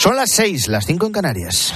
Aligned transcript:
Son 0.00 0.16
las 0.16 0.30
seis, 0.30 0.66
las 0.66 0.86
cinco 0.86 1.04
en 1.04 1.12
Canarias. 1.12 1.74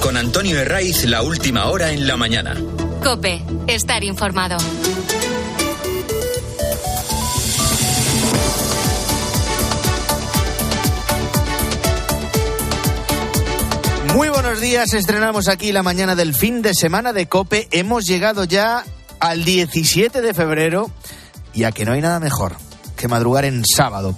Con 0.00 0.16
Antonio 0.16 0.56
Herraiz, 0.56 1.04
la 1.04 1.22
última 1.22 1.66
hora 1.66 1.90
en 1.90 2.06
la 2.06 2.16
mañana. 2.16 2.54
Cope, 3.02 3.42
estar 3.66 4.04
informado. 4.04 4.56
Muy 14.14 14.28
buenos 14.28 14.60
días, 14.60 14.92
estrenamos 14.94 15.48
aquí 15.48 15.72
la 15.72 15.82
mañana 15.82 16.14
del 16.14 16.34
fin 16.34 16.62
de 16.62 16.72
semana 16.72 17.12
de 17.12 17.26
Cope. 17.26 17.66
Hemos 17.72 18.06
llegado 18.06 18.44
ya 18.44 18.84
al 19.18 19.44
17 19.44 20.20
de 20.20 20.34
febrero 20.34 20.88
y 21.52 21.64
a 21.64 21.72
que 21.72 21.84
no 21.84 21.94
hay 21.94 22.00
nada 22.00 22.20
mejor 22.20 22.54
que 22.96 23.08
madrugar 23.08 23.44
en 23.44 23.64
sábado. 23.66 24.14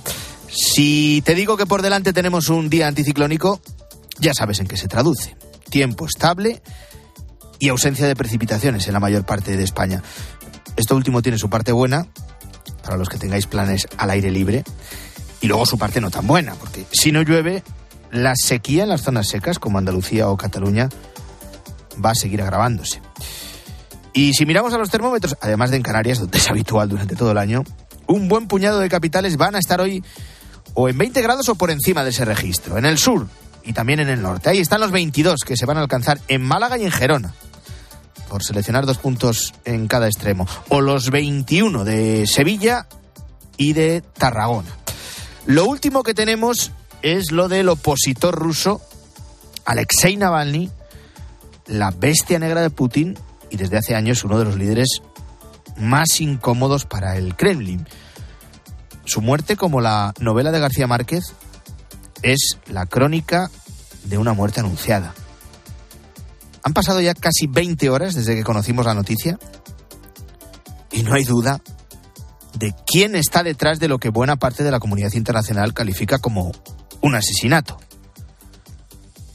Si 0.51 1.23
te 1.25 1.35
digo 1.35 1.57
que 1.57 1.67
por 1.67 1.83
delante 1.83 2.13
tenemos 2.13 2.49
un 2.49 2.69
día 2.69 2.89
anticiclónico, 2.89 3.61
ya 4.19 4.35
sabes 4.35 4.59
en 4.61 4.67
qué 4.67 4.77
se 4.77 4.89
traduce. 4.89 5.37
Tiempo 5.71 6.07
estable 6.07 6.61
y 7.61 7.69
ausencia 7.69 8.07
de 8.07 8.17
precipitaciones 8.17 8.87
en 8.89 8.95
la 8.95 9.01
mayor 9.01 9.25
parte 9.25 9.57
de 9.57 9.63
España. 9.63 10.03
Esto 10.77 10.97
último 10.97 11.23
tiene 11.23 11.39
su 11.39 11.49
parte 11.49 11.73
buena, 11.73 12.07
para 12.83 12.97
los 12.97 13.09
que 13.09 13.19
tengáis 13.19 13.47
planes 13.47 13.87
al 13.97 14.11
aire 14.11 14.31
libre, 14.31 14.65
y 15.41 15.47
luego 15.47 15.67
su 15.67 15.79
parte 15.79 16.01
no 16.01 16.11
tan 16.11 16.27
buena, 16.27 16.55
porque 16.55 16.85
si 16.91 17.13
no 17.13 17.23
llueve, 17.23 17.63
la 18.11 18.35
sequía 18.35 18.83
en 18.83 18.89
las 18.89 19.03
zonas 19.03 19.29
secas, 19.29 19.59
como 19.59 19.79
Andalucía 19.79 20.29
o 20.29 20.37
Cataluña, 20.37 20.89
va 22.05 22.11
a 22.11 22.15
seguir 22.15 22.43
agravándose. 22.43 23.01
Y 24.13 24.33
si 24.33 24.47
miramos 24.47 24.75
a 24.75 24.79
los 24.79 24.91
termómetros, 24.91 25.37
además 25.41 25.71
de 25.71 25.77
en 25.77 25.83
Canarias, 25.83 26.19
donde 26.19 26.39
es 26.39 26.51
habitual 26.51 26.89
durante 26.89 27.15
todo 27.15 27.31
el 27.31 27.39
año, 27.39 27.63
un 28.07 28.29
buen 28.29 28.49
puñado 28.49 28.81
de 28.81 28.89
capitales 28.89 29.37
van 29.37 29.55
a 29.55 29.59
estar 29.61 29.81
hoy 29.81 30.03
o 30.75 30.89
en 30.89 30.99
20 30.99 31.23
grados 31.23 31.49
o 31.49 31.55
por 31.55 31.71
encima 31.71 32.05
de 32.05 32.11
ese 32.11 32.25
registro. 32.25 32.79
En 32.79 32.85
el 32.85 32.99
sur 32.99 33.27
y 33.65 33.73
también 33.73 34.01
en 34.01 34.09
el 34.09 34.23
norte. 34.23 34.51
Ahí 34.51 34.59
están 34.59 34.81
los 34.81 34.91
22 34.91 35.41
que 35.45 35.57
se 35.57 35.67
van 35.67 35.77
a 35.77 35.81
alcanzar 35.81 36.21
en 36.29 36.43
Málaga 36.43 36.79
y 36.79 36.85
en 36.85 36.91
Gerona, 36.91 37.35
por 38.29 38.43
seleccionar 38.43 38.87
dos 38.87 38.99
puntos 38.99 39.55
en 39.65 39.87
cada 39.87 40.07
extremo. 40.07 40.47
O 40.69 40.81
los 40.81 41.11
21 41.11 41.85
de 41.85 42.27
Sevilla 42.27 42.87
y 43.57 43.73
de 43.73 44.01
Tarragona. 44.01 44.71
Lo 45.47 45.67
último 45.67 46.03
que 46.03 46.15
tenemos 46.15 46.73
es 47.03 47.33
lo 47.33 47.49
del 47.49 47.69
opositor 47.69 48.35
ruso 48.35 48.81
Alexei 49.65 50.17
Navalny, 50.17 50.71
la 51.67 51.91
bestia 51.91 52.39
negra 52.39 52.61
de 52.61 52.71
Putin 52.71 53.17
y 53.51 53.57
desde 53.57 53.79
hace 53.79 53.95
años 53.95 54.25
uno 54.25 54.39
de 54.39 54.45
los 54.45 54.57
líderes 54.57 55.03
más 55.77 56.21
incómodos 56.21 56.87
para 56.87 57.17
el 57.17 57.37
Kremlin. 57.37 57.87
Su 59.11 59.23
muerte, 59.23 59.57
como 59.57 59.81
la 59.81 60.15
novela 60.21 60.53
de 60.53 60.61
García 60.61 60.87
Márquez, 60.87 61.33
es 62.23 62.59
la 62.69 62.87
crónica 62.87 63.51
de 64.05 64.19
una 64.19 64.35
muerte 64.35 64.61
anunciada. 64.61 65.15
Han 66.63 66.75
pasado 66.75 67.01
ya 67.01 67.13
casi 67.15 67.49
20 67.49 67.91
horas 67.91 68.15
desde 68.15 68.37
que 68.37 68.45
conocimos 68.45 68.87
la 68.87 68.95
noticia 68.95 69.37
y 70.93 71.03
no 71.03 71.15
hay 71.15 71.25
duda 71.25 71.61
de 72.57 72.73
quién 72.87 73.17
está 73.17 73.43
detrás 73.43 73.81
de 73.81 73.89
lo 73.89 73.99
que 73.99 74.11
buena 74.11 74.37
parte 74.37 74.63
de 74.63 74.71
la 74.71 74.79
comunidad 74.79 75.13
internacional 75.15 75.75
califica 75.75 76.19
como 76.19 76.53
un 77.01 77.17
asesinato. 77.17 77.81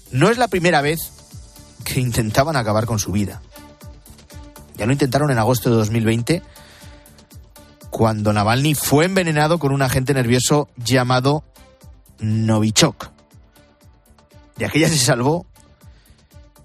No 0.10 0.30
es 0.30 0.38
la 0.38 0.48
primera 0.48 0.80
vez 0.80 1.02
que 1.84 2.00
intentaban 2.00 2.56
acabar 2.56 2.86
con 2.86 2.98
su 2.98 3.12
vida. 3.12 3.42
Ya 4.78 4.86
lo 4.86 4.94
intentaron 4.94 5.32
en 5.32 5.38
agosto 5.38 5.70
de 5.70 5.76
2020, 5.76 6.44
cuando 7.96 8.34
Navalny 8.34 8.76
fue 8.76 9.06
envenenado 9.06 9.58
con 9.58 9.72
un 9.72 9.82
agente 9.82 10.14
nervioso 10.14 10.68
llamado 10.76 11.46
Novichok. 12.20 13.10
De 14.58 14.66
aquella 14.66 14.90
se 14.90 14.98
salvó 14.98 15.46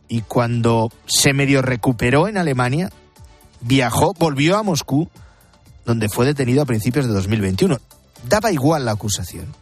y 0.08 0.22
cuando 0.22 0.90
se 1.06 1.32
medio 1.32 1.62
recuperó 1.62 2.26
en 2.26 2.36
Alemania, 2.36 2.90
viajó, 3.60 4.12
volvió 4.12 4.58
a 4.58 4.64
Moscú, 4.64 5.08
donde 5.84 6.08
fue 6.08 6.26
detenido 6.26 6.62
a 6.62 6.66
principios 6.66 7.06
de 7.06 7.12
2021. 7.12 7.78
Daba 8.28 8.50
igual 8.50 8.84
la 8.84 8.90
acusación. 8.90 9.54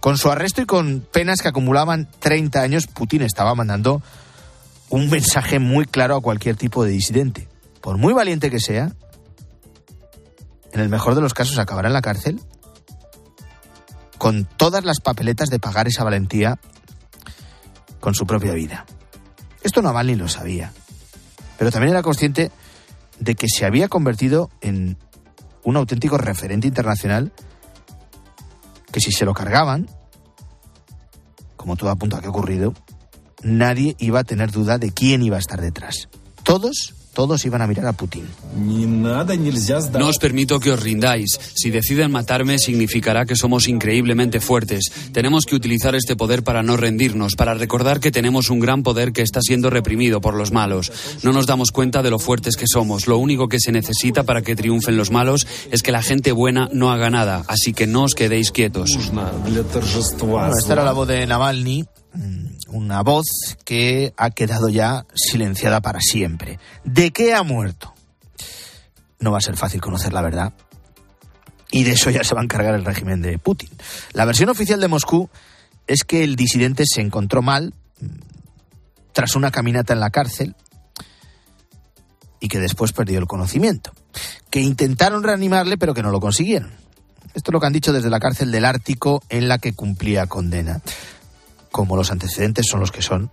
Con 0.00 0.18
su 0.18 0.30
arresto 0.30 0.60
y 0.60 0.66
con 0.66 1.00
penas 1.00 1.40
que 1.40 1.48
acumulaban 1.48 2.10
30 2.18 2.60
años, 2.60 2.88
Putin 2.88 3.22
estaba 3.22 3.54
mandando 3.54 4.02
un 4.90 5.08
mensaje 5.08 5.58
muy 5.58 5.86
claro 5.86 6.14
a 6.14 6.20
cualquier 6.20 6.56
tipo 6.56 6.84
de 6.84 6.90
disidente. 6.90 7.48
Por 7.80 7.96
muy 7.96 8.12
valiente 8.12 8.50
que 8.50 8.60
sea, 8.60 8.92
en 10.72 10.80
el 10.80 10.88
mejor 10.88 11.14
de 11.14 11.20
los 11.20 11.34
casos 11.34 11.58
acabará 11.58 11.88
en 11.88 11.94
la 11.94 12.02
cárcel 12.02 12.40
con 14.18 14.44
todas 14.44 14.84
las 14.84 15.00
papeletas 15.00 15.50
de 15.50 15.58
pagar 15.58 15.88
esa 15.88 16.04
valentía 16.04 16.58
con 18.00 18.14
su 18.14 18.26
propia 18.26 18.52
vida. 18.52 18.86
Esto 19.62 19.82
Navalny 19.82 20.14
lo 20.14 20.28
sabía, 20.28 20.72
pero 21.58 21.70
también 21.70 21.92
era 21.92 22.02
consciente 22.02 22.50
de 23.18 23.34
que 23.34 23.48
se 23.48 23.64
había 23.64 23.88
convertido 23.88 24.50
en 24.60 24.96
un 25.64 25.76
auténtico 25.76 26.18
referente 26.18 26.66
internacional 26.66 27.32
que 28.90 29.00
si 29.00 29.12
se 29.12 29.24
lo 29.24 29.34
cargaban, 29.34 29.88
como 31.56 31.76
todo 31.76 31.90
apunta 31.90 32.18
a 32.18 32.20
que 32.20 32.26
ha 32.26 32.30
ocurrido, 32.30 32.74
nadie 33.42 33.96
iba 33.98 34.20
a 34.20 34.24
tener 34.24 34.50
duda 34.50 34.78
de 34.78 34.92
quién 34.92 35.22
iba 35.22 35.36
a 35.36 35.40
estar 35.40 35.60
detrás. 35.60 36.08
Todos 36.42 36.94
todos 37.12 37.44
iban 37.44 37.62
a 37.62 37.66
mirar 37.66 37.86
a 37.86 37.92
Putin. 37.92 38.24
No 39.98 40.08
os 40.08 40.18
permito 40.18 40.60
que 40.60 40.70
os 40.70 40.82
rindáis. 40.82 41.38
Si 41.54 41.70
deciden 41.70 42.10
matarme, 42.10 42.58
significará 42.58 43.26
que 43.26 43.36
somos 43.36 43.68
increíblemente 43.68 44.40
fuertes. 44.40 44.92
Tenemos 45.12 45.44
que 45.44 45.54
utilizar 45.54 45.94
este 45.94 46.16
poder 46.16 46.42
para 46.42 46.62
no 46.62 46.76
rendirnos, 46.76 47.34
para 47.36 47.54
recordar 47.54 48.00
que 48.00 48.10
tenemos 48.10 48.50
un 48.50 48.60
gran 48.60 48.82
poder 48.82 49.12
que 49.12 49.22
está 49.22 49.40
siendo 49.42 49.70
reprimido 49.70 50.20
por 50.20 50.34
los 50.34 50.52
malos. 50.52 50.92
No 51.22 51.32
nos 51.32 51.46
damos 51.46 51.70
cuenta 51.70 52.02
de 52.02 52.10
lo 52.10 52.18
fuertes 52.18 52.56
que 52.56 52.66
somos. 52.66 53.06
Lo 53.06 53.18
único 53.18 53.48
que 53.48 53.60
se 53.60 53.72
necesita 53.72 54.24
para 54.24 54.42
que 54.42 54.56
triunfen 54.56 54.96
los 54.96 55.10
malos 55.10 55.46
es 55.70 55.82
que 55.82 55.92
la 55.92 56.02
gente 56.02 56.32
buena 56.32 56.68
no 56.72 56.90
haga 56.90 57.10
nada. 57.10 57.44
Así 57.46 57.72
que 57.72 57.86
no 57.86 58.04
os 58.04 58.14
quedéis 58.14 58.50
quietos. 58.50 58.96
Bueno, 59.12 60.56
esta 60.58 60.72
era 60.72 60.84
la 60.84 60.92
voz 60.92 61.08
de 61.08 61.26
Navalny 61.26 61.84
una 62.72 63.02
voz 63.02 63.26
que 63.64 64.14
ha 64.16 64.30
quedado 64.30 64.68
ya 64.68 65.06
silenciada 65.14 65.80
para 65.80 66.00
siempre. 66.00 66.58
¿De 66.84 67.10
qué 67.10 67.34
ha 67.34 67.42
muerto? 67.42 67.94
No 69.20 69.30
va 69.30 69.38
a 69.38 69.42
ser 69.42 69.56
fácil 69.56 69.80
conocer 69.80 70.12
la 70.12 70.22
verdad. 70.22 70.52
Y 71.70 71.84
de 71.84 71.92
eso 71.92 72.10
ya 72.10 72.24
se 72.24 72.34
va 72.34 72.40
a 72.40 72.44
encargar 72.44 72.74
el 72.74 72.84
régimen 72.84 73.22
de 73.22 73.38
Putin. 73.38 73.70
La 74.12 74.24
versión 74.24 74.48
oficial 74.48 74.80
de 74.80 74.88
Moscú 74.88 75.30
es 75.86 76.04
que 76.04 76.24
el 76.24 76.36
disidente 76.36 76.84
se 76.86 77.00
encontró 77.00 77.42
mal 77.42 77.74
mm, 78.00 78.06
tras 79.12 79.36
una 79.36 79.50
caminata 79.50 79.92
en 79.92 80.00
la 80.00 80.10
cárcel 80.10 80.54
y 82.40 82.48
que 82.48 82.58
después 82.58 82.92
perdió 82.92 83.18
el 83.18 83.26
conocimiento. 83.26 83.92
Que 84.50 84.60
intentaron 84.60 85.22
reanimarle 85.22 85.78
pero 85.78 85.94
que 85.94 86.02
no 86.02 86.10
lo 86.10 86.20
consiguieron. 86.20 86.72
Esto 87.34 87.50
es 87.50 87.52
lo 87.52 87.60
que 87.60 87.66
han 87.66 87.72
dicho 87.72 87.92
desde 87.92 88.10
la 88.10 88.20
cárcel 88.20 88.50
del 88.50 88.66
Ártico 88.66 89.22
en 89.30 89.48
la 89.48 89.58
que 89.58 89.72
cumplía 89.72 90.26
condena 90.26 90.82
como 91.72 91.96
los 91.96 92.12
antecedentes 92.12 92.66
son 92.70 92.80
los 92.80 92.92
que 92.92 93.02
son, 93.02 93.30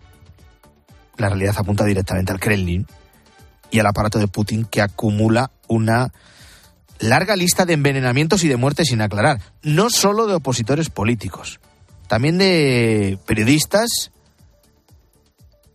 la 1.17 1.29
realidad 1.29 1.55
apunta 1.57 1.83
directamente 1.83 2.31
al 2.31 2.39
Kremlin 2.39 2.88
y 3.69 3.79
al 3.79 3.85
aparato 3.85 4.17
de 4.17 4.27
Putin 4.27 4.66
que 4.66 4.81
acumula 4.81 5.51
una 5.67 6.11
larga 7.00 7.35
lista 7.35 7.66
de 7.66 7.73
envenenamientos 7.73 8.44
y 8.44 8.47
de 8.47 8.57
muertes 8.57 8.88
sin 8.88 9.01
aclarar, 9.01 9.39
no 9.61 9.89
solo 9.89 10.25
de 10.25 10.35
opositores 10.35 10.89
políticos, 10.89 11.59
también 12.07 12.38
de 12.38 13.19
periodistas, 13.25 14.11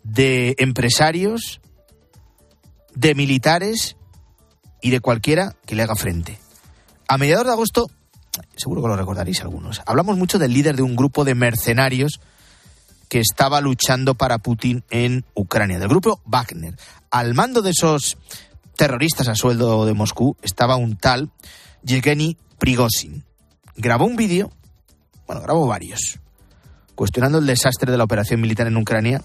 de 0.03 0.55
empresarios, 0.59 1.61
de 2.95 3.15
militares 3.15 3.97
y 4.83 4.91
de 4.91 5.01
cualquiera 5.01 5.55
que 5.67 5.75
le 5.75 5.83
haga 5.83 5.97
frente. 5.97 6.39
A 7.09 7.19
mediados 7.19 7.47
de 7.47 7.53
agosto, 7.53 7.91
seguro 8.57 8.83
que 8.83 8.89
lo 8.89 8.97
recordaréis 8.97 9.41
algunos, 9.43 9.83
hablamos 9.87 10.17
mucho 10.17 10.39
del 10.39 10.53
líder 10.53 10.77
de 10.77 10.83
un 10.83 10.97
grupo 10.97 11.25
de 11.25 11.35
mercenarios 11.35 12.21
que 13.15 13.21
estaba 13.21 13.61
luchando 13.61 14.17
para 14.17 14.39
Putin 14.39 14.83
en 14.91 15.25
Ucrania, 15.35 15.79
del 15.79 15.87
grupo 15.87 16.21
Wagner. 16.25 16.75
Al 17.13 17.33
mando 17.35 17.63
de 17.63 17.71
esos 17.71 18.19
terroristas 18.77 19.29
a 19.29 19.37
sueldo 19.37 19.87
de 19.87 19.95
Moscú 19.95 20.37
estaba 20.43 20.75
un 20.75 20.97
tal 20.97 21.31
Yevgeny 21.85 22.37
Prigozhin. 22.59 23.23
Grabó 23.77 24.05
un 24.05 24.17
vídeo, 24.17 24.51
bueno, 25.29 25.43
grabó 25.43 25.65
varios, 25.69 26.19
cuestionando 26.97 27.39
el 27.39 27.47
desastre 27.47 27.93
de 27.93 27.99
la 27.99 28.03
operación 28.03 28.41
militar 28.41 28.67
en 28.67 28.79
Ucrania, 28.79 29.23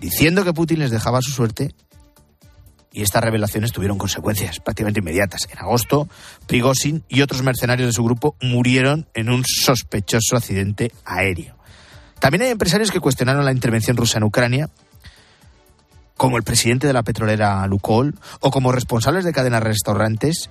diciendo 0.00 0.42
que 0.42 0.52
Putin 0.52 0.80
les 0.80 0.90
dejaba 0.90 1.22
su 1.22 1.30
suerte 1.30 1.76
y 2.92 3.02
estas 3.02 3.22
revelaciones 3.22 3.70
tuvieron 3.70 3.98
consecuencias 3.98 4.58
prácticamente 4.58 4.98
inmediatas. 4.98 5.46
En 5.48 5.60
agosto, 5.60 6.08
Prigozhin 6.48 7.04
y 7.08 7.22
otros 7.22 7.44
mercenarios 7.44 7.86
de 7.86 7.92
su 7.92 8.02
grupo 8.02 8.34
murieron 8.42 9.06
en 9.14 9.28
un 9.30 9.44
sospechoso 9.46 10.36
accidente 10.36 10.90
aéreo. 11.04 11.61
También 12.22 12.42
hay 12.42 12.50
empresarios 12.50 12.92
que 12.92 13.00
cuestionaron 13.00 13.44
la 13.44 13.50
intervención 13.50 13.96
rusa 13.96 14.18
en 14.18 14.22
Ucrania, 14.22 14.70
como 16.16 16.36
el 16.36 16.44
presidente 16.44 16.86
de 16.86 16.92
la 16.92 17.02
petrolera 17.02 17.66
Lukoil 17.66 18.14
o 18.38 18.52
como 18.52 18.70
responsables 18.70 19.24
de 19.24 19.32
cadenas 19.32 19.60
restaurantes 19.60 20.48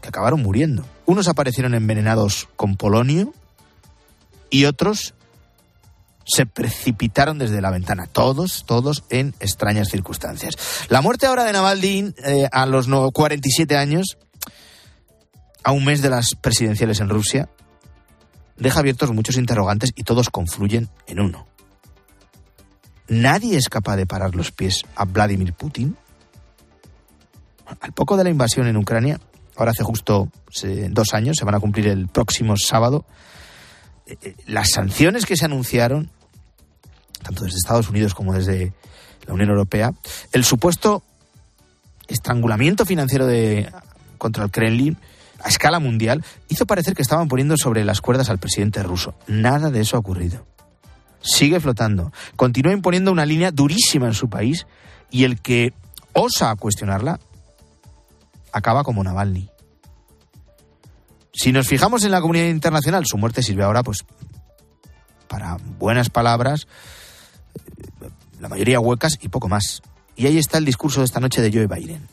que 0.00 0.08
acabaron 0.08 0.40
muriendo. 0.40 0.82
Unos 1.04 1.28
aparecieron 1.28 1.74
envenenados 1.74 2.48
con 2.56 2.78
polonio 2.78 3.34
y 4.48 4.64
otros 4.64 5.12
se 6.24 6.46
precipitaron 6.46 7.38
desde 7.38 7.60
la 7.60 7.70
ventana, 7.70 8.06
todos, 8.06 8.64
todos 8.66 9.04
en 9.10 9.34
extrañas 9.40 9.90
circunstancias. 9.90 10.56
La 10.88 11.02
muerte 11.02 11.26
ahora 11.26 11.44
de 11.44 11.52
Navalny 11.52 12.14
eh, 12.24 12.48
a 12.50 12.64
los 12.64 12.88
47 12.88 13.76
años, 13.76 14.16
a 15.62 15.72
un 15.72 15.84
mes 15.84 16.00
de 16.00 16.08
las 16.08 16.30
presidenciales 16.40 17.00
en 17.00 17.10
Rusia, 17.10 17.50
deja 18.56 18.80
abiertos 18.80 19.12
muchos 19.12 19.36
interrogantes 19.36 19.92
y 19.94 20.04
todos 20.04 20.30
confluyen 20.30 20.88
en 21.06 21.20
uno. 21.20 21.46
¿Nadie 23.08 23.56
es 23.56 23.68
capaz 23.68 23.96
de 23.96 24.06
parar 24.06 24.34
los 24.34 24.50
pies 24.50 24.82
a 24.96 25.04
Vladimir 25.04 25.52
Putin? 25.52 25.96
Al 27.80 27.92
poco 27.92 28.16
de 28.16 28.24
la 28.24 28.30
invasión 28.30 28.66
en 28.66 28.76
Ucrania, 28.76 29.20
ahora 29.56 29.72
hace 29.72 29.82
justo 29.82 30.30
dos 30.90 31.14
años, 31.14 31.36
se 31.36 31.44
van 31.44 31.54
a 31.54 31.60
cumplir 31.60 31.88
el 31.88 32.08
próximo 32.08 32.56
sábado, 32.56 33.04
eh, 34.06 34.16
eh, 34.22 34.34
las 34.46 34.70
sanciones 34.70 35.26
que 35.26 35.36
se 35.36 35.44
anunciaron, 35.44 36.10
tanto 37.22 37.44
desde 37.44 37.58
Estados 37.58 37.88
Unidos 37.88 38.14
como 38.14 38.34
desde 38.34 38.72
la 39.26 39.34
Unión 39.34 39.50
Europea, 39.50 39.92
el 40.32 40.44
supuesto 40.44 41.02
estrangulamiento 42.06 42.84
financiero 42.84 43.26
de, 43.26 43.70
contra 44.18 44.44
el 44.44 44.50
Kremlin 44.50 44.96
a 45.40 45.48
escala 45.48 45.78
mundial 45.78 46.24
hizo 46.48 46.66
parecer 46.66 46.94
que 46.94 47.02
estaban 47.02 47.28
poniendo 47.28 47.56
sobre 47.56 47.84
las 47.84 48.00
cuerdas 48.00 48.30
al 48.30 48.38
presidente 48.38 48.82
ruso. 48.82 49.14
Nada 49.26 49.70
de 49.70 49.80
eso 49.80 49.96
ha 49.96 50.00
ocurrido. 50.00 50.46
Sigue 51.20 51.60
flotando, 51.60 52.12
continúa 52.36 52.72
imponiendo 52.72 53.10
una 53.10 53.24
línea 53.26 53.50
durísima 53.50 54.06
en 54.06 54.14
su 54.14 54.28
país 54.28 54.66
y 55.10 55.24
el 55.24 55.40
que 55.40 55.72
osa 56.12 56.54
cuestionarla 56.56 57.18
acaba 58.52 58.84
como 58.84 59.02
Navalny. 59.02 59.48
Si 61.32 61.50
nos 61.50 61.66
fijamos 61.66 62.04
en 62.04 62.12
la 62.12 62.20
comunidad 62.20 62.46
internacional, 62.46 63.04
su 63.06 63.18
muerte 63.18 63.42
sirve 63.42 63.64
ahora 63.64 63.82
pues 63.82 64.04
para 65.28 65.56
buenas 65.78 66.10
palabras, 66.10 66.68
eh, 68.02 68.08
la 68.40 68.48
mayoría 68.48 68.78
huecas 68.78 69.18
y 69.20 69.28
poco 69.28 69.48
más. 69.48 69.82
Y 70.16 70.26
ahí 70.26 70.38
está 70.38 70.58
el 70.58 70.64
discurso 70.64 71.00
de 71.00 71.06
esta 71.06 71.18
noche 71.18 71.42
de 71.42 71.50
Joe 71.50 71.66
Biden. 71.66 72.06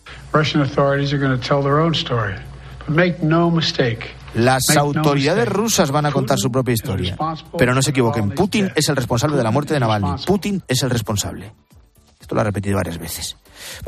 Las 4.33 4.63
autoridades 4.77 5.47
rusas 5.47 5.91
van 5.91 6.05
a 6.05 6.11
contar 6.11 6.37
su 6.39 6.51
propia 6.51 6.73
historia. 6.73 7.17
Pero 7.57 7.73
no 7.73 7.81
se 7.81 7.91
equivoquen, 7.91 8.31
Putin 8.31 8.71
es 8.75 8.87
el 8.89 8.95
responsable 8.95 9.37
de 9.37 9.43
la 9.43 9.51
muerte 9.51 9.73
de 9.73 9.79
Navalny. 9.79 10.23
Putin 10.25 10.63
es 10.67 10.83
el 10.83 10.89
responsable. 10.89 11.53
Esto 12.19 12.35
lo 12.35 12.41
ha 12.41 12.45
repetido 12.45 12.77
varias 12.77 12.97
veces. 12.97 13.37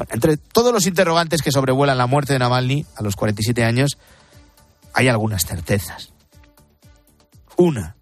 entre 0.09 0.37
todos 0.37 0.73
los 0.73 0.85
interrogantes 0.85 1.41
que 1.41 1.51
sobrevuelan 1.51 1.97
la 1.97 2.07
muerte 2.07 2.33
de 2.33 2.39
Navalny 2.39 2.85
a 2.95 3.03
los 3.03 3.15
47 3.15 3.63
años, 3.63 3.97
hay 4.93 5.07
algunas 5.07 5.45
certezas. 5.45 6.11
Una, 7.55 7.95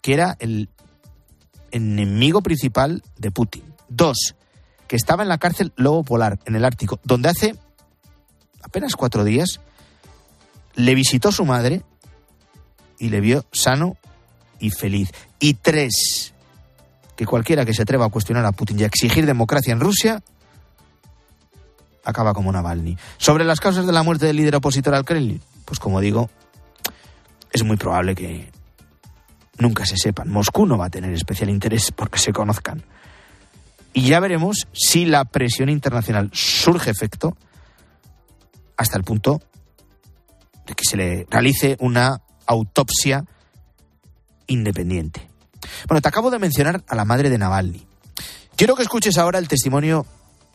que 0.00 0.14
era 0.14 0.36
el 0.38 0.68
enemigo 1.70 2.42
principal 2.42 3.02
de 3.16 3.30
Putin. 3.30 3.64
Dos, 3.88 4.34
que 4.86 4.96
estaba 4.96 5.22
en 5.22 5.28
la 5.28 5.38
cárcel 5.38 5.72
Lobo 5.76 6.04
Polar, 6.04 6.38
en 6.44 6.56
el 6.56 6.64
Ártico, 6.64 7.00
donde 7.04 7.28
hace 7.28 7.56
apenas 8.62 8.96
cuatro 8.96 9.24
días 9.24 9.60
le 10.74 10.94
visitó 10.94 11.32
su 11.32 11.44
madre 11.44 11.82
y 12.98 13.08
le 13.08 13.20
vio 13.20 13.44
sano 13.52 13.96
y 14.58 14.70
feliz. 14.70 15.12
Y 15.38 15.54
tres, 15.54 16.34
que 17.16 17.26
cualquiera 17.26 17.64
que 17.64 17.74
se 17.74 17.82
atreva 17.82 18.06
a 18.06 18.10
cuestionar 18.10 18.44
a 18.44 18.52
Putin 18.52 18.80
y 18.80 18.84
a 18.84 18.86
exigir 18.86 19.26
democracia 19.26 19.72
en 19.72 19.80
Rusia 19.80 20.22
acaba 22.04 22.34
como 22.34 22.52
Navalny. 22.52 22.96
Sobre 23.16 23.44
las 23.44 23.60
causas 23.60 23.86
de 23.86 23.92
la 23.92 24.02
muerte 24.02 24.26
del 24.26 24.36
líder 24.36 24.56
opositor 24.56 24.94
al 24.94 25.04
Kremlin, 25.04 25.40
pues 25.64 25.78
como 25.78 26.00
digo, 26.00 26.28
es 27.50 27.62
muy 27.64 27.76
probable 27.76 28.14
que 28.14 28.50
nunca 29.58 29.86
se 29.86 29.96
sepan. 29.96 30.28
Moscú 30.28 30.66
no 30.66 30.76
va 30.76 30.86
a 30.86 30.90
tener 30.90 31.12
especial 31.12 31.50
interés 31.50 31.92
porque 31.92 32.18
se 32.18 32.32
conozcan. 32.32 32.82
Y 33.92 34.02
ya 34.02 34.20
veremos 34.20 34.66
si 34.72 35.06
la 35.06 35.24
presión 35.24 35.68
internacional 35.68 36.30
surge 36.32 36.90
efecto 36.90 37.36
hasta 38.76 38.98
el 38.98 39.04
punto 39.04 39.40
de 40.66 40.74
que 40.74 40.84
se 40.84 40.96
le 40.96 41.26
realice 41.30 41.76
una 41.80 42.20
autopsia 42.46 43.24
independiente. 44.46 45.28
Bueno, 45.88 46.00
te 46.00 46.08
acabo 46.08 46.30
de 46.30 46.38
mencionar 46.38 46.84
a 46.86 46.94
la 46.94 47.04
madre 47.04 47.30
de 47.30 47.38
Navalny. 47.38 47.86
Quiero 48.56 48.76
que 48.76 48.82
escuches 48.82 49.18
ahora 49.18 49.38
el 49.38 49.48
testimonio 49.48 50.06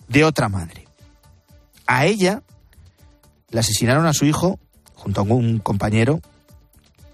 de 0.08 0.24
otra 0.24 0.50
madre. 0.50 0.88
A 1.88 2.06
ella 2.06 2.44
le 3.50 3.60
asesinaron 3.60 4.06
a 4.06 4.14
su 4.14 4.26
hijo 4.26 4.60
junto 4.96 5.22
a 5.22 5.24
un 5.24 5.60
compañero 5.60 6.22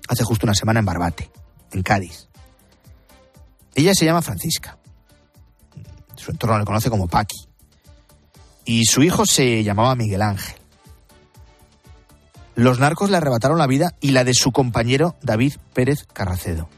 hace 0.07 0.23
justo 0.23 0.45
una 0.45 0.53
semana 0.53 0.79
en 0.79 0.85
Barbate, 0.85 1.31
en 1.71 1.81
Cádiz. 1.81 2.27
Ella 3.73 3.93
se 3.93 4.05
llama 4.05 4.21
Francisca. 4.21 4.77
Su 6.15 6.31
entorno 6.31 6.57
le 6.57 6.65
conoce 6.65 6.89
como 6.89 7.07
Paqui. 7.07 7.47
Y 8.63 8.85
su 8.85 9.03
hijo 9.03 9.25
se 9.25 9.63
llamaba 9.63 9.95
Miguel 9.95 10.21
Ángel. 10.21 10.55
Los 12.55 12.79
narcos 12.79 13.09
le 13.09 13.17
arrebataron 13.17 13.57
la 13.57 13.67
vida 13.67 13.93
y 13.99 14.11
la 14.11 14.23
de 14.23 14.33
su 14.33 14.51
compañero 14.51 15.15
David 15.21 15.55
Pérez 15.73 16.05
Carracedo. 16.11 16.69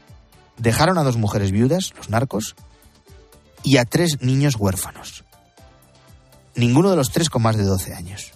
Dejaron 0.56 0.98
a 0.98 1.04
dos 1.04 1.16
mujeres 1.16 1.52
viudas, 1.52 1.92
los 1.96 2.10
narcos, 2.10 2.56
y 3.62 3.76
a 3.76 3.84
tres 3.84 4.20
niños 4.20 4.56
huérfanos. 4.56 5.24
Ninguno 6.56 6.90
de 6.90 6.96
los 6.96 7.10
tres 7.10 7.30
con 7.30 7.42
más 7.42 7.56
de 7.56 7.64
12 7.64 7.94
años 7.94 8.32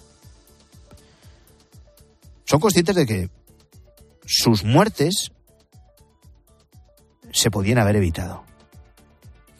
son 2.45 2.59
conscientes 2.59 2.95
de 2.95 3.05
que 3.07 3.29
sus 4.25 4.63
muertes 4.63 5.31
se 7.31 7.49
podían 7.49 7.79
haber 7.79 7.95
evitado. 7.95 8.43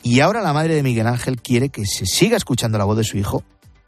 Y 0.03 0.19
ahora 0.19 0.41
la 0.41 0.53
madre 0.53 0.75
de 0.75 0.83
Miguel 0.83 1.07
Ángel 1.07 1.41
quiere 1.41 1.69
que 1.69 1.87
se 1.87 2.05
siga 2.05 2.37
escuchando 2.37 2.77
la 2.77 2.83
voz 2.83 2.97
de 2.97 3.03
su 3.03 3.17
hijo 3.17 3.43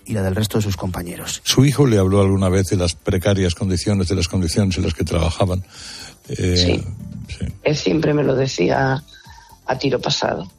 y 0.06 0.14
la 0.14 0.22
del 0.22 0.36
resto 0.36 0.58
de 0.58 0.64
sus 0.64 0.78
compañeros. 0.78 1.42
¿Su 1.44 1.66
hijo 1.66 1.86
le 1.86 1.98
habló 1.98 2.22
alguna 2.22 2.50
vez 2.50 2.70
de 2.70 2.78
las 2.78 2.94
precarias 2.94 3.56
condiciones, 3.56 4.08
de 4.08 4.16
las 4.16 4.28
condiciones 4.28 4.78
en 4.78 4.84
las 4.84 4.94
que 4.94 5.04
trabajaban? 5.04 5.64
Eh, 6.30 6.58
sí. 6.58 6.84
Él 7.64 7.76
siempre 7.76 8.14
me 8.14 8.24
lo 8.24 8.36
decía 8.36 9.04
a 9.66 9.78
tiro 9.78 10.00
pasado. 10.00 10.50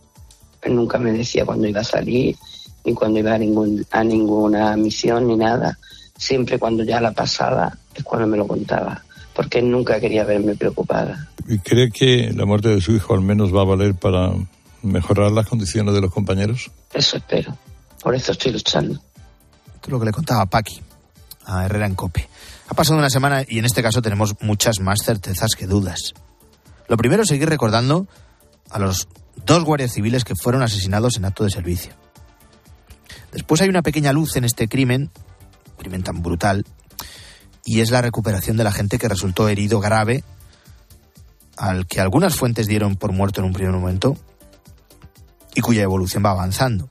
Él 0.63 0.75
nunca 0.75 0.99
me 0.99 1.13
decía 1.13 1.45
cuando 1.45 1.69
iba 1.69 1.81
a 1.81 1.85
salir, 1.85 2.37
ni 2.85 2.93
cuando 2.93 3.21
iba 3.21 3.35
a, 3.35 3.39
ningún, 3.39 3.87
a 3.91 4.03
ninguna 4.03 4.77
misión, 4.77 5.29
ni 5.29 5.37
nada. 5.37 5.79
Siempre 6.17 6.59
cuando 6.59 6.83
ya 6.83 7.01
la 7.01 7.13
pasaba 7.13 7.77
es 7.95 8.03
cuando 8.03 8.27
me 8.27 8.37
lo 8.37 8.47
contaba, 8.47 9.05
porque 9.35 9.59
él 9.59 9.71
nunca 9.71 10.01
quería 10.01 10.25
verme 10.25 10.57
preocupada. 10.57 11.29
¿Y 11.49 11.59
cree 11.59 11.91
que 11.91 12.33
la 12.35 12.47
muerte 12.47 12.71
de 12.71 12.81
su 12.81 12.93
hijo 12.93 13.15
al 13.15 13.21
menos 13.21 13.55
va 13.55 13.63
a 13.63 13.65
valer 13.65 13.95
para 13.95 14.33
mejorar 14.83 15.31
las 15.31 15.47
condiciones 15.47 15.95
de 15.95 16.01
los 16.01 16.13
compañeros? 16.13 16.71
Eso 16.93 17.19
espero. 17.19 17.57
Por 18.03 18.15
eso 18.15 18.33
estoy 18.33 18.53
luchando. 18.53 19.01
Lo 19.87 19.99
que 19.99 20.07
le 20.07 20.13
contaba 20.13 20.47
Paqui 20.47 20.83
a 21.45 21.65
Herrera 21.65 21.87
en 21.87 21.95
Cope. 21.95 22.29
Ha 22.69 22.75
pasado 22.75 22.99
una 22.99 23.11
semana 23.11 23.45
y 23.47 23.59
en 23.59 23.65
este 23.65 23.83
caso 23.83 24.03
tenemos 24.03 24.35
muchas 24.41 24.81
más 24.81 24.99
certezas 25.05 25.55
que 25.57 25.67
dudas. 25.67 26.15
Lo 26.89 26.97
primero 26.97 27.23
es 27.23 27.29
seguir 27.29 27.49
recordando 27.49 28.07
a 28.71 28.79
los 28.79 29.09
dos 29.45 29.65
guardias 29.65 29.93
civiles 29.93 30.25
que 30.25 30.35
fueron 30.35 30.63
asesinados 30.63 31.17
en 31.17 31.25
acto 31.25 31.45
de 31.45 31.51
servicio. 31.51 31.93
Después 33.33 33.61
hay 33.61 33.69
una 33.69 33.83
pequeña 33.83 34.13
luz 34.13 34.37
en 34.37 34.45
este 34.45 34.69
crimen, 34.69 35.11
crimen 35.79 36.03
tan 36.03 36.23
brutal, 36.23 36.65
y 37.65 37.81
es 37.81 37.91
la 37.91 38.03
recuperación 38.03 38.57
de 38.57 38.65
la 38.65 38.73
gente 38.73 38.99
que 38.99 39.09
resultó 39.09 39.49
herido 39.49 39.81
grave, 39.81 40.25
al 41.57 41.87
que 41.87 42.01
algunas 42.01 42.35
fuentes 42.35 42.67
dieron 42.67 42.97
por 42.97 43.13
muerto 43.13 43.41
en 43.41 43.47
un 43.47 43.53
primer 43.53 43.73
momento 43.73 44.17
y 45.55 45.61
cuya 45.61 45.83
evolución 45.83 46.25
va 46.25 46.31
avanzando. 46.31 46.89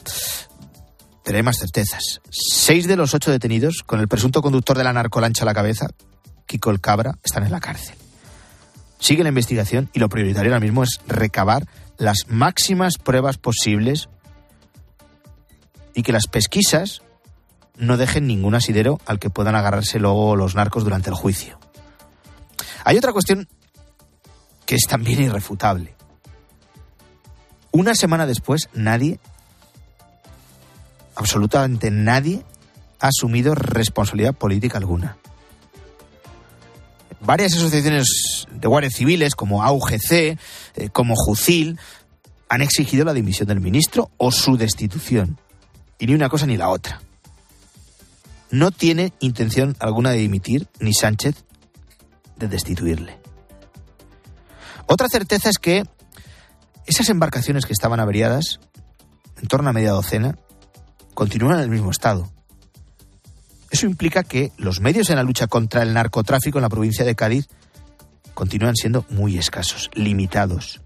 Hay 1.33 1.43
más 1.43 1.57
certezas. 1.57 2.21
Seis 2.29 2.87
de 2.87 2.95
los 2.95 3.13
ocho 3.13 3.31
detenidos, 3.31 3.83
con 3.83 3.99
el 3.99 4.07
presunto 4.07 4.41
conductor 4.41 4.77
de 4.77 4.83
la 4.83 4.93
narcolancha 4.93 5.43
a 5.43 5.45
la 5.45 5.53
cabeza, 5.53 5.87
Kiko 6.45 6.69
el 6.69 6.79
Cabra, 6.79 7.17
están 7.23 7.43
en 7.43 7.51
la 7.51 7.59
cárcel. 7.59 7.95
Sigue 8.99 9.23
la 9.23 9.29
investigación 9.29 9.89
y 9.93 9.99
lo 9.99 10.07
prioritario 10.07 10.51
ahora 10.51 10.61
mismo 10.63 10.83
es 10.83 10.99
recabar 11.07 11.67
las 11.97 12.27
máximas 12.27 12.97
pruebas 12.97 13.37
posibles 13.37 14.07
y 15.93 16.03
que 16.03 16.11
las 16.11 16.27
pesquisas 16.27 17.01
no 17.77 17.97
dejen 17.97 18.27
ningún 18.27 18.55
asidero 18.55 18.99
al 19.05 19.19
que 19.19 19.29
puedan 19.29 19.55
agarrarse 19.55 19.99
luego 19.99 20.35
los 20.35 20.55
narcos 20.55 20.83
durante 20.83 21.09
el 21.09 21.15
juicio. 21.15 21.59
Hay 22.83 22.97
otra 22.97 23.11
cuestión 23.11 23.47
que 24.65 24.75
es 24.75 24.87
también 24.87 25.21
irrefutable. 25.21 25.95
Una 27.71 27.93
semana 27.95 28.25
después, 28.25 28.69
nadie, 28.73 29.19
absolutamente 31.15 31.91
nadie, 31.91 32.43
ha 32.99 33.07
asumido 33.07 33.55
responsabilidad 33.55 34.33
política 34.33 34.77
alguna. 34.77 35.17
Varias 37.21 37.53
asociaciones 37.53 38.47
de 38.51 38.67
guardias 38.67 38.93
civiles, 38.93 39.35
como 39.35 39.63
AUGC, 39.63 40.11
eh, 40.11 40.37
como 40.91 41.15
JUCIL, 41.15 41.79
han 42.49 42.61
exigido 42.61 43.05
la 43.05 43.13
dimisión 43.13 43.47
del 43.47 43.59
ministro 43.59 44.11
o 44.17 44.31
su 44.31 44.57
destitución. 44.57 45.39
Y 45.97 46.07
ni 46.07 46.13
una 46.13 46.29
cosa 46.29 46.45
ni 46.45 46.57
la 46.57 46.69
otra 46.69 47.01
no 48.51 48.71
tiene 48.71 49.13
intención 49.19 49.75
alguna 49.79 50.11
de 50.11 50.17
dimitir, 50.17 50.67
ni 50.79 50.93
Sánchez 50.93 51.35
de 52.37 52.47
destituirle. 52.47 53.19
Otra 54.87 55.09
certeza 55.09 55.49
es 55.49 55.57
que 55.57 55.83
esas 56.85 57.09
embarcaciones 57.09 57.65
que 57.65 57.73
estaban 57.73 57.99
averiadas, 57.99 58.59
en 59.41 59.47
torno 59.47 59.69
a 59.69 59.73
media 59.73 59.91
docena, 59.91 60.37
continúan 61.15 61.57
en 61.57 61.63
el 61.63 61.69
mismo 61.69 61.89
estado. 61.89 62.29
Eso 63.71 63.87
implica 63.87 64.23
que 64.23 64.51
los 64.57 64.79
medios 64.79 65.09
en 65.09 65.15
la 65.15 65.23
lucha 65.23 65.47
contra 65.47 65.81
el 65.81 65.93
narcotráfico 65.93 66.59
en 66.59 66.61
la 66.61 66.69
provincia 66.69 67.03
de 67.03 67.15
Cádiz 67.15 67.47
continúan 68.35 68.75
siendo 68.75 69.05
muy 69.09 69.37
escasos, 69.37 69.89
limitados. 69.93 70.81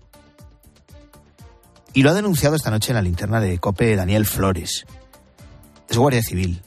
Y 1.93 2.03
lo 2.03 2.11
ha 2.11 2.13
denunciado 2.13 2.55
esta 2.55 2.71
noche 2.71 2.91
en 2.91 2.95
la 2.95 3.01
linterna 3.01 3.41
de 3.41 3.57
COPE 3.59 3.95
Daniel 3.95 4.25
Flores. 4.25 4.85
Es 5.89 5.97
guardia 5.97 6.21
civil. 6.21 6.61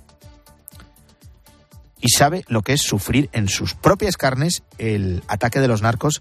Y 2.00 2.08
sabe 2.08 2.44
lo 2.48 2.62
que 2.62 2.72
es 2.72 2.82
sufrir 2.82 3.30
en 3.32 3.48
sus 3.48 3.74
propias 3.74 4.16
carnes 4.16 4.64
el 4.78 5.22
ataque 5.28 5.60
de 5.60 5.68
los 5.68 5.82
narcos 5.82 6.20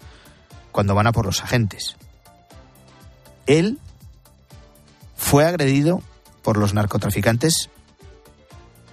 cuando 0.72 0.94
van 0.94 1.08
a 1.08 1.12
por 1.12 1.26
los 1.26 1.44
agentes. 1.44 1.98
Él 3.48 3.80
fue 5.16 5.46
agredido 5.46 6.04
por 6.42 6.58
los 6.58 6.74
narcotraficantes 6.74 7.70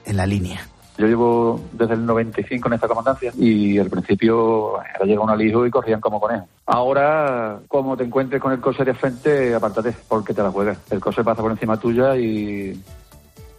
en 0.05 0.17
la 0.17 0.27
línea. 0.27 0.67
Yo 0.99 1.07
llevo 1.07 1.61
desde 1.73 1.95
el 1.95 2.05
95 2.05 2.67
en 2.67 2.75
esta 2.75 2.89
comandancia 2.89 3.33
y 3.39 3.79
al 3.79 3.89
principio 3.89 4.83
era 4.83 5.05
llega 5.05 5.23
un 5.23 5.31
alijo 5.31 5.65
y 5.65 5.71
corrían 5.71 6.01
como 6.01 6.21
conejos. 6.21 6.49
Ahora, 6.67 7.61
como 7.69 7.97
te 7.97 8.03
encuentres 8.03 8.43
con 8.43 8.53
el 8.53 8.61
coche 8.61 8.85
de 8.85 8.95
frente, 8.95 9.55
apártate 9.55 9.95
porque 10.09 10.35
te 10.35 10.43
la 10.43 10.51
juegas. 10.51 10.79
El 10.91 10.99
coche 10.99 11.23
pasa 11.23 11.41
por 11.41 11.53
encima 11.53 11.77
tuya 11.77 12.17
y, 12.17 12.83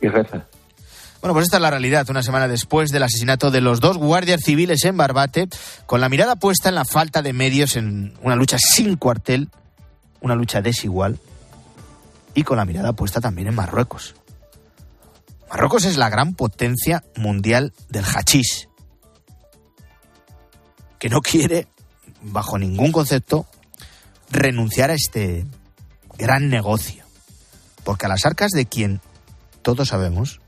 y 0.02 0.08
reza. 0.10 0.46
Bueno, 1.22 1.34
pues 1.34 1.46
esta 1.46 1.58
es 1.58 1.62
la 1.62 1.70
realidad. 1.70 2.10
Una 2.10 2.24
semana 2.24 2.50
después 2.50 2.92
del 2.92 3.04
asesinato 3.04 3.52
de 3.52 3.62
los 3.62 3.80
dos 3.80 3.98
guardias 3.98 4.42
civiles 4.44 4.84
en 4.84 4.98
Barbate, 4.98 5.48
con 5.86 6.02
la 6.02 6.10
mirada 6.10 6.36
puesta 6.36 6.68
en 6.68 6.76
la 6.76 6.86
falta 6.86 7.22
de 7.22 7.32
medios 7.32 7.78
en 7.78 8.14
una 8.22 8.36
lucha 8.36 8.58
sin 8.58 8.98
cuartel, 8.98 9.50
una 10.22 10.36
lucha 10.36 10.62
desigual, 10.62 11.20
y 12.34 12.44
con 12.44 12.58
la 12.58 12.66
mirada 12.66 12.94
puesta 12.94 13.22
también 13.22 13.48
en 13.48 13.56
Marruecos. 13.56 14.16
Marruecos 15.50 15.86
es 15.86 15.98
la 15.98 16.10
gran 16.10 16.36
potencia 16.36 17.04
mundial 17.16 17.74
del 17.90 18.06
hachís, 18.06 18.70
que 21.00 21.10
no 21.10 21.22
quiere, 21.22 21.68
bajo 22.22 22.60
ningún 22.60 22.92
concepto, 22.92 23.48
renunciar 24.30 24.92
a 24.92 24.94
este 24.94 25.46
gran 26.18 26.50
negocio. 26.50 27.04
Porque 27.84 28.06
a 28.06 28.10
las 28.10 28.26
arcas 28.26 28.52
de 28.52 28.66
quien 28.68 29.02
todos 29.62 29.88
sabemos, 29.88 30.42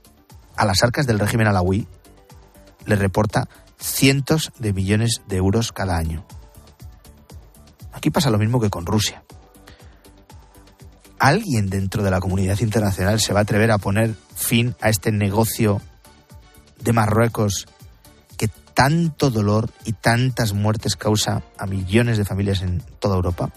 a 0.56 0.66
las 0.66 0.84
arcas 0.84 1.08
del 1.08 1.20
régimen 1.20 1.48
alawí, 1.48 1.88
le 2.86 2.96
reporta 2.96 3.48
cientos 3.80 4.52
de 4.60 4.74
millones 4.74 5.22
de 5.28 5.38
euros 5.38 5.72
cada 5.72 5.98
año. 5.98 6.26
Aquí 7.94 8.12
pasa 8.12 8.30
lo 8.30 8.38
mismo 8.38 8.60
que 8.60 8.70
con 8.70 8.86
Rusia. 8.86 9.24
¿Alguien 11.22 11.70
dentro 11.70 12.02
de 12.02 12.10
la 12.10 12.20
comunidad 12.20 12.60
internacional 12.62 13.20
se 13.22 13.32
va 13.32 13.42
a 13.42 13.44
atrever 13.44 13.70
a 13.70 13.78
poner 13.78 14.16
fin 14.36 14.76
a 14.82 14.90
este 14.90 15.12
negocio 15.12 15.80
de 16.80 16.94
Marruecos 16.94 17.68
que 18.38 18.48
tanto 18.74 19.30
dolor 19.30 19.70
y 19.86 19.94
tantas 19.94 20.54
muertes 20.54 20.96
causa 20.96 21.44
a 21.60 21.68
millones 21.68 22.18
de 22.18 22.26
familias 22.26 22.64
en 22.64 22.82
toda 22.98 23.18
Europa? 23.18 23.52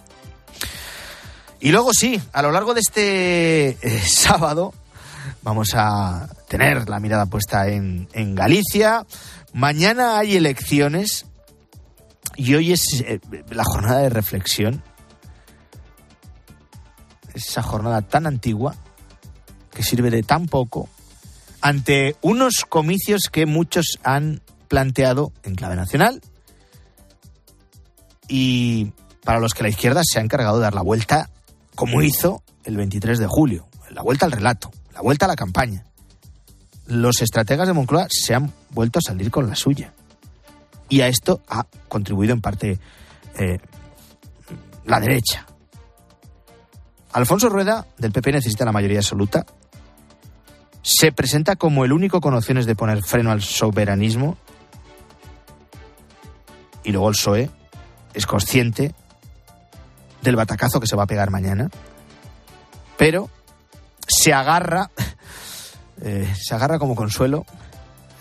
Y 1.59 1.73
luego 1.73 1.95
sí, 1.95 2.21
a 2.35 2.43
lo 2.43 2.53
largo 2.53 2.75
de 2.75 2.81
este 2.81 3.69
eh, 3.81 4.03
sábado 4.07 4.75
vamos 5.43 5.71
a 5.73 6.29
tener 6.49 6.91
la 6.91 7.01
mirada 7.01 7.25
puesta 7.25 7.69
en, 7.69 8.11
en 8.13 8.35
Galicia. 8.35 9.07
Mañana 9.55 10.19
hay 10.19 10.37
elecciones 10.37 11.25
y 12.37 12.57
hoy 12.57 12.75
es 12.75 12.83
eh, 13.07 13.21
la 13.49 13.65
jornada 13.65 14.01
de 14.01 14.11
reflexión 14.11 14.83
esa 17.35 17.63
jornada 17.63 18.03
tan 18.03 18.27
antigua, 18.27 18.77
que 19.73 19.83
sirve 19.83 20.11
de 20.11 20.23
tan 20.23 20.47
poco, 20.47 20.89
ante 21.61 22.17
unos 22.23 22.65
comicios 22.69 23.29
que 23.31 23.47
muchos 23.47 23.99
han 24.03 24.41
planteado 24.69 25.33
en 25.43 25.55
clave 25.55 25.77
nacional 25.77 26.21
y 28.29 28.93
para 29.25 29.41
los 29.41 29.55
que 29.55 29.63
la 29.63 29.69
izquierda 29.69 30.03
se 30.05 30.19
ha 30.19 30.23
encargado 30.23 30.57
de 30.59 30.63
dar 30.63 30.75
la 30.75 30.83
vuelta, 30.83 31.31
como 31.75 32.03
hizo 32.03 32.43
el 32.65 32.77
23 32.77 33.19
de 33.19 33.27
julio, 33.27 33.67
la 33.91 34.03
vuelta 34.03 34.27
al 34.27 34.33
relato, 34.33 34.71
la 34.93 35.01
vuelta 35.01 35.25
a 35.25 35.29
la 35.29 35.37
campaña. 35.37 35.85
Los 36.87 37.23
estrategas 37.23 37.67
de 37.67 37.73
Moncloa 37.73 38.07
se 38.11 38.35
han 38.35 38.53
vuelto 38.71 38.99
a 38.99 39.03
salir 39.03 39.31
con 39.31 39.49
la 39.49 39.57
suya. 39.57 39.93
Y 40.89 41.01
a 41.01 41.09
esto 41.09 41.41
ha 41.49 41.67
contribuido 41.89 42.35
en 42.35 42.43
parte 42.43 42.79
eh, 43.39 43.59
la 44.85 45.01
derecha. 45.01 45.47
Alfonso 47.15 47.49
Rueda, 47.49 47.87
del 47.97 48.11
PP, 48.11 48.33
necesita 48.33 48.65
la 48.65 48.73
mayoría 48.73 48.99
absoluta. 48.99 49.47
Se 50.83 51.13
presenta 51.13 51.55
como 51.55 51.85
el 51.85 51.93
único 51.93 52.21
con 52.21 52.35
opciones 52.35 52.67
de 52.67 52.75
poner 52.75 53.05
freno 53.05 53.31
al 53.31 53.41
soberanismo. 53.41 54.37
Y 56.83 56.91
luego 56.91 57.09
el 57.09 57.15
PSOE 57.15 57.51
es 58.15 58.27
consciente 58.27 58.97
del 60.23 60.35
batacazo 60.35 60.81
que 60.81 60.89
se 60.89 60.97
va 60.97 61.05
a 61.05 61.07
pegar 61.07 61.31
mañana. 61.31 61.71
Pero 62.99 63.31
se 64.09 64.33
agarra, 64.33 64.91
eh, 66.03 66.35
se 66.37 66.53
agarra 66.57 66.81
como 66.81 66.97
consuelo, 66.97 67.47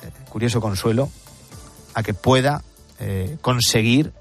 eh, 0.04 0.12
curioso 0.30 0.62
consuelo, 0.62 1.10
a 1.96 2.04
que 2.04 2.14
pueda 2.14 2.62
eh, 3.00 3.40
conseguir 3.42 4.14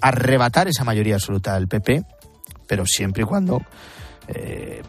arrebatar 0.00 0.68
esa 0.68 0.84
mayoría 0.84 1.16
absoluta 1.16 1.52
del 1.52 1.68
PP 1.68 2.06
pero 2.68 2.86
siempre 2.86 3.24
y 3.24 3.26
cuando 3.26 3.62
eh, 4.28 4.82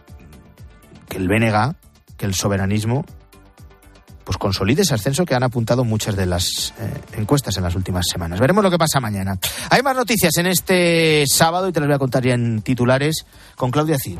que 1.07 1.17
el 1.17 1.27
BNG, 1.27 1.75
que 2.17 2.25
el 2.27 2.35
soberanismo, 2.35 3.03
pues 4.23 4.37
consolide 4.37 4.83
ese 4.83 4.93
ascenso 4.93 5.25
que 5.25 5.33
han 5.33 5.41
apuntado 5.41 5.83
muchas 5.83 6.15
de 6.15 6.27
las 6.27 6.75
eh, 6.79 7.17
encuestas 7.17 7.57
en 7.57 7.63
las 7.63 7.73
últimas 7.73 8.05
semanas. 8.11 8.39
Veremos 8.39 8.63
lo 8.63 8.69
que 8.69 8.77
pasa 8.77 8.99
mañana. 8.99 9.39
Hay 9.71 9.81
más 9.81 9.95
noticias 9.95 10.37
en 10.37 10.45
este 10.45 11.23
sábado 11.25 11.67
y 11.67 11.71
te 11.71 11.79
las 11.79 11.87
voy 11.87 11.95
a 11.95 11.99
contar 11.99 12.23
ya 12.23 12.35
en 12.35 12.61
titulares 12.61 13.25
con 13.55 13.71
Claudia 13.71 13.97
Cid 13.97 14.19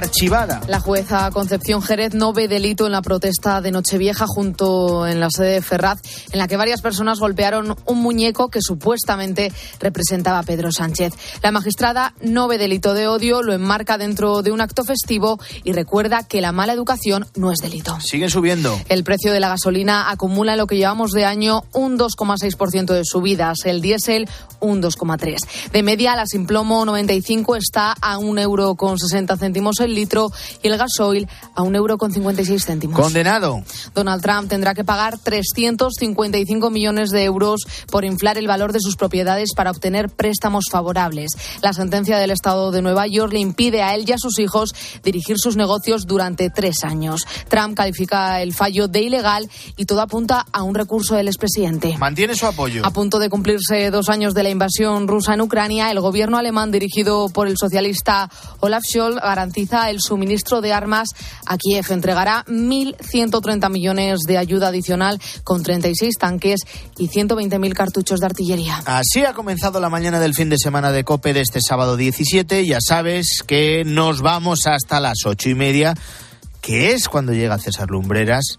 archivada. 0.00 0.60
La 0.66 0.80
jueza 0.80 1.30
Concepción 1.30 1.82
Jerez 1.82 2.14
no 2.14 2.32
ve 2.32 2.48
delito 2.48 2.86
en 2.86 2.92
la 2.92 3.02
protesta 3.02 3.60
de 3.60 3.70
Nochevieja 3.70 4.26
junto 4.26 5.06
en 5.06 5.20
la 5.20 5.28
sede 5.30 5.54
de 5.54 5.62
Ferraz, 5.62 6.00
en 6.32 6.38
la 6.38 6.48
que 6.48 6.56
varias 6.56 6.80
personas 6.80 7.18
golpearon 7.18 7.76
un 7.84 8.00
muñeco 8.00 8.48
que 8.48 8.62
supuestamente 8.62 9.52
representaba 9.78 10.38
a 10.38 10.42
Pedro 10.42 10.72
Sánchez. 10.72 11.12
La 11.42 11.52
magistrada 11.52 12.14
no 12.22 12.48
ve 12.48 12.56
delito 12.56 12.94
de 12.94 13.08
odio, 13.08 13.42
lo 13.42 13.52
enmarca 13.52 13.98
dentro 13.98 14.42
de 14.42 14.52
un 14.52 14.60
acto 14.60 14.84
festivo 14.84 15.38
y 15.64 15.72
recuerda 15.72 16.26
que 16.26 16.40
la 16.40 16.52
mala 16.52 16.72
educación 16.72 17.26
no 17.36 17.52
es 17.52 17.58
delito. 17.58 17.98
Sigue 18.00 18.30
subiendo. 18.30 18.80
El 18.88 19.04
precio 19.04 19.32
de 19.32 19.40
la 19.40 19.48
gasolina 19.48 20.10
acumula 20.10 20.52
en 20.52 20.58
lo 20.58 20.66
que 20.66 20.76
llevamos 20.76 21.12
de 21.12 21.24
año 21.26 21.64
un 21.72 21.98
2,6% 21.98 22.86
de 22.86 23.04
subidas, 23.04 23.58
el 23.64 23.82
diésel 23.82 24.28
un 24.60 24.82
2,3%. 24.82 25.70
De 25.72 25.82
media, 25.82 26.16
la 26.16 26.26
Simplomo 26.26 26.84
95 26.84 27.56
está 27.56 27.94
a 28.00 28.18
un 28.18 28.38
euro 28.38 28.74
con 28.74 28.98
60 28.98 29.36
céntimos 29.36 29.80
el 29.80 29.89
litro 29.94 30.30
y 30.62 30.68
el 30.68 30.78
gasoil 30.78 31.28
a 31.54 31.62
un 31.62 31.74
euro 31.74 31.98
con 31.98 32.12
56 32.12 32.64
céntimos. 32.64 33.00
Condenado. 33.00 33.62
Donald 33.94 34.22
Trump 34.22 34.48
tendrá 34.48 34.74
que 34.74 34.84
pagar 34.84 35.18
355 35.18 36.70
millones 36.70 37.10
de 37.10 37.24
euros 37.24 37.60
por 37.90 38.04
inflar 38.04 38.38
el 38.38 38.46
valor 38.46 38.72
de 38.72 38.80
sus 38.80 38.96
propiedades 38.96 39.50
para 39.54 39.70
obtener 39.70 40.08
préstamos 40.08 40.66
favorables. 40.70 41.30
La 41.62 41.72
sentencia 41.72 42.18
del 42.18 42.30
Estado 42.30 42.70
de 42.70 42.82
Nueva 42.82 43.06
York 43.06 43.32
le 43.32 43.40
impide 43.40 43.82
a 43.82 43.94
él 43.94 44.04
y 44.06 44.12
a 44.12 44.18
sus 44.18 44.38
hijos 44.38 44.74
dirigir 45.02 45.38
sus 45.38 45.56
negocios 45.56 46.06
durante 46.06 46.50
tres 46.50 46.84
años. 46.84 47.26
Trump 47.48 47.76
califica 47.76 48.42
el 48.42 48.54
fallo 48.54 48.88
de 48.88 49.02
ilegal 49.02 49.48
y 49.76 49.84
todo 49.84 50.00
apunta 50.00 50.46
a 50.52 50.62
un 50.62 50.74
recurso 50.74 51.14
del 51.14 51.28
expresidente. 51.28 51.96
Mantiene 51.98 52.34
su 52.34 52.46
apoyo. 52.46 52.84
A 52.84 52.90
punto 52.92 53.18
de 53.18 53.28
cumplirse 53.28 53.90
dos 53.90 54.08
años 54.08 54.34
de 54.34 54.42
la 54.42 54.50
invasión 54.50 55.08
rusa 55.08 55.34
en 55.34 55.40
Ucrania, 55.40 55.90
el 55.90 56.00
gobierno 56.00 56.38
alemán 56.38 56.70
dirigido 56.70 57.28
por 57.28 57.48
el 57.48 57.56
socialista 57.58 58.30
Olaf 58.60 58.82
Scholz 58.84 59.16
garantiza 59.16 59.79
el 59.88 60.00
suministro 60.00 60.60
de 60.60 60.74
armas 60.74 61.08
a 61.46 61.56
Kiev. 61.56 61.86
Entregará 61.88 62.44
1.130 62.48 63.70
millones 63.70 64.20
de 64.26 64.36
ayuda 64.36 64.68
adicional 64.68 65.18
con 65.44 65.62
36 65.62 66.14
tanques 66.18 66.60
y 66.98 67.08
120.000 67.08 67.72
cartuchos 67.72 68.20
de 68.20 68.26
artillería. 68.26 68.82
Así 68.84 69.24
ha 69.24 69.32
comenzado 69.32 69.80
la 69.80 69.88
mañana 69.88 70.20
del 70.20 70.34
fin 70.34 70.50
de 70.50 70.58
semana 70.58 70.92
de 70.92 71.04
COPE 71.04 71.32
de 71.32 71.40
este 71.40 71.60
sábado 71.62 71.96
17. 71.96 72.66
Ya 72.66 72.78
sabes 72.80 73.42
que 73.46 73.84
nos 73.86 74.20
vamos 74.20 74.66
hasta 74.66 75.00
las 75.00 75.18
ocho 75.24 75.48
y 75.48 75.54
media, 75.54 75.94
que 76.60 76.92
es 76.92 77.08
cuando 77.08 77.32
llega 77.32 77.58
César 77.58 77.88
Lumbreras 77.88 78.58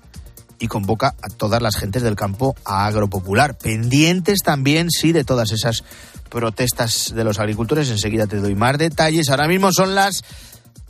y 0.62 0.68
convoca 0.68 1.16
a 1.22 1.28
todas 1.30 1.62
las 1.62 1.76
gentes 1.76 2.04
del 2.04 2.16
campo 2.16 2.56
a 2.66 2.86
Agropopular. 2.86 3.58
Pendientes 3.58 4.40
también, 4.44 4.90
sí, 4.92 5.12
de 5.12 5.24
todas 5.24 5.52
esas 5.52 5.84
protestas 6.30 7.14
de 7.14 7.24
los 7.24 7.40
agricultores. 7.40 7.90
Enseguida 7.90 8.28
te 8.28 8.38
doy 8.38 8.56
más 8.56 8.78
detalles. 8.78 9.30
Ahora 9.30 9.48
mismo 9.48 9.72
son 9.72 9.96
las 9.96 10.24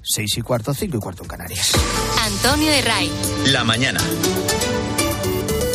6 0.03 0.37
y 0.37 0.41
cuarto, 0.41 0.73
5 0.73 0.97
y 0.97 0.99
cuarto 0.99 1.23
en 1.23 1.29
Canarias. 1.29 1.71
Antonio 2.23 2.71
de 2.71 2.81
Ray. 2.81 3.11
La 3.47 3.63
mañana. 3.63 3.99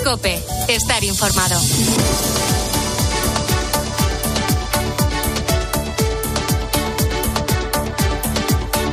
Cope, 0.04 0.40
estar 0.68 1.02
informado. 1.04 1.60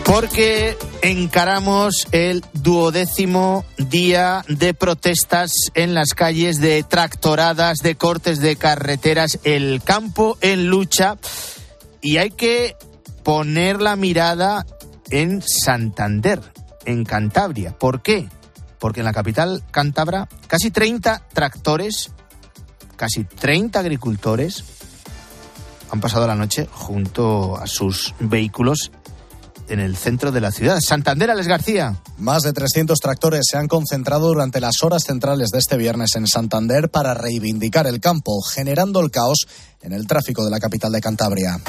Porque 0.05 0.77
encaramos 1.01 2.07
el 2.11 2.43
duodécimo 2.53 3.65
día 3.77 4.45
de 4.47 4.73
protestas 4.73 5.51
en 5.73 5.93
las 5.93 6.13
calles 6.13 6.61
de 6.61 6.83
tractoradas, 6.83 7.79
de 7.79 7.95
cortes 7.95 8.39
de 8.39 8.55
carreteras, 8.55 9.39
el 9.43 9.81
campo 9.83 10.37
en 10.41 10.67
lucha. 10.67 11.17
Y 12.01 12.17
hay 12.17 12.31
que 12.31 12.75
poner 13.23 13.81
la 13.81 13.95
mirada 13.95 14.65
en 15.13 15.43
Santander, 15.43 16.41
en 16.85 17.05
Cantabria. 17.05 17.77
¿Por 17.77 18.01
qué? 18.01 18.27
Porque 18.79 19.01
en 19.01 19.05
la 19.05 19.13
capital 19.13 19.63
cántabra 19.69 20.27
casi 20.47 20.71
30 20.71 21.27
tractores, 21.31 22.09
casi 22.95 23.23
30 23.23 23.79
agricultores 23.79 24.63
han 25.91 26.01
pasado 26.01 26.25
la 26.25 26.33
noche 26.33 26.67
junto 26.71 27.55
a 27.57 27.67
sus 27.67 28.15
vehículos 28.19 28.91
en 29.69 29.79
el 29.79 29.95
centro 29.95 30.31
de 30.31 30.41
la 30.41 30.51
ciudad. 30.51 30.81
Santander, 30.81 31.29
Alex 31.29 31.47
García. 31.47 31.95
Más 32.17 32.41
de 32.41 32.51
300 32.51 32.97
tractores 32.99 33.41
se 33.47 33.57
han 33.57 33.67
concentrado 33.67 34.29
durante 34.29 34.59
las 34.59 34.81
horas 34.81 35.03
centrales 35.03 35.49
de 35.49 35.59
este 35.59 35.77
viernes 35.77 36.15
en 36.15 36.25
Santander 36.25 36.89
para 36.89 37.13
reivindicar 37.13 37.85
el 37.85 37.99
campo, 37.99 38.41
generando 38.41 38.99
el 38.99 39.11
caos 39.11 39.45
en 39.81 39.93
el 39.93 40.07
tráfico 40.07 40.43
de 40.43 40.49
la 40.49 40.59
capital 40.59 40.91
de 40.91 41.01
Cantabria. 41.01 41.61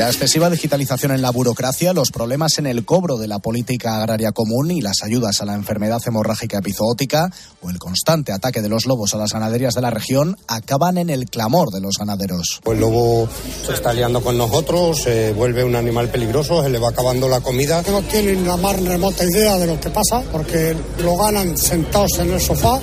La 0.00 0.08
excesiva 0.08 0.48
digitalización 0.48 1.12
en 1.12 1.20
la 1.20 1.30
burocracia, 1.30 1.92
los 1.92 2.10
problemas 2.10 2.56
en 2.56 2.66
el 2.66 2.86
cobro 2.86 3.18
de 3.18 3.28
la 3.28 3.38
política 3.38 3.98
agraria 3.98 4.32
común 4.32 4.70
y 4.70 4.80
las 4.80 5.02
ayudas 5.02 5.42
a 5.42 5.44
la 5.44 5.52
enfermedad 5.52 6.00
hemorrágica 6.06 6.56
epizootica 6.56 7.30
o 7.60 7.68
el 7.68 7.78
constante 7.78 8.32
ataque 8.32 8.62
de 8.62 8.70
los 8.70 8.86
lobos 8.86 9.12
a 9.12 9.18
las 9.18 9.34
ganaderías 9.34 9.74
de 9.74 9.82
la 9.82 9.90
región 9.90 10.38
acaban 10.48 10.96
en 10.96 11.10
el 11.10 11.26
clamor 11.26 11.70
de 11.70 11.82
los 11.82 11.98
ganaderos. 11.98 12.62
El 12.64 12.80
lobo 12.80 13.28
se 13.66 13.74
está 13.74 13.92
liando 13.92 14.22
con 14.22 14.38
nosotros, 14.38 15.02
se 15.02 15.34
vuelve 15.34 15.64
un 15.64 15.76
animal 15.76 16.08
peligroso, 16.08 16.62
se 16.62 16.70
le 16.70 16.78
va 16.78 16.88
acabando 16.88 17.28
la 17.28 17.42
comida. 17.42 17.82
No 17.82 18.00
tienen 18.00 18.46
la 18.46 18.56
más 18.56 18.80
remota 18.80 19.22
idea 19.22 19.58
de 19.58 19.66
lo 19.66 19.78
que 19.78 19.90
pasa 19.90 20.22
porque 20.32 20.74
lo 21.00 21.14
ganan 21.18 21.58
sentados 21.58 22.12
en 22.20 22.32
el 22.32 22.40
sofá 22.40 22.80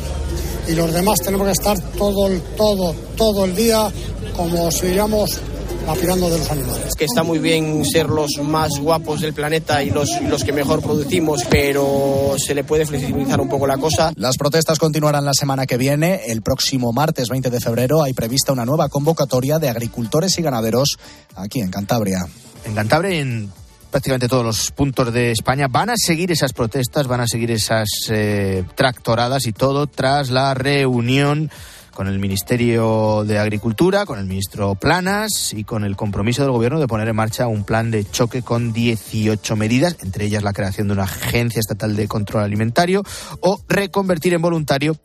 y 0.67 0.73
los 0.73 0.93
demás 0.93 1.17
tenemos 1.21 1.47
que 1.47 1.53
estar 1.53 1.79
todo, 1.97 2.29
todo, 2.55 2.93
todo 3.15 3.45
el 3.45 3.55
día 3.55 3.91
como 4.35 4.69
si 4.69 4.85
digamos 4.85 5.41
apirando 5.87 6.29
de 6.29 6.37
los 6.37 6.51
animales. 6.51 6.95
Que 6.95 7.05
está 7.05 7.23
muy 7.23 7.39
bien 7.39 7.85
ser 7.85 8.07
los 8.07 8.31
más 8.43 8.77
guapos 8.79 9.21
del 9.21 9.33
planeta 9.33 9.83
y 9.83 9.89
los, 9.89 10.09
los 10.23 10.43
que 10.43 10.51
mejor 10.51 10.81
producimos, 10.81 11.43
pero 11.49 12.35
se 12.37 12.53
le 12.53 12.63
puede 12.63 12.85
flexibilizar 12.85 13.39
un 13.39 13.49
poco 13.49 13.67
la 13.67 13.77
cosa. 13.77 14.11
Las 14.15 14.37
protestas 14.37 14.79
continuarán 14.79 15.25
la 15.25 15.33
semana 15.33 15.65
que 15.65 15.77
viene. 15.77 16.21
El 16.27 16.41
próximo 16.41 16.91
martes 16.91 17.29
20 17.29 17.49
de 17.49 17.59
febrero 17.59 18.03
hay 18.03 18.13
prevista 18.13 18.53
una 18.53 18.65
nueva 18.65 18.89
convocatoria 18.89 19.59
de 19.59 19.69
agricultores 19.69 20.37
y 20.37 20.41
ganaderos 20.41 20.97
aquí 21.35 21.61
en 21.61 21.69
Cantabria. 21.69 22.27
En 22.65 22.75
Cantabria 22.75 23.15
y 23.15 23.19
en 23.19 23.51
prácticamente 23.89 24.27
todos 24.27 24.45
los 24.45 24.71
puntos 24.71 25.13
de 25.13 25.31
España 25.31 25.67
van 25.69 25.89
a 25.89 25.95
seguir 25.95 26.31
esas 26.31 26.53
protestas, 26.53 27.07
van 27.07 27.21
a 27.21 27.27
seguir 27.27 27.51
esas 27.51 27.87
eh, 28.09 28.63
tractoradas 28.75 29.47
y 29.47 29.53
todo 29.53 29.87
tras 29.87 30.29
la 30.29 30.53
reunión 30.53 31.49
con 31.97 32.07
el 32.07 32.19
Ministerio 32.19 33.23
de 33.25 33.39
Agricultura, 33.39 34.05
con 34.05 34.19
el 34.19 34.27
ministro 34.27 34.75
Planas 34.75 35.51
y 35.55 35.63
con 35.63 35.83
el 35.83 35.95
compromiso 35.95 36.43
del 36.43 36.51
Gobierno 36.51 36.79
de 36.79 36.85
poner 36.85 37.07
en 37.07 37.15
marcha 37.15 37.47
un 37.47 37.63
plan 37.63 37.89
de 37.89 38.05
choque 38.05 38.43
con 38.43 38.71
18 38.71 39.55
medidas, 39.55 39.97
entre 40.03 40.25
ellas 40.25 40.43
la 40.43 40.53
creación 40.53 40.85
de 40.85 40.93
una 40.93 41.05
agencia 41.05 41.59
estatal 41.59 41.95
de 41.95 42.07
control 42.07 42.43
alimentario 42.43 43.01
o 43.39 43.59
reconvertir 43.67 44.35
en 44.35 44.43
voluntario 44.43 44.95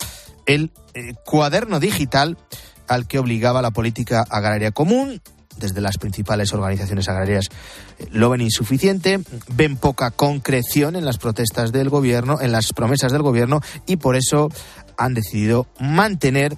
el 0.44 0.70
eh, 0.92 1.14
cuaderno 1.24 1.80
digital 1.80 2.36
al 2.88 3.06
que 3.06 3.18
obligaba 3.18 3.62
la 3.62 3.70
política 3.70 4.26
agraria 4.28 4.70
común. 4.70 5.22
Desde 5.56 5.80
las 5.80 5.96
principales 5.96 6.52
organizaciones 6.52 7.08
agrarias 7.08 7.48
eh, 8.00 8.06
lo 8.10 8.28
ven 8.28 8.42
insuficiente, 8.42 9.18
ven 9.54 9.78
poca 9.78 10.10
concreción 10.10 10.96
en 10.96 11.06
las 11.06 11.16
protestas 11.16 11.72
del 11.72 11.88
gobierno, 11.88 12.38
en 12.42 12.52
las 12.52 12.74
promesas 12.74 13.12
del 13.12 13.22
gobierno 13.22 13.62
y 13.86 13.96
por 13.96 14.14
eso 14.14 14.50
han 14.98 15.14
decidido 15.14 15.66
mantener 15.80 16.54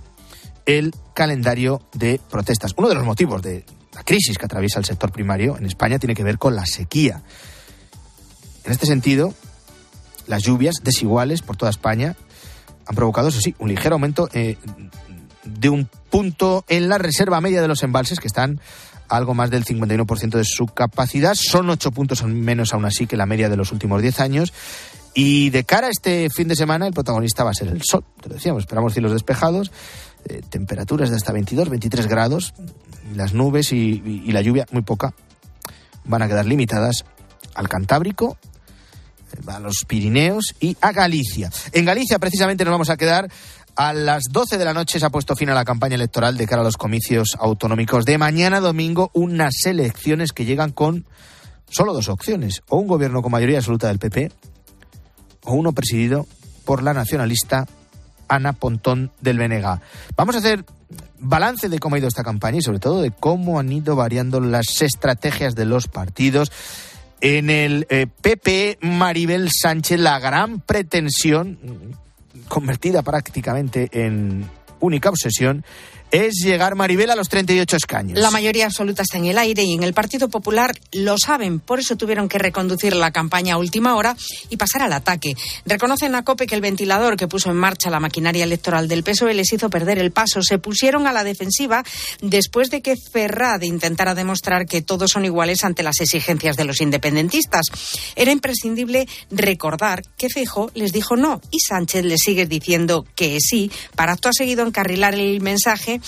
el 0.67 0.95
calendario 1.15 1.83
de 1.93 2.21
protestas. 2.31 2.73
Uno 2.77 2.89
de 2.89 2.95
los 2.95 3.05
motivos 3.05 3.43
de 3.43 3.65
la 3.93 4.03
crisis 4.03 4.39
que 4.39 4.47
atraviesa 4.47 4.79
el 4.79 4.85
sector 4.85 5.13
primario 5.13 5.57
en 5.57 5.67
España 5.67 5.99
tiene 5.99 6.15
que 6.15 6.25
ver 6.25 6.39
con 6.39 6.55
la 6.57 6.67
sequía. 6.67 7.23
En 8.65 8.73
este 8.73 8.87
sentido, 8.87 9.35
las 10.27 10.43
lluvias 10.43 10.77
desiguales 10.83 11.43
por 11.43 11.57
toda 11.57 11.71
España 11.71 12.17
han 12.87 12.95
provocado, 12.95 13.29
eso 13.29 13.41
sí, 13.41 13.55
un 13.59 13.69
ligero 13.69 13.95
aumento 13.95 14.29
eh, 14.33 14.57
de 15.45 15.69
un 15.69 15.89
punto 16.11 16.65
en 16.69 16.89
la 16.89 16.99
reserva 16.99 17.41
media 17.41 17.63
de 17.63 17.69
los 17.69 17.83
embalses, 17.83 18.21
que 18.21 18.27
están 18.27 18.61
a 19.09 19.17
algo 19.17 19.35
más 19.35 19.51
del 19.51 19.65
51% 19.65 20.31
de 20.31 20.45
su 20.45 20.67
capacidad. 20.67 21.35
Son 21.35 21.69
ocho 21.71 21.93
puntos 21.93 22.25
menos 22.25 22.73
aún 22.73 22.85
así 22.87 23.07
que 23.07 23.17
la 23.17 23.27
media 23.27 23.49
de 23.49 23.57
los 23.57 23.73
últimos 23.73 24.03
diez 24.03 24.21
años. 24.21 24.53
Y 25.15 25.51
de 25.51 25.65
cara 25.65 25.87
a 25.87 25.91
este 25.91 26.29
fin 26.31 26.49
de 26.49 26.57
semana, 26.57 26.87
el 26.87 26.93
protagonista 26.93 27.45
va 27.45 27.51
a 27.51 27.55
ser 27.55 27.69
el 27.69 27.83
sol. 27.83 28.05
Te 28.21 28.29
lo 28.29 28.35
decíamos, 28.35 28.65
esperamos 28.65 28.95
cielos 28.95 29.13
despejados 29.13 29.71
eh, 30.27 30.43
temperaturas 30.49 31.11
de 31.11 31.17
hasta 31.17 31.33
22, 31.33 31.69
23 31.69 32.07
grados. 32.07 32.55
Las 33.15 33.35
nubes 33.35 33.73
y, 33.73 34.33
la 34.33 34.41
lluvia, 34.41 34.67
muy 34.71 34.83
poca, 34.83 35.15
van 36.05 36.23
a 36.23 36.29
quedar 36.29 36.47
limitadas 36.47 37.05
al 37.55 37.69
Cantábrico, 37.69 38.39
eh, 39.33 39.41
a 39.47 39.61
los 39.61 39.85
Pirineos 39.87 40.55
y 40.61 40.77
a 40.81 40.93
Galicia. 40.93 41.51
En 41.73 41.85
Galicia, 41.85 42.19
precisamente, 42.19 42.65
nos 42.65 42.73
vamos 42.73 42.91
a 42.91 42.97
quedar. 42.97 43.31
A 43.77 43.93
las 43.93 44.25
12 44.31 44.57
de 44.57 44.65
la 44.65 44.73
noche 44.73 45.01
se 45.01 45.05
ha 45.05 45.11
puesto 45.11 45.35
fin 45.35 45.51
a 45.51 45.55
la 45.55 45.65
campaña 45.65 45.97
electoral 45.97 46.37
de 46.37 46.47
cara 46.47 46.63
a 46.63 46.65
los 46.65 46.77
comicios 46.77 47.37
autonómicos 47.39 48.05
de 48.05 48.19
mañana 48.19 48.61
domingo, 48.61 49.11
unas 49.15 49.55
elecciones 49.67 50.33
que 50.33 50.45
llegan 50.45 50.71
con 50.71 51.07
solo 51.69 51.93
dos 51.93 52.09
opciones, 52.09 52.63
o 52.69 52.77
un 52.77 52.87
gobierno 52.87 53.21
con 53.21 53.33
mayoría 53.33 53.59
absoluta 53.59 53.89
del 53.89 53.99
PP, 53.99 54.31
o 55.43 55.55
uno 55.55 55.73
presidido 55.73 56.27
por 56.65 56.83
la 56.83 56.95
nacionalista 56.95 57.67
Ana 58.29 58.53
Pontón 58.53 59.11
del 59.21 59.39
Benega. 59.39 59.81
Vamos 60.17 60.35
a 60.35 60.39
hacer 60.39 60.65
balance 61.19 61.69
de 61.69 61.79
cómo 61.79 61.97
ha 61.97 61.99
ido 61.99 62.09
esta 62.09 62.25
campaña 62.25 62.59
y 62.59 62.63
sobre 62.63 62.79
todo 62.79 63.03
de 63.03 63.11
cómo 63.11 63.59
han 63.59 63.73
ido 63.73 63.97
variando 63.97 64.41
las 64.41 64.83
estrategias 64.83 65.55
de 65.55 65.65
los 65.65 65.89
partidos. 65.89 66.53
En 67.21 67.49
el 67.49 67.87
PP, 67.87 68.71
eh, 68.71 68.79
Maribel 68.83 69.49
Sánchez, 69.51 69.99
la 69.99 70.19
gran 70.19 70.61
pretensión, 70.61 71.59
convertida 72.49 73.03
prácticamente 73.03 73.89
en 73.93 74.49
única 74.81 75.09
obsesión, 75.09 75.65
es 76.15 76.35
llegar 76.45 76.77
Maribel 76.77 77.11
a 77.11 77.17
los 77.17 77.29
38 77.29 77.77
escaños. 77.77 78.19
La 78.19 78.31
mayoría 78.31 78.67
absoluta 78.67 79.03
está 79.03 79.19
en 79.19 79.25
el 79.25 79.37
aire 79.37 79.65
y 79.65 79.73
en 79.73 79.83
el 79.83 79.95
Partido 79.95 80.29
Popular 80.29 80.73
lo 80.93 81.17
saben, 81.19 81.59
por 81.59 81.81
eso 81.81 81.97
tuvieron 81.97 82.29
que 82.29 82.39
reconducir 82.39 82.95
la 82.95 83.11
campaña 83.11 83.55
a 83.55 83.59
última 83.59 83.97
hora 83.97 84.17
y 84.49 84.57
pasar 84.57 84.83
al 84.83 84.93
ataque. 84.93 85.35
Reconocen 85.67 86.15
a 86.15 86.23
COPE 86.23 86.47
que 86.47 86.55
el 86.55 86.61
ventilador 86.61 87.17
que 87.17 87.27
puso 87.27 87.51
en 87.51 87.57
marcha 87.57 87.91
la 87.91 87.99
maquinaria 87.99 88.45
electoral 88.45 88.87
del 88.87 89.03
PSOE 89.03 89.35
les 89.35 89.53
hizo 89.53 89.69
perder 89.71 89.99
el 89.99 90.13
paso. 90.13 90.41
Se 90.41 90.59
pusieron 90.59 91.09
a 91.09 91.13
la 91.13 91.25
defensiva 91.25 91.83
después 92.23 92.71
de 92.71 92.81
que 92.81 92.95
Ferrad 92.97 93.63
intentara 93.63 94.15
demostrar 94.15 94.67
que 94.67 94.83
todos 94.83 95.11
son 95.11 95.25
iguales 95.25 95.65
ante 95.65 95.83
las 95.83 96.01
exigencias 96.01 96.57
de 96.57 96.65
los 96.65 96.81
independentistas. 96.81 97.67
Era 98.15 98.31
imprescindible 98.31 99.09
recordar 99.33 100.03
que 100.17 100.29
Fejo 100.29 100.71
les 100.75 100.93
dijo 100.93 101.17
no 101.17 101.41
y 101.51 101.59
Sánchez 101.59 102.05
les 102.05 102.21
sigue 102.21 102.47
diciendo 102.47 103.05
que 103.17 103.39
sí 103.41 103.71
para 103.97 104.13
acto 104.13 104.31
seguido 104.33 104.65
encarrilar 104.65 105.15
el 105.15 105.41
mensaje 105.41 106.01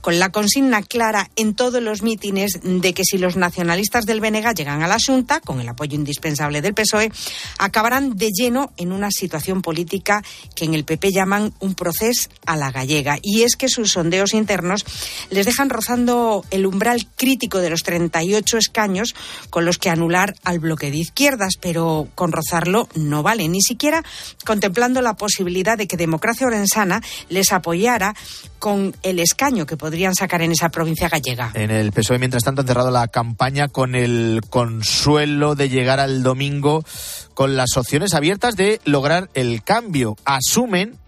con 0.00 0.18
la 0.18 0.30
consigna 0.30 0.82
clara 0.82 1.30
en 1.36 1.54
todos 1.54 1.82
los 1.82 2.02
mítines 2.02 2.58
de 2.62 2.92
que 2.92 3.04
si 3.04 3.18
los 3.18 3.36
nacionalistas 3.36 4.04
del 4.04 4.20
Benega 4.20 4.52
llegan 4.52 4.82
a 4.82 4.88
la 4.88 4.98
Junta, 5.04 5.40
con 5.40 5.60
el 5.60 5.68
apoyo 5.68 5.94
indispensable 5.94 6.60
del 6.60 6.74
PSOE, 6.74 7.10
acabarán 7.58 8.16
de 8.16 8.30
lleno 8.30 8.72
en 8.76 8.92
una 8.92 9.10
situación 9.10 9.62
política 9.62 10.22
que 10.54 10.64
en 10.64 10.74
el 10.74 10.84
PP 10.84 11.12
llaman 11.12 11.54
un 11.60 11.74
proceso 11.74 12.28
a 12.44 12.56
la 12.56 12.70
gallega. 12.70 13.18
Y 13.22 13.42
es 13.42 13.56
que 13.56 13.68
sus 13.68 13.92
sondeos 13.92 14.34
internos 14.34 14.84
les 15.30 15.46
dejan 15.46 15.70
rozando 15.70 16.44
el 16.50 16.66
umbral 16.66 17.06
crítico 17.16 17.60
de 17.60 17.70
los 17.70 17.82
38 17.82 18.58
escaños 18.58 19.14
con 19.50 19.64
los 19.64 19.78
que 19.78 19.90
anular 19.90 20.34
al 20.44 20.58
bloque 20.58 20.90
de 20.90 20.98
izquierdas, 20.98 21.54
pero 21.60 22.08
con 22.14 22.32
rozarlo 22.32 22.88
no 22.94 23.22
vale, 23.22 23.48
ni 23.48 23.62
siquiera 23.62 24.02
contemplando 24.44 25.00
la 25.00 25.14
posibilidad 25.14 25.78
de 25.78 25.86
que 25.86 25.96
Democracia 25.96 26.46
Orensana 26.46 27.02
les 27.28 27.52
apoyara 27.52 28.14
con 28.58 28.94
el 29.02 29.18
escaño 29.18 29.43
que 29.44 29.76
podrían 29.76 30.14
sacar 30.14 30.40
en 30.40 30.52
esa 30.52 30.70
provincia 30.70 31.10
gallega. 31.10 31.50
En 31.52 31.70
el 31.70 31.92
PSOE, 31.92 32.18
mientras 32.18 32.42
tanto, 32.42 32.62
han 32.62 32.66
cerrado 32.66 32.90
la 32.90 33.08
campaña 33.08 33.68
con 33.68 33.94
el 33.94 34.40
consuelo 34.48 35.54
de 35.54 35.68
llegar 35.68 36.00
al 36.00 36.22
domingo 36.22 36.82
con 37.34 37.54
las 37.54 37.76
opciones 37.76 38.14
abiertas 38.14 38.56
de 38.56 38.80
lograr 38.86 39.28
el 39.34 39.62
cambio. 39.62 40.16
Asumen 40.24 40.98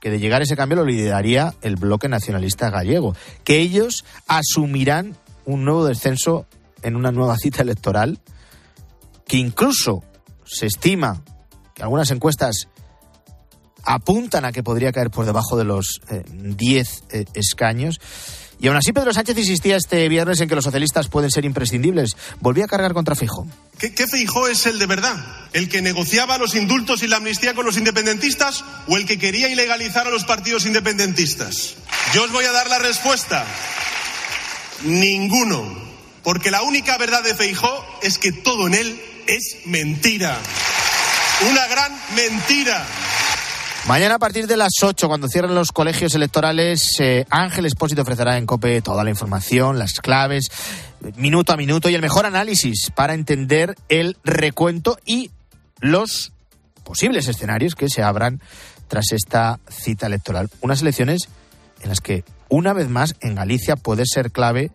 que 0.00 0.10
de 0.10 0.18
llegar 0.18 0.42
ese 0.42 0.56
cambio 0.56 0.78
lo 0.78 0.84
lideraría 0.84 1.54
el 1.62 1.76
bloque 1.76 2.08
nacionalista 2.08 2.68
gallego, 2.70 3.14
que 3.44 3.58
ellos 3.60 4.04
asumirán 4.26 5.16
un 5.44 5.64
nuevo 5.64 5.84
descenso 5.84 6.46
en 6.82 6.96
una 6.96 7.12
nueva 7.12 7.36
cita 7.36 7.62
electoral, 7.62 8.18
que 9.24 9.36
incluso 9.36 10.02
se 10.44 10.66
estima 10.66 11.22
que 11.74 11.84
algunas 11.84 12.10
encuestas 12.10 12.66
apuntan 13.88 14.44
a 14.44 14.52
que 14.52 14.62
podría 14.62 14.92
caer 14.92 15.10
por 15.10 15.24
debajo 15.24 15.56
de 15.56 15.64
los 15.64 16.00
10 16.30 16.88
eh, 16.88 17.02
eh, 17.10 17.24
escaños 17.32 17.98
Y 18.60 18.68
aún 18.68 18.76
así 18.76 18.92
Pedro 18.92 19.14
Sánchez 19.14 19.38
insistía 19.38 19.76
este 19.76 20.08
viernes 20.10 20.40
en 20.40 20.48
que 20.48 20.54
los 20.54 20.64
socialistas 20.64 21.08
pueden 21.08 21.30
ser 21.30 21.44
imprescindibles. 21.44 22.16
Volvía 22.40 22.66
a 22.66 22.68
cargar 22.68 22.92
contra 22.92 23.14
Fijo. 23.14 23.46
¿Qué, 23.78 23.94
¿Qué 23.94 24.04
es 24.04 24.66
el 24.66 24.78
de 24.78 24.86
verdad? 24.86 25.16
¿El 25.52 25.68
que 25.68 25.80
negociaba 25.80 26.36
los 26.38 26.54
indultos 26.54 27.02
y 27.02 27.06
la 27.06 27.16
amnistía 27.16 27.54
con 27.54 27.64
los 27.64 27.78
independentistas 27.78 28.64
o 28.88 28.96
el 28.96 29.06
que 29.06 29.18
quería 29.18 29.48
ilegalizar 29.48 30.06
a 30.06 30.10
los 30.10 30.24
partidos 30.24 30.66
independentistas? 30.66 31.76
Yo 32.12 32.24
os 32.24 32.32
voy 32.32 32.44
a 32.44 32.52
dar 32.52 32.68
la 32.68 32.80
respuesta. 32.80 33.46
Ninguno. 34.82 35.64
Porque 36.22 36.50
la 36.50 36.62
única 36.62 36.98
verdad 36.98 37.22
de 37.22 37.34
Feijó 37.34 37.86
es 38.02 38.18
que 38.18 38.32
todo 38.32 38.66
en 38.66 38.74
él 38.74 39.00
es 39.26 39.58
mentira. 39.64 40.36
Una 41.48 41.66
gran 41.68 41.92
mentira. 42.16 42.84
Mañana 43.88 44.16
a 44.16 44.18
partir 44.18 44.46
de 44.46 44.58
las 44.58 44.72
8, 44.82 45.08
cuando 45.08 45.28
cierren 45.28 45.54
los 45.54 45.72
colegios 45.72 46.14
electorales, 46.14 47.00
eh, 47.00 47.24
Ángel 47.30 47.64
Espósito 47.64 48.02
ofrecerá 48.02 48.36
en 48.36 48.44
COPE 48.44 48.82
toda 48.82 49.02
la 49.02 49.08
información, 49.08 49.78
las 49.78 49.94
claves, 49.94 50.50
minuto 51.16 51.54
a 51.54 51.56
minuto 51.56 51.88
y 51.88 51.94
el 51.94 52.02
mejor 52.02 52.26
análisis 52.26 52.90
para 52.94 53.14
entender 53.14 53.76
el 53.88 54.18
recuento 54.24 54.98
y 55.06 55.30
los 55.80 56.32
posibles 56.84 57.28
escenarios 57.28 57.74
que 57.74 57.88
se 57.88 58.02
abran 58.02 58.42
tras 58.88 59.10
esta 59.12 59.58
cita 59.70 60.06
electoral. 60.06 60.50
Unas 60.60 60.82
elecciones 60.82 61.30
en 61.80 61.88
las 61.88 62.02
que, 62.02 62.24
una 62.50 62.74
vez 62.74 62.90
más, 62.90 63.14
en 63.22 63.36
Galicia 63.36 63.76
puede 63.76 64.02
ser 64.04 64.32
clave 64.32 64.70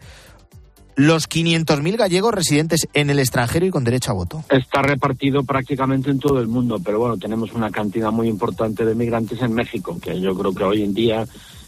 los 0.95 1.29
500.000 1.29 1.97
gallegos 1.97 2.33
residentes 2.33 2.87
en 2.93 3.09
el 3.09 3.19
extranjero 3.19 3.65
y 3.65 3.69
con 3.69 3.83
derecho 3.83 4.11
a 4.11 4.15
voto? 4.15 4.43
Está 4.49 4.81
repartido 4.81 5.43
prácticamente 5.43 6.11
en 6.11 6.19
todo 6.19 6.39
el 6.39 6.47
mundo, 6.47 6.79
pero 6.83 6.99
bueno, 6.99 7.17
tenemos 7.17 7.53
una 7.53 7.71
cantidad 7.71 8.11
muy 8.11 8.27
importante 8.27 8.85
de 8.85 8.95
migrantes 8.95 9.41
en 9.41 9.53
México, 9.53 9.97
que 10.01 10.19
yo 10.19 10.35
creo 10.37 10.53
que 10.53 10.63
hoy 10.63 10.83
en 10.83 10.93
día 10.93 11.25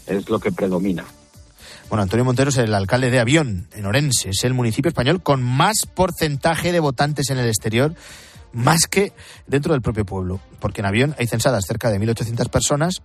es 0.07 0.29
lo 0.29 0.39
que 0.39 0.51
predomina. 0.51 1.05
Bueno, 1.89 2.01
Antonio 2.03 2.25
Montero 2.25 2.49
es 2.49 2.57
el 2.57 2.73
alcalde 2.73 3.11
de 3.11 3.19
Avión, 3.19 3.67
en 3.73 3.85
Orense. 3.85 4.29
Es 4.29 4.43
el 4.43 4.53
municipio 4.53 4.89
español 4.89 5.21
con 5.21 5.43
más 5.43 5.85
porcentaje 5.93 6.71
de 6.71 6.79
votantes 6.79 7.29
en 7.29 7.38
el 7.38 7.47
exterior, 7.47 7.93
más 8.53 8.88
que 8.88 9.13
dentro 9.45 9.73
del 9.73 9.81
propio 9.81 10.05
pueblo. 10.05 10.39
Porque 10.59 10.81
en 10.81 10.88
Avión 10.88 11.15
hay 11.19 11.27
censadas 11.27 11.65
cerca 11.67 11.91
de 11.91 11.99
1.800 11.99 12.49
personas 12.49 13.03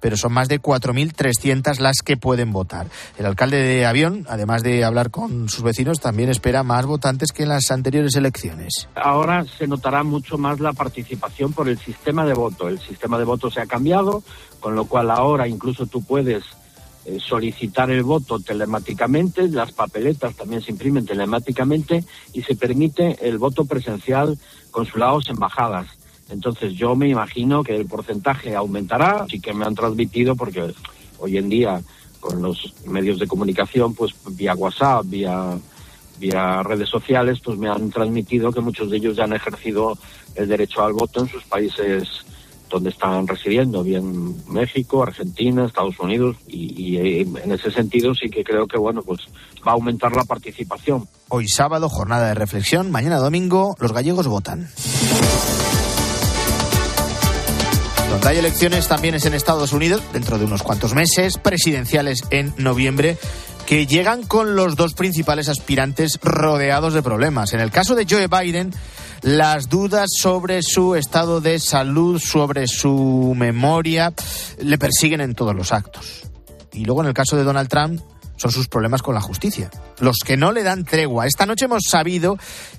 pero 0.00 0.16
son 0.16 0.32
más 0.32 0.48
de 0.48 0.60
4.300 0.60 1.78
las 1.78 1.98
que 2.04 2.16
pueden 2.16 2.52
votar. 2.52 2.86
El 3.18 3.26
alcalde 3.26 3.62
de 3.62 3.86
Avión, 3.86 4.26
además 4.28 4.62
de 4.62 4.84
hablar 4.84 5.10
con 5.10 5.48
sus 5.48 5.62
vecinos, 5.62 6.00
también 6.00 6.30
espera 6.30 6.62
más 6.62 6.86
votantes 6.86 7.32
que 7.32 7.44
en 7.44 7.50
las 7.50 7.70
anteriores 7.70 8.14
elecciones. 8.16 8.88
Ahora 8.94 9.44
se 9.44 9.66
notará 9.66 10.02
mucho 10.02 10.38
más 10.38 10.60
la 10.60 10.72
participación 10.72 11.52
por 11.52 11.68
el 11.68 11.78
sistema 11.78 12.24
de 12.24 12.34
voto. 12.34 12.68
El 12.68 12.78
sistema 12.78 13.18
de 13.18 13.24
voto 13.24 13.50
se 13.50 13.60
ha 13.60 13.66
cambiado, 13.66 14.22
con 14.60 14.74
lo 14.74 14.84
cual 14.86 15.10
ahora 15.10 15.48
incluso 15.48 15.86
tú 15.86 16.02
puedes 16.02 16.44
eh, 17.08 17.18
solicitar 17.20 17.90
el 17.90 18.02
voto 18.02 18.38
telemáticamente, 18.38 19.48
las 19.48 19.72
papeletas 19.72 20.34
también 20.34 20.60
se 20.60 20.72
imprimen 20.72 21.06
telemáticamente 21.06 22.04
y 22.34 22.42
se 22.42 22.54
permite 22.54 23.16
el 23.26 23.38
voto 23.38 23.64
presencial 23.64 24.36
consulados, 24.70 25.30
embajadas. 25.30 25.97
Entonces 26.30 26.74
yo 26.74 26.94
me 26.94 27.08
imagino 27.08 27.62
que 27.62 27.76
el 27.76 27.86
porcentaje 27.86 28.54
aumentará, 28.54 29.26
sí 29.30 29.40
que 29.40 29.54
me 29.54 29.64
han 29.64 29.74
transmitido 29.74 30.36
porque 30.36 30.72
hoy 31.18 31.38
en 31.38 31.48
día 31.48 31.80
con 32.20 32.42
los 32.42 32.74
medios 32.86 33.18
de 33.18 33.26
comunicación, 33.26 33.94
pues 33.94 34.12
vía 34.30 34.54
WhatsApp, 34.54 35.04
vía 35.06 35.56
vía 36.18 36.62
redes 36.62 36.88
sociales, 36.88 37.38
pues 37.42 37.58
me 37.58 37.68
han 37.68 37.90
transmitido 37.90 38.52
que 38.52 38.60
muchos 38.60 38.90
de 38.90 38.96
ellos 38.96 39.16
ya 39.16 39.24
han 39.24 39.34
ejercido 39.34 39.96
el 40.34 40.48
derecho 40.48 40.82
al 40.82 40.92
voto 40.92 41.20
en 41.20 41.28
sus 41.28 41.44
países 41.44 42.08
donde 42.68 42.90
están 42.90 43.26
residiendo, 43.26 43.82
bien 43.82 44.36
México, 44.46 45.02
Argentina, 45.02 45.64
Estados 45.64 45.98
Unidos, 46.00 46.36
y, 46.46 46.96
y, 46.96 47.20
en 47.20 47.50
ese 47.50 47.70
sentido 47.70 48.14
sí 48.14 48.28
que 48.28 48.44
creo 48.44 48.66
que 48.66 48.76
bueno, 48.76 49.00
pues 49.02 49.20
va 49.66 49.72
a 49.72 49.74
aumentar 49.74 50.14
la 50.14 50.24
participación. 50.24 51.08
Hoy 51.28 51.48
sábado, 51.48 51.88
jornada 51.88 52.28
de 52.28 52.34
reflexión, 52.34 52.90
mañana 52.90 53.16
domingo, 53.18 53.74
los 53.78 53.92
gallegos 53.92 54.26
votan. 54.26 54.68
Donde 58.10 58.28
hay 58.28 58.38
elecciones 58.38 58.88
también 58.88 59.14
es 59.14 59.26
en 59.26 59.34
Estados 59.34 59.72
Unidos, 59.72 60.02
dentro 60.12 60.38
de 60.38 60.46
unos 60.46 60.62
cuantos 60.62 60.94
meses, 60.94 61.36
presidenciales 61.36 62.22
en 62.30 62.54
noviembre, 62.56 63.18
que 63.66 63.86
llegan 63.86 64.22
con 64.22 64.56
los 64.56 64.76
dos 64.76 64.94
principales 64.94 65.48
aspirantes 65.48 66.18
rodeados 66.22 66.94
de 66.94 67.02
problemas. 67.02 67.52
En 67.52 67.60
el 67.60 67.70
caso 67.70 67.94
de 67.94 68.06
Joe 68.08 68.26
Biden, 68.26 68.72
las 69.20 69.68
dudas 69.68 70.08
sobre 70.16 70.62
su 70.62 70.94
estado 70.94 71.42
de 71.42 71.58
salud, 71.58 72.18
sobre 72.18 72.66
su 72.66 73.34
memoria, 73.36 74.14
le 74.58 74.78
persiguen 74.78 75.20
en 75.20 75.34
todos 75.34 75.54
los 75.54 75.72
actos. 75.72 76.22
Y 76.72 76.86
luego 76.86 77.02
en 77.02 77.08
el 77.08 77.14
caso 77.14 77.36
de 77.36 77.44
Donald 77.44 77.68
Trump, 77.68 78.00
son 78.38 78.52
sus 78.52 78.68
problemas 78.68 79.02
con 79.02 79.14
la 79.14 79.20
justicia. 79.20 79.70
Los 79.98 80.18
que 80.24 80.36
no 80.36 80.52
le 80.52 80.62
dan 80.62 80.84
tregua. 80.84 81.26
Esta 81.26 81.44
noche 81.44 81.66
hemos 81.66 81.82
sabido 81.88 82.38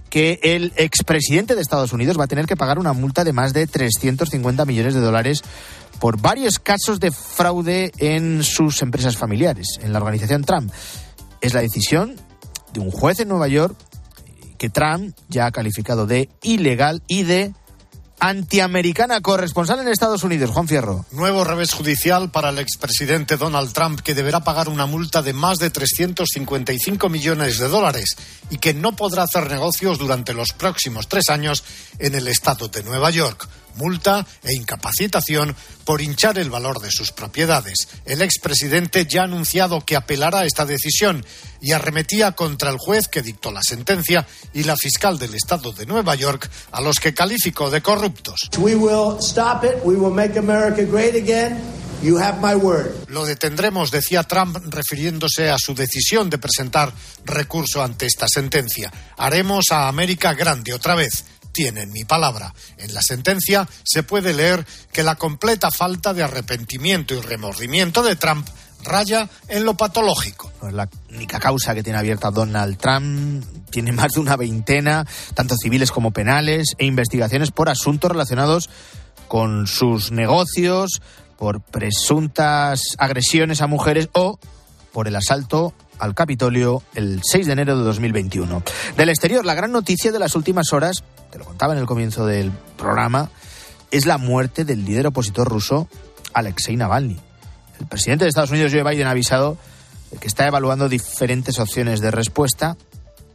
que 0.10 0.40
el 0.44 0.74
expresidente 0.76 1.56
de 1.56 1.62
Estados 1.62 1.94
Unidos 1.94 2.20
va 2.20 2.24
a 2.24 2.28
tener 2.28 2.46
que 2.46 2.58
pagar 2.58 2.80
una 2.80 2.94
multa 2.94 3.24
de 3.24 3.34
más 3.34 3.54
de 3.54 3.68
350 3.68 4.66
millones 4.66 4.94
de 4.94 5.00
dólares 5.00 5.44
por 6.00 6.20
varios 6.20 6.60
casos 6.60 7.00
de 7.00 7.12
fraude 7.12 7.92
en 7.98 8.44
sus 8.44 8.82
empresas 8.82 9.18
familiares, 9.18 9.80
en 9.82 9.94
la 9.94 10.00
organización 10.00 10.44
Trump. 10.44 10.72
Es 11.42 11.54
la 11.54 11.62
decisión 11.62 12.16
de 12.74 12.80
un 12.80 12.92
juez 12.92 13.20
en 13.20 13.30
Nueva 13.30 13.48
York 13.48 13.76
que 14.58 14.70
Trump 14.70 15.16
ya 15.30 15.46
ha 15.46 15.52
calificado 15.52 16.06
de 16.06 16.30
ilegal 16.44 17.02
y 17.08 17.24
de 17.24 17.54
antiamericana 18.20 19.22
corresponsal 19.22 19.80
en 19.80 19.88
Estados 19.88 20.24
Unidos, 20.24 20.52
Juan 20.52 20.68
Fierro. 20.68 21.06
Nuevo 21.12 21.44
revés 21.44 21.74
judicial 21.74 22.30
para 22.32 22.50
el 22.50 22.60
expresidente 22.60 23.38
Donald 23.38 23.74
Trump, 23.74 24.02
que 24.02 24.14
deberá 24.14 24.42
pagar 24.42 24.70
una 24.70 24.86
multa 24.86 25.22
de 25.22 25.34
más 25.34 25.60
de 25.60 25.70
355 25.70 27.10
millones 27.10 27.58
de 27.58 27.68
dólares 27.68 28.16
y 28.50 28.58
que 28.58 28.74
no 28.74 28.96
podrá 28.96 29.24
hacer 29.24 29.50
negocios 29.50 29.98
durante 29.98 30.34
los 30.34 30.54
próximos 30.54 31.08
tres 31.08 31.30
años 31.30 31.64
en 32.00 32.16
el 32.16 32.28
estado 32.28 32.68
de 32.68 32.84
Nueva 32.84 33.10
York 33.10 33.48
multa 33.80 34.28
e 34.44 34.54
incapacitación 34.54 35.56
por 35.86 36.02
hinchar 36.02 36.38
el 36.38 36.50
valor 36.50 36.82
de 36.82 36.92
sus 36.92 37.14
propiedades. 37.14 37.88
El 38.06 38.22
expresidente 38.22 39.06
ya 39.06 39.22
ha 39.22 39.24
anunciado 39.24 39.86
que 39.86 39.96
apelará 39.96 40.40
a 40.40 40.46
esta 40.46 40.66
decisión 40.66 41.26
y 41.62 41.72
arremetía 41.72 42.34
contra 42.34 42.70
el 42.70 42.78
juez 42.78 43.08
que 43.08 43.22
dictó 43.22 43.52
la 43.52 43.64
sentencia 43.64 44.28
y 44.54 44.64
la 44.64 44.76
fiscal 44.76 45.18
del 45.18 45.34
estado 45.34 45.72
de 45.72 45.86
Nueva 45.86 46.16
York, 46.16 46.50
a 46.72 46.82
los 46.82 47.00
que 47.00 47.14
calificó 47.14 47.70
de 47.70 47.82
corruptos. 47.82 48.50
Lo 53.08 53.26
detendremos, 53.26 53.92
decía 53.92 54.24
Trump, 54.24 54.58
refiriéndose 54.70 55.50
a 55.50 55.58
su 55.58 55.76
decisión 55.76 56.30
de 56.30 56.38
presentar 56.38 56.94
recurso 57.26 57.84
ante 57.84 58.06
esta 58.06 58.26
sentencia. 58.34 58.92
Haremos 59.18 59.66
a 59.72 59.88
América 59.88 60.34
grande 60.34 60.74
otra 60.74 60.96
vez 60.96 61.26
tienen 61.52 61.92
mi 61.92 62.04
palabra. 62.06 62.54
En 62.78 62.94
la 62.94 63.02
sentencia 63.02 63.68
se 63.84 64.04
puede 64.04 64.34
leer 64.34 64.66
que 64.92 65.04
la 65.04 65.16
completa 65.16 65.72
falta 65.72 66.14
de 66.14 66.24
arrepentimiento 66.24 67.14
y 67.14 67.22
remordimiento 67.22 68.04
de 68.04 68.16
Trump 68.16 68.48
raya 68.84 69.30
en 69.48 69.66
lo 69.66 69.76
patológico. 69.76 70.52
la 70.72 70.90
única 71.10 71.40
causa 71.40 71.76
que 71.76 71.84
tiene 71.84 72.00
abierta 72.00 72.32
Donald 72.32 72.78
Trump 72.78 73.44
tiene 73.70 73.92
más 73.92 74.12
de 74.14 74.22
una 74.22 74.36
veintena, 74.36 75.06
tanto 75.34 75.56
civiles 75.62 75.92
como 75.92 76.12
penales, 76.12 76.76
e 76.78 76.86
investigaciones 76.86 77.52
por 77.52 77.70
asuntos 77.70 78.12
relacionados 78.12 78.70
con 79.28 79.68
sus 79.68 80.12
negocios, 80.12 81.02
por 81.38 81.62
presuntas 81.62 82.82
agresiones 82.98 83.62
a 83.62 83.68
mujeres 83.68 84.10
o 84.14 84.40
por 84.92 85.08
el 85.08 85.16
asalto 85.16 85.74
al 86.00 86.16
Capitolio 86.16 86.82
el 86.96 87.22
6 87.24 87.46
de 87.46 87.54
enero 87.54 87.78
de 87.78 87.84
2021. 87.84 88.64
Del 88.98 89.10
exterior, 89.10 89.46
la 89.46 89.54
gran 89.54 89.72
noticia 89.72 90.12
de 90.12 90.20
las 90.20 90.36
últimas 90.36 90.74
horas, 90.74 91.04
te 91.32 91.38
lo 91.38 91.46
contaba 91.46 91.74
en 91.74 91.80
el 91.80 91.86
comienzo 91.86 92.26
del 92.26 92.52
programa, 92.78 93.30
es 93.92 94.06
la 94.06 94.18
muerte 94.18 94.66
del 94.66 94.86
líder 94.86 95.08
opositor 95.08 95.48
ruso 95.48 95.88
Alexei 96.34 96.76
Navalny. 96.76 97.20
El 97.80 97.88
presidente 97.88 98.26
de 98.26 98.30
Estados 98.30 98.52
Unidos, 98.52 98.72
Joe 98.72 98.84
Biden, 98.84 99.08
ha 99.08 99.12
avisado 99.12 99.58
que 100.20 100.28
está 100.28 100.48
evaluando 100.48 100.90
diferentes 100.90 101.60
opciones 101.60 102.02
de 102.02 102.12
respuesta. 102.12 102.78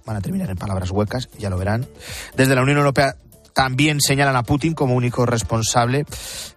Van 0.05 0.17
a 0.17 0.21
terminar 0.21 0.51
en 0.51 0.57
palabras 0.57 0.91
huecas, 0.91 1.29
ya 1.39 1.51
lo 1.51 1.57
verán. 1.57 1.87
Desde 2.37 2.55
la 2.55 2.63
Unión 2.63 2.79
Europea 2.79 3.17
también 3.53 4.01
señalan 4.01 4.37
a 4.37 4.43
Putin 4.43 4.75
como 4.75 4.95
único 4.95 5.25
responsable. 5.25 6.05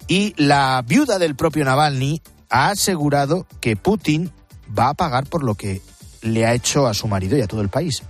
Y 0.07 0.33
la 0.41 0.83
viuda 0.85 1.19
del 1.19 1.35
propio 1.35 1.63
Navalny 1.63 2.21
ha 2.49 2.69
asegurado 2.69 3.45
que 3.61 3.75
Putin 3.75 4.31
va 4.77 4.89
a 4.89 4.93
pagar 4.93 5.27
por 5.27 5.43
lo 5.43 5.55
que 5.55 5.81
le 6.27 6.45
ha 6.45 6.53
hecho 6.53 6.87
a 6.87 6.93
su 6.93 7.07
marido 7.07 7.37
y 7.37 7.41
a 7.41 7.47
todo 7.47 7.61
el 7.61 7.69
país. 7.69 8.03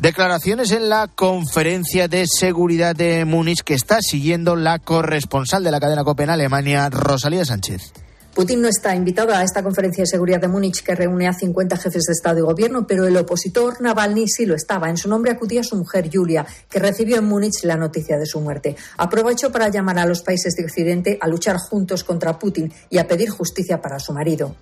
Declaraciones 0.00 0.70
en 0.70 0.88
la 0.88 1.08
conferencia 1.08 2.08
de 2.08 2.26
seguridad 2.26 2.94
de 2.94 3.24
Múnich 3.24 3.62
que 3.62 3.74
está 3.74 3.98
siguiendo 4.00 4.56
la 4.56 4.78
corresponsal 4.78 5.64
de 5.64 5.70
la 5.70 5.80
cadena 5.80 6.04
COPE 6.04 6.24
en 6.24 6.30
Alemania, 6.30 6.88
Rosalía 6.90 7.44
Sánchez. 7.44 7.92
Putin 8.34 8.62
no 8.62 8.68
está 8.68 8.96
invitado 8.96 9.34
a 9.34 9.42
esta 9.42 9.62
conferencia 9.62 10.02
de 10.02 10.06
seguridad 10.06 10.40
de 10.40 10.48
Múnich 10.48 10.82
que 10.82 10.94
reúne 10.94 11.28
a 11.28 11.34
50 11.34 11.76
jefes 11.76 12.04
de 12.04 12.12
Estado 12.12 12.38
y 12.38 12.42
Gobierno, 12.42 12.86
pero 12.86 13.06
el 13.06 13.14
opositor 13.18 13.82
Navalny 13.82 14.26
sí 14.26 14.46
lo 14.46 14.54
estaba. 14.54 14.88
En 14.88 14.96
su 14.96 15.06
nombre 15.06 15.30
acudía 15.30 15.62
su 15.62 15.76
mujer 15.76 16.08
Julia, 16.10 16.46
que 16.70 16.78
recibió 16.78 17.18
en 17.18 17.26
Múnich 17.26 17.62
la 17.64 17.76
noticia 17.76 18.18
de 18.18 18.24
su 18.24 18.40
muerte. 18.40 18.74
Aprovechó 18.96 19.52
para 19.52 19.68
llamar 19.68 19.98
a 19.98 20.06
los 20.06 20.22
países 20.22 20.54
de 20.54 20.64
Occidente 20.64 21.18
a 21.20 21.28
luchar 21.28 21.58
juntos 21.58 22.04
contra 22.04 22.38
Putin 22.38 22.72
y 22.88 22.96
a 22.96 23.06
pedir 23.06 23.28
justicia 23.28 23.82
para 23.82 24.00
su 24.00 24.14
marido. 24.14 24.56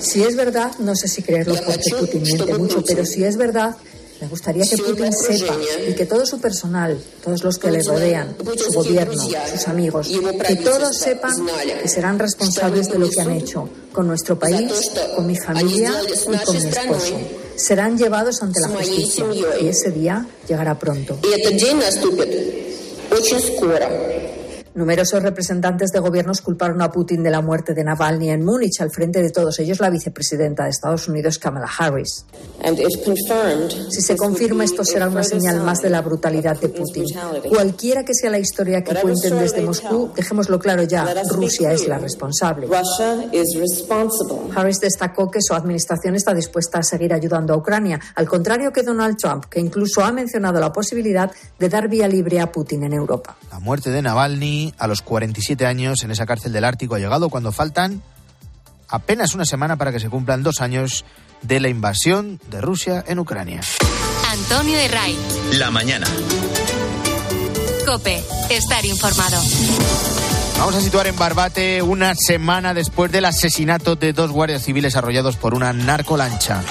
Si 0.00 0.22
es 0.22 0.34
verdad, 0.34 0.72
no 0.78 0.96
sé 0.96 1.08
si 1.08 1.22
creerlo 1.22 1.56
porque 1.66 1.90
Putin 1.98 2.22
miente 2.22 2.54
mucho, 2.54 2.82
pero 2.86 3.04
si 3.04 3.24
es 3.24 3.36
verdad, 3.36 3.76
me 4.20 4.26
gustaría 4.28 4.64
que 4.64 4.76
Putin 4.76 5.12
sepa 5.12 5.54
y 5.88 5.94
que 5.94 6.06
todo 6.06 6.26
su 6.26 6.40
personal, 6.40 6.98
todos 7.24 7.44
los 7.44 7.58
que 7.58 7.70
le 7.70 7.82
rodean, 7.82 8.36
su 8.56 8.72
gobierno, 8.72 9.22
sus 9.52 9.68
amigos, 9.68 10.08
que 10.46 10.56
todos 10.56 10.96
sepan 10.96 11.32
que 11.80 11.88
serán 11.88 12.18
responsables 12.18 12.88
de 12.88 12.98
lo 12.98 13.08
que 13.08 13.20
han 13.20 13.30
hecho 13.30 13.68
con 13.92 14.06
nuestro 14.06 14.38
país, 14.38 14.72
con 15.14 15.26
mi 15.26 15.36
familia 15.36 15.92
y 16.02 16.44
con 16.44 16.56
mi 16.56 16.68
esposo. 16.68 17.16
Serán 17.56 17.98
llevados 17.98 18.42
ante 18.42 18.60
la 18.60 18.68
justicia 18.68 19.24
y 19.60 19.68
ese 19.68 19.90
día 19.90 20.26
llegará 20.48 20.78
pronto. 20.78 21.18
Numerosos 24.78 25.20
representantes 25.24 25.90
de 25.90 25.98
gobiernos 25.98 26.40
culparon 26.40 26.80
a 26.82 26.92
Putin 26.92 27.24
de 27.24 27.32
la 27.32 27.40
muerte 27.40 27.74
de 27.74 27.82
Navalny 27.82 28.30
en 28.30 28.44
Múnich, 28.44 28.80
al 28.80 28.92
frente 28.92 29.20
de 29.20 29.30
todos 29.30 29.58
ellos 29.58 29.80
la 29.80 29.90
vicepresidenta 29.90 30.62
de 30.62 30.70
Estados 30.70 31.08
Unidos, 31.08 31.40
Kamala 31.40 31.66
Harris. 31.66 32.24
Si 33.90 34.00
se 34.00 34.16
confirma, 34.16 34.62
esto 34.62 34.84
será 34.84 35.08
una 35.08 35.24
señal 35.24 35.64
más 35.64 35.82
de 35.82 35.90
la 35.90 36.00
brutalidad 36.00 36.60
de 36.60 36.68
Putin. 36.68 37.06
Cualquiera 37.48 38.04
que 38.04 38.14
sea 38.14 38.30
la 38.30 38.38
historia 38.38 38.84
que 38.84 38.94
cuenten 38.94 39.40
desde 39.40 39.62
Moscú, 39.62 40.12
dejémoslo 40.14 40.60
claro 40.60 40.84
ya, 40.84 41.12
Rusia 41.28 41.72
es 41.72 41.88
la 41.88 41.98
responsable. 41.98 42.68
Harris 44.54 44.78
destacó 44.78 45.28
que 45.28 45.42
su 45.42 45.54
administración 45.54 46.14
está 46.14 46.32
dispuesta 46.34 46.78
a 46.78 46.82
seguir 46.84 47.12
ayudando 47.12 47.52
a 47.52 47.56
Ucrania, 47.56 47.98
al 48.14 48.28
contrario 48.28 48.72
que 48.72 48.84
Donald 48.84 49.16
Trump, 49.16 49.46
que 49.46 49.58
incluso 49.58 50.04
ha 50.04 50.12
mencionado 50.12 50.60
la 50.60 50.72
posibilidad 50.72 51.32
de 51.58 51.68
dar 51.68 51.88
vía 51.88 52.06
libre 52.06 52.38
a 52.38 52.52
Putin 52.52 52.84
en 52.84 52.92
Europa. 52.92 53.36
La 53.50 53.58
muerte 53.58 53.90
de 53.90 54.02
Navalny 54.02 54.67
a 54.78 54.86
los 54.86 55.02
47 55.02 55.66
años 55.66 56.02
en 56.02 56.10
esa 56.10 56.26
cárcel 56.26 56.52
del 56.52 56.64
Ártico 56.64 56.94
ha 56.94 56.98
llegado 56.98 57.28
cuando 57.28 57.52
faltan 57.52 58.02
apenas 58.88 59.34
una 59.34 59.44
semana 59.44 59.76
para 59.76 59.92
que 59.92 60.00
se 60.00 60.08
cumplan 60.08 60.42
dos 60.42 60.60
años 60.60 61.04
de 61.42 61.60
la 61.60 61.68
invasión 61.68 62.40
de 62.50 62.60
Rusia 62.60 63.04
en 63.06 63.18
Ucrania. 63.18 63.60
Antonio 64.30 64.78
Herray. 64.78 65.16
La 65.52 65.70
mañana. 65.70 66.06
Cope, 67.86 68.22
estar 68.50 68.84
informado. 68.84 69.40
Vamos 70.58 70.74
a 70.74 70.80
situar 70.80 71.06
en 71.06 71.16
Barbate 71.16 71.82
una 71.82 72.14
semana 72.14 72.74
después 72.74 73.12
del 73.12 73.24
asesinato 73.24 73.94
de 73.94 74.12
dos 74.12 74.32
guardias 74.32 74.64
civiles 74.64 74.96
arrollados 74.96 75.36
por 75.36 75.54
una 75.54 75.72
narcolancha. 75.72 76.62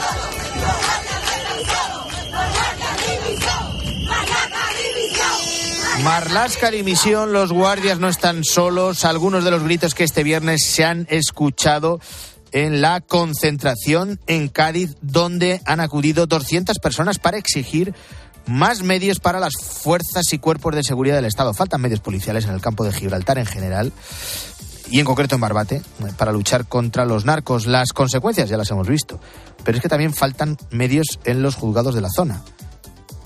Marlasca 6.08 6.72
dimisión, 6.72 7.34
los 7.34 7.52
guardias 7.52 8.00
no 8.00 8.08
están 8.08 8.46
solos. 8.46 9.04
Algunos 9.04 9.43
de 9.43 9.52
los 9.52 9.62
gritos 9.62 9.93
que 9.93 10.06
este 10.06 10.24
viernes 10.24 10.63
se 10.63 10.86
han 10.86 11.06
escuchado 11.10 12.00
en 12.54 12.80
la 12.80 13.02
concentración 13.02 14.17
en 14.26 14.48
Cádiz, 14.48 14.96
donde 15.02 15.62
han 15.65 15.82
acudido 15.82 16.26
200 16.26 16.80
personas 16.80 17.20
para 17.20 17.38
exigir 17.38 17.93
más 18.46 18.84
medios 18.84 19.20
para 19.20 19.41
las 19.41 19.56
fuerzas 19.56 20.32
y 20.32 20.39
cuerpos 20.39 20.74
de 20.76 20.84
seguridad 20.86 21.17
del 21.17 21.26
Estado. 21.26 21.54
Faltan 21.54 21.82
medios 21.82 22.00
policiales 22.00 22.46
en 22.46 22.52
el 22.52 22.62
campo 22.62 22.86
de 22.86 22.93
Gibraltar 22.93 23.38
en 23.38 23.46
general 23.46 23.91
y 24.89 25.02
en 25.02 25.06
concreto 25.06 25.36
en 25.36 25.41
Barbate 25.41 25.82
para 26.17 26.32
luchar 26.32 26.67
contra 26.67 27.04
los 27.04 27.26
narcos. 27.26 27.67
Las 27.67 27.91
consecuencias 27.91 28.48
ya 28.48 28.56
las 28.56 28.72
hemos 28.72 28.88
visto, 28.88 29.20
pero 29.65 29.76
es 29.76 29.82
que 29.82 29.89
también 29.89 30.13
faltan 30.13 30.56
medios 30.72 31.20
en 31.26 31.41
los 31.41 31.56
juzgados 31.56 31.93
de 31.96 32.00
la 32.00 32.10
zona 32.10 32.43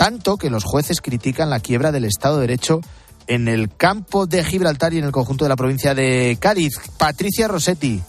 tanto 0.01 0.37
que 0.37 0.49
los 0.49 0.63
jueces 0.63 0.99
critican 0.99 1.51
la 1.51 1.59
quiebra 1.59 1.91
del 1.91 2.05
Estado 2.05 2.37
de 2.37 2.47
Derecho 2.47 2.81
en 3.27 3.47
el 3.47 3.69
campo 3.69 4.25
de 4.25 4.43
Gibraltar 4.43 4.95
y 4.95 4.97
en 4.97 5.03
el 5.03 5.11
conjunto 5.11 5.45
de 5.45 5.49
la 5.49 5.55
provincia 5.55 5.93
de 5.93 6.39
Cádiz. 6.41 6.73
Patricia 6.97 7.47
Rossetti. 7.47 8.01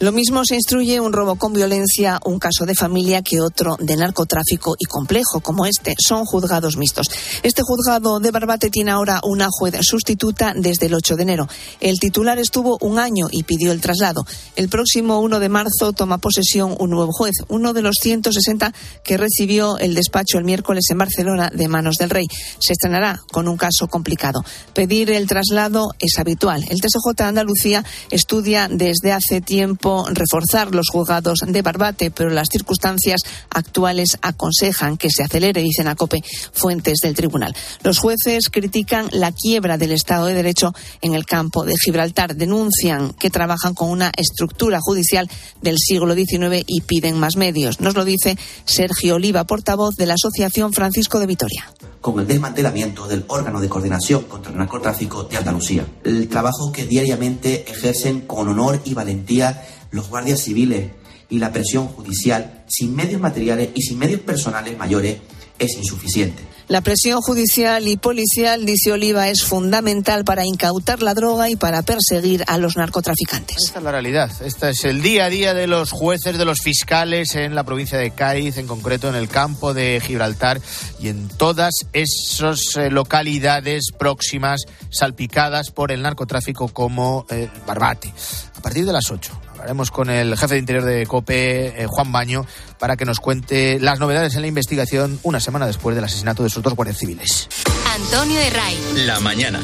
Lo 0.00 0.12
mismo 0.12 0.44
se 0.44 0.54
instruye 0.54 1.00
un 1.00 1.12
robo 1.12 1.34
con 1.34 1.52
violencia, 1.52 2.20
un 2.24 2.38
caso 2.38 2.64
de 2.64 2.76
familia 2.76 3.20
que 3.22 3.40
otro 3.40 3.76
de 3.80 3.96
narcotráfico 3.96 4.76
y 4.78 4.84
complejo 4.84 5.40
como 5.40 5.66
este. 5.66 5.96
Son 5.98 6.24
juzgados 6.24 6.76
mixtos. 6.76 7.08
Este 7.42 7.62
juzgado 7.62 8.20
de 8.20 8.30
Barbate 8.30 8.70
tiene 8.70 8.92
ahora 8.92 9.20
una 9.24 9.48
juez 9.50 9.74
sustituta 9.84 10.52
desde 10.54 10.86
el 10.86 10.94
8 10.94 11.16
de 11.16 11.22
enero. 11.24 11.48
El 11.80 11.98
titular 11.98 12.38
estuvo 12.38 12.78
un 12.80 13.00
año 13.00 13.26
y 13.32 13.42
pidió 13.42 13.72
el 13.72 13.80
traslado. 13.80 14.24
El 14.54 14.68
próximo 14.68 15.18
1 15.18 15.40
de 15.40 15.48
marzo 15.48 15.92
toma 15.92 16.18
posesión 16.18 16.76
un 16.78 16.90
nuevo 16.90 17.10
juez, 17.10 17.34
uno 17.48 17.72
de 17.72 17.82
los 17.82 17.96
160 18.00 18.72
que 19.02 19.16
recibió 19.16 19.78
el 19.78 19.96
despacho 19.96 20.38
el 20.38 20.44
miércoles 20.44 20.84
en 20.90 20.98
Barcelona 20.98 21.50
de 21.52 21.66
manos 21.66 21.96
del 21.96 22.10
rey. 22.10 22.26
Se 22.60 22.74
estrenará 22.74 23.20
con 23.32 23.48
un 23.48 23.56
caso 23.56 23.88
complicado. 23.88 24.44
Pedir 24.74 25.10
el 25.10 25.26
traslado 25.26 25.88
es 25.98 26.20
habitual. 26.20 26.64
El 26.70 26.80
TSJ 26.80 27.20
Andalucía 27.22 27.84
estudia 28.12 28.68
desde 28.70 29.10
hace 29.10 29.40
tiempo 29.40 29.87
reforzar 30.10 30.74
los 30.74 30.88
juzgados 30.90 31.40
de 31.46 31.62
Barbate, 31.62 32.10
pero 32.10 32.30
las 32.30 32.48
circunstancias 32.50 33.22
actuales 33.50 34.18
aconsejan 34.22 34.96
que 34.96 35.10
se 35.10 35.22
acelere, 35.22 35.62
dicen 35.62 35.88
a 35.88 35.94
COPE 35.94 36.22
fuentes 36.52 36.98
del 37.02 37.14
tribunal. 37.14 37.54
Los 37.82 37.98
jueces 37.98 38.50
critican 38.50 39.08
la 39.12 39.32
quiebra 39.32 39.78
del 39.78 39.92
Estado 39.92 40.26
de 40.26 40.34
Derecho 40.34 40.74
en 41.00 41.14
el 41.14 41.24
campo 41.24 41.64
de 41.64 41.76
Gibraltar. 41.76 42.36
Denuncian 42.36 43.12
que 43.14 43.30
trabajan 43.30 43.74
con 43.74 43.90
una 43.90 44.12
estructura 44.16 44.78
judicial 44.80 45.28
del 45.62 45.78
siglo 45.78 46.14
XIX 46.14 46.64
y 46.66 46.82
piden 46.82 47.18
más 47.18 47.36
medios. 47.36 47.80
Nos 47.80 47.94
lo 47.94 48.04
dice 48.04 48.36
Sergio 48.64 49.16
Oliva, 49.16 49.44
portavoz 49.44 49.96
de 49.96 50.06
la 50.06 50.14
Asociación 50.14 50.72
Francisco 50.72 51.18
de 51.18 51.26
Vitoria 51.26 51.72
con 52.00 52.20
el 52.20 52.26
desmantelamiento 52.26 53.06
del 53.06 53.24
órgano 53.28 53.60
de 53.60 53.68
coordinación 53.68 54.24
contra 54.24 54.52
el 54.52 54.58
narcotráfico 54.58 55.24
de 55.24 55.36
Andalucía. 55.36 55.84
El 56.04 56.28
trabajo 56.28 56.70
que 56.72 56.86
diariamente 56.86 57.70
ejercen 57.70 58.20
con 58.22 58.48
honor 58.48 58.80
y 58.84 58.94
valentía 58.94 59.62
los 59.90 60.08
guardias 60.08 60.40
civiles 60.40 60.90
y 61.30 61.38
la 61.38 61.52
presión 61.52 61.88
judicial 61.88 62.64
sin 62.68 62.94
medios 62.94 63.20
materiales 63.20 63.70
y 63.74 63.82
sin 63.82 63.98
medios 63.98 64.20
personales 64.20 64.76
mayores 64.76 65.18
es 65.58 65.76
insuficiente. 65.76 66.42
La 66.68 66.82
presión 66.82 67.22
judicial 67.22 67.88
y 67.88 67.96
policial, 67.96 68.66
dice 68.66 68.92
Oliva, 68.92 69.30
es 69.30 69.42
fundamental 69.42 70.22
para 70.24 70.44
incautar 70.44 71.02
la 71.02 71.14
droga 71.14 71.48
y 71.48 71.56
para 71.56 71.80
perseguir 71.80 72.44
a 72.46 72.58
los 72.58 72.76
narcotraficantes. 72.76 73.56
Esta 73.64 73.78
es 73.78 73.84
la 73.84 73.90
realidad. 73.90 74.30
Este 74.44 74.68
es 74.68 74.84
el 74.84 75.00
día 75.00 75.24
a 75.24 75.28
día 75.30 75.54
de 75.54 75.66
los 75.66 75.92
jueces, 75.92 76.36
de 76.36 76.44
los 76.44 76.60
fiscales 76.60 77.34
en 77.36 77.54
la 77.54 77.64
provincia 77.64 77.96
de 77.96 78.10
Cádiz, 78.10 78.58
en 78.58 78.66
concreto 78.66 79.08
en 79.08 79.14
el 79.14 79.30
campo 79.30 79.72
de 79.72 80.02
Gibraltar 80.04 80.60
y 81.00 81.08
en 81.08 81.28
todas 81.28 81.72
esas 81.94 82.60
eh, 82.76 82.90
localidades 82.90 83.86
próximas 83.98 84.60
salpicadas 84.90 85.70
por 85.70 85.90
el 85.90 86.02
narcotráfico 86.02 86.68
como 86.68 87.24
eh, 87.30 87.48
Barbate. 87.66 88.12
A 88.56 88.60
partir 88.60 88.84
de 88.84 88.92
las 88.92 89.10
8 89.10 89.47
Hablaremos 89.58 89.90
con 89.90 90.08
el 90.08 90.38
jefe 90.38 90.54
de 90.54 90.60
Interior 90.60 90.84
de 90.84 91.04
COPE, 91.04 91.82
eh, 91.82 91.86
Juan 91.88 92.12
Baño, 92.12 92.46
para 92.78 92.96
que 92.96 93.04
nos 93.04 93.18
cuente 93.18 93.80
las 93.80 93.98
novedades 93.98 94.36
en 94.36 94.42
la 94.42 94.46
investigación 94.46 95.18
una 95.24 95.40
semana 95.40 95.66
después 95.66 95.96
del 95.96 96.04
asesinato 96.04 96.44
de 96.44 96.48
sus 96.48 96.62
dos 96.62 96.74
guardias 96.74 96.98
civiles. 96.98 97.48
Antonio 97.96 98.38
Herray. 98.38 98.78
La 99.04 99.18
mañana. 99.18 99.60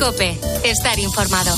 COPE. 0.00 0.40
Estar 0.64 0.98
informado. 0.98 1.54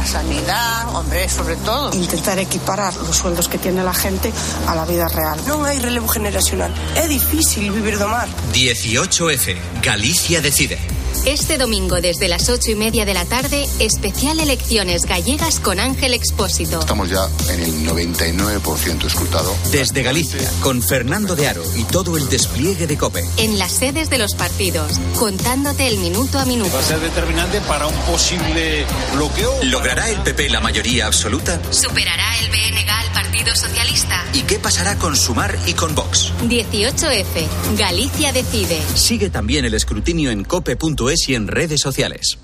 La 0.00 0.06
sanidad, 0.06 0.96
hombre, 0.96 1.28
sobre 1.28 1.56
todo. 1.56 1.92
Intentar 1.92 2.38
equiparar 2.38 2.96
los 2.96 3.14
sueldos 3.14 3.48
que 3.48 3.58
tiene 3.58 3.84
la 3.84 3.92
gente 3.92 4.32
a 4.66 4.74
la 4.74 4.86
vida 4.86 5.06
real. 5.08 5.38
No 5.46 5.62
hay 5.62 5.78
relevo 5.78 6.08
generacional. 6.08 6.72
Es 6.96 7.10
difícil 7.10 7.70
vivir 7.70 7.98
de 7.98 8.06
mar. 8.06 8.26
18F. 8.54 9.58
Galicia 9.82 10.40
decide. 10.40 10.78
Este 11.26 11.58
domingo 11.58 12.00
desde 12.00 12.28
las 12.28 12.48
ocho 12.48 12.70
y 12.70 12.76
media 12.76 13.04
de 13.04 13.12
la 13.12 13.26
tarde, 13.26 13.68
especial 13.78 14.40
elecciones 14.40 15.02
gallegas 15.02 15.60
con 15.60 15.78
Ángel 15.78 16.14
Expósito. 16.14 16.80
Estamos 16.80 17.10
ya 17.10 17.28
en 17.50 17.60
el 17.60 17.86
99% 17.86 19.04
escrutado. 19.04 19.54
Desde 19.70 20.02
Galicia, 20.02 20.50
con 20.62 20.80
Fernando 20.80 21.36
de 21.36 21.48
Aro 21.48 21.62
y 21.76 21.84
todo 21.84 22.16
el 22.16 22.26
despliegue 22.30 22.86
de 22.86 22.96
COPE. 22.96 23.22
En 23.36 23.58
las 23.58 23.72
sedes 23.72 24.08
de 24.08 24.16
los 24.16 24.34
partidos, 24.34 24.98
contándote 25.18 25.88
el 25.88 25.98
minuto 25.98 26.38
a 26.38 26.46
minuto. 26.46 26.72
Va 26.72 26.80
a 26.80 26.84
ser 26.84 27.00
determinante 27.00 27.60
para 27.62 27.86
un 27.86 27.96
posible 28.10 28.86
bloqueo. 29.14 29.62
¿Logrará 29.90 30.08
el 30.08 30.22
PP 30.22 30.50
la 30.50 30.60
mayoría 30.60 31.06
absoluta? 31.06 31.60
¿Superará 31.72 32.38
el 32.38 32.48
BNG 32.48 32.88
al 32.88 33.12
Partido 33.12 33.56
Socialista? 33.56 34.24
¿Y 34.32 34.42
qué 34.42 34.60
pasará 34.60 34.96
con 34.96 35.16
Sumar 35.16 35.58
y 35.66 35.72
con 35.72 35.96
Vox? 35.96 36.32
18F. 36.42 37.76
Galicia 37.76 38.32
decide. 38.32 38.80
Sigue 38.94 39.30
también 39.30 39.64
el 39.64 39.74
escrutinio 39.74 40.30
en 40.30 40.44
cope.es 40.44 41.28
y 41.28 41.34
en 41.34 41.48
redes 41.48 41.80
sociales. 41.80 42.38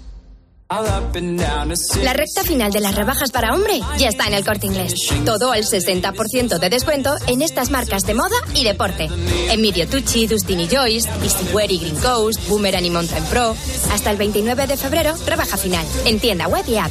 La 0.68 2.12
recta 2.12 2.42
final 2.42 2.72
de 2.72 2.80
las 2.80 2.96
rebajas 2.96 3.30
para 3.30 3.54
hombre 3.54 3.80
ya 3.98 4.08
está 4.08 4.26
en 4.26 4.34
el 4.34 4.44
corte 4.44 4.66
inglés. 4.66 4.94
Todo 5.24 5.54
el 5.54 5.64
60% 5.64 6.58
de 6.58 6.70
descuento 6.70 7.14
en 7.28 7.42
estas 7.42 7.70
marcas 7.70 8.02
de 8.02 8.14
moda 8.14 8.34
y 8.52 8.64
deporte. 8.64 9.08
Emilio 9.50 9.86
Tucci, 9.86 10.26
Dustin 10.26 10.68
Joyce, 10.68 11.08
Easywear 11.22 11.70
y 11.70 11.78
Green 11.78 11.96
Coast, 11.96 12.48
Boomerang 12.48 12.84
y 12.84 12.90
Mountain 12.90 13.24
Pro. 13.26 13.54
Hasta 13.92 14.10
el 14.10 14.16
29 14.16 14.66
de 14.66 14.76
febrero, 14.76 15.14
rebaja 15.24 15.56
final. 15.56 15.86
En 16.04 16.18
tienda 16.18 16.48
web 16.48 16.64
y 16.66 16.78
app. 16.78 16.90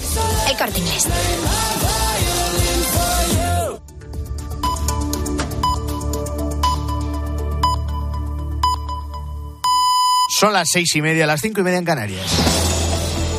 El 0.50 0.58
corte 0.58 0.80
inglés. 0.80 1.08
Son 10.40 10.54
las 10.54 10.70
seis 10.72 10.96
y 10.96 11.02
media, 11.02 11.28
las 11.28 11.42
cinco 11.42 11.60
y 11.60 11.64
media 11.64 11.80
en 11.80 11.86
Canarias. 11.86 12.65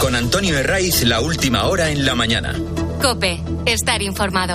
Con 0.07 0.15
Antonio 0.15 0.57
Herraiz, 0.57 1.03
la 1.03 1.21
última 1.21 1.65
hora 1.65 1.91
en 1.91 2.07
la 2.07 2.15
mañana. 2.15 2.55
Cope, 3.03 3.43
estar 3.65 4.01
informado. 4.03 4.55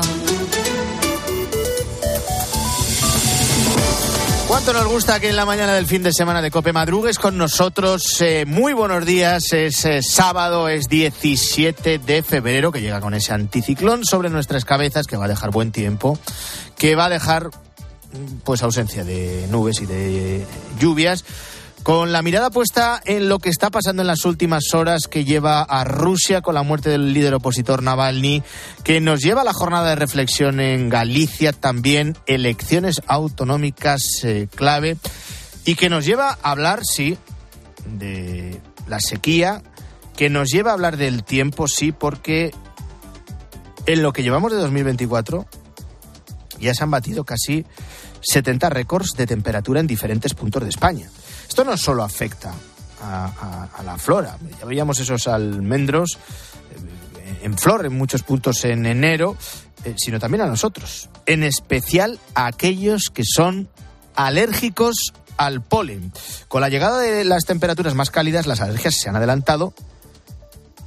¿Cuánto 4.48 4.72
nos 4.72 4.88
gusta 4.88 5.20
que 5.20 5.28
en 5.28 5.36
la 5.36 5.46
mañana 5.46 5.74
del 5.74 5.88
fin 5.88 6.04
de 6.04 6.14
semana 6.14 6.42
de 6.42 6.52
Cope 6.52 6.72
madrugues 6.72 7.20
con 7.20 7.38
nosotros? 7.38 8.22
Eh, 8.22 8.46
muy 8.46 8.72
buenos 8.72 9.06
días, 9.06 9.52
es 9.52 9.84
eh, 9.84 10.02
sábado, 10.02 10.70
es 10.70 10.88
17 10.88 12.00
de 12.00 12.24
febrero, 12.24 12.72
que 12.72 12.80
llega 12.80 13.02
con 13.02 13.14
ese 13.14 13.34
anticiclón 13.34 14.06
sobre 14.06 14.30
nuestras 14.30 14.64
cabezas, 14.64 15.06
que 15.06 15.18
va 15.18 15.26
a 15.26 15.28
dejar 15.28 15.52
buen 15.52 15.74
tiempo, 15.74 16.18
que 16.78 16.96
va 16.96 17.08
a 17.08 17.10
dejar 17.10 17.50
pues 18.46 18.64
ausencia 18.64 19.04
de 19.04 19.48
nubes 19.52 19.82
y 19.82 19.86
de 19.86 20.46
lluvias 20.80 21.26
con 21.84 22.12
la 22.12 22.22
mirada 22.22 22.52
puesta 22.52 23.02
en 23.06 23.28
lo 23.28 23.40
que 23.40 23.50
está 23.50 23.72
pasando 23.72 24.02
en 24.02 24.08
las 24.08 24.26
últimas 24.26 24.74
horas 24.74 25.08
que 25.10 25.26
lleva 25.26 25.62
a 25.62 25.84
Rusia 25.84 26.42
con 26.42 26.54
la 26.54 26.64
muerte 26.64 26.90
del 26.90 27.14
líder 27.14 27.34
opositor 27.34 27.82
Navalny, 27.82 28.44
que 28.84 29.02
nos 29.02 29.22
lleva 29.22 29.42
a 29.42 29.46
la 29.46 29.54
jornada 29.54 29.90
de 29.90 29.96
reflexión 29.96 30.60
en 30.60 30.90
Galicia, 30.90 31.54
también 31.54 32.16
elecciones 32.28 33.02
autonómicas 33.08 34.02
eh, 34.24 34.48
clave, 34.54 34.98
y 35.66 35.76
que 35.76 35.90
nos 35.90 36.06
lleva 36.06 36.38
a 36.42 36.52
hablar, 36.52 36.82
sí, 36.84 37.18
de 37.86 38.62
la 38.88 39.00
sequía, 39.00 39.64
que 40.16 40.30
nos 40.30 40.50
lleva 40.50 40.72
a 40.72 40.74
hablar 40.74 40.98
del 40.98 41.24
tiempo, 41.24 41.68
sí, 41.68 41.92
porque 41.92 42.54
en 43.88 44.04
lo 44.04 44.14
que 44.14 44.24
llevamos 44.24 44.52
de 44.52 44.58
2024 44.60 45.48
ya 46.60 46.74
se 46.76 46.84
han 46.84 46.92
batido 46.92 47.24
casi 47.24 47.66
70 48.22 48.70
récords 48.70 49.14
de 49.18 49.26
temperatura 49.26 49.80
en 49.80 49.88
diferentes 49.88 50.36
puntos 50.36 50.62
de 50.64 50.70
España. 50.70 51.10
Esto 51.52 51.66
no 51.66 51.76
solo 51.76 52.02
afecta 52.02 52.54
a, 53.04 53.84
la 53.84 53.98
flora, 53.98 54.38
ya 54.58 54.66
veíamos 54.66 54.98
esos 55.02 55.28
almendros 55.28 56.18
eh, 57.18 57.40
en 57.42 57.58
flor 57.58 57.86
en 57.86 57.98
muchos 57.98 58.24
puntos 58.24 58.64
en 58.64 58.86
enero, 58.86 59.36
eh, 59.84 59.94
sino 59.98 60.18
también 60.18 60.44
a 60.44 60.46
nosotros, 60.46 61.10
en 61.26 61.44
especial 61.44 62.20
a 62.36 62.46
aquellos 62.46 63.10
que 63.14 63.24
son 63.26 63.68
alérgicos 64.16 65.12
al 65.36 65.62
polen. 65.62 66.14
Con 66.48 66.62
la 66.62 66.70
llegada 66.70 67.00
de 67.00 67.26
las 67.26 67.44
temperaturas 67.44 67.96
más 67.96 68.12
cálidas, 68.12 68.48
las 68.48 68.62
alergias 68.62 68.96
se 68.96 69.10
han 69.10 69.18
adelantado 69.18 69.74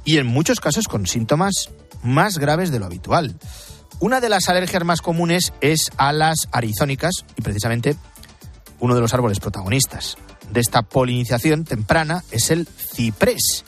y 0.03 0.17
en 0.17 0.25
muchos 0.25 0.59
casos 0.59 0.87
con 0.87 1.05
síntomas 1.05 1.69
más 2.01 2.39
graves 2.39 2.71
de 2.71 2.79
lo 2.79 2.87
habitual. 2.87 3.35
Una 3.99 4.19
de 4.19 4.29
las 4.29 4.49
alergias 4.49 4.83
más 4.83 5.01
comunes 5.01 5.53
es 5.61 5.91
a 5.97 6.11
las 6.11 6.47
arizónicas 6.51 7.23
y 7.35 7.43
precisamente 7.43 7.95
uno 8.79 8.95
de 8.95 9.01
los 9.01 9.13
árboles 9.13 9.39
protagonistas 9.39 10.17
de 10.51 10.59
esta 10.59 10.81
polinización 10.81 11.63
temprana 11.63 12.23
es 12.31 12.51
el 12.51 12.67
ciprés, 12.67 13.63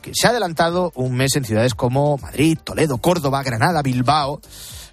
que 0.00 0.12
se 0.14 0.26
ha 0.26 0.30
adelantado 0.30 0.92
un 0.94 1.14
mes 1.14 1.36
en 1.36 1.44
ciudades 1.44 1.74
como 1.74 2.18
Madrid, 2.18 2.58
Toledo, 2.62 2.98
Córdoba, 2.98 3.42
Granada, 3.42 3.82
Bilbao. 3.82 4.40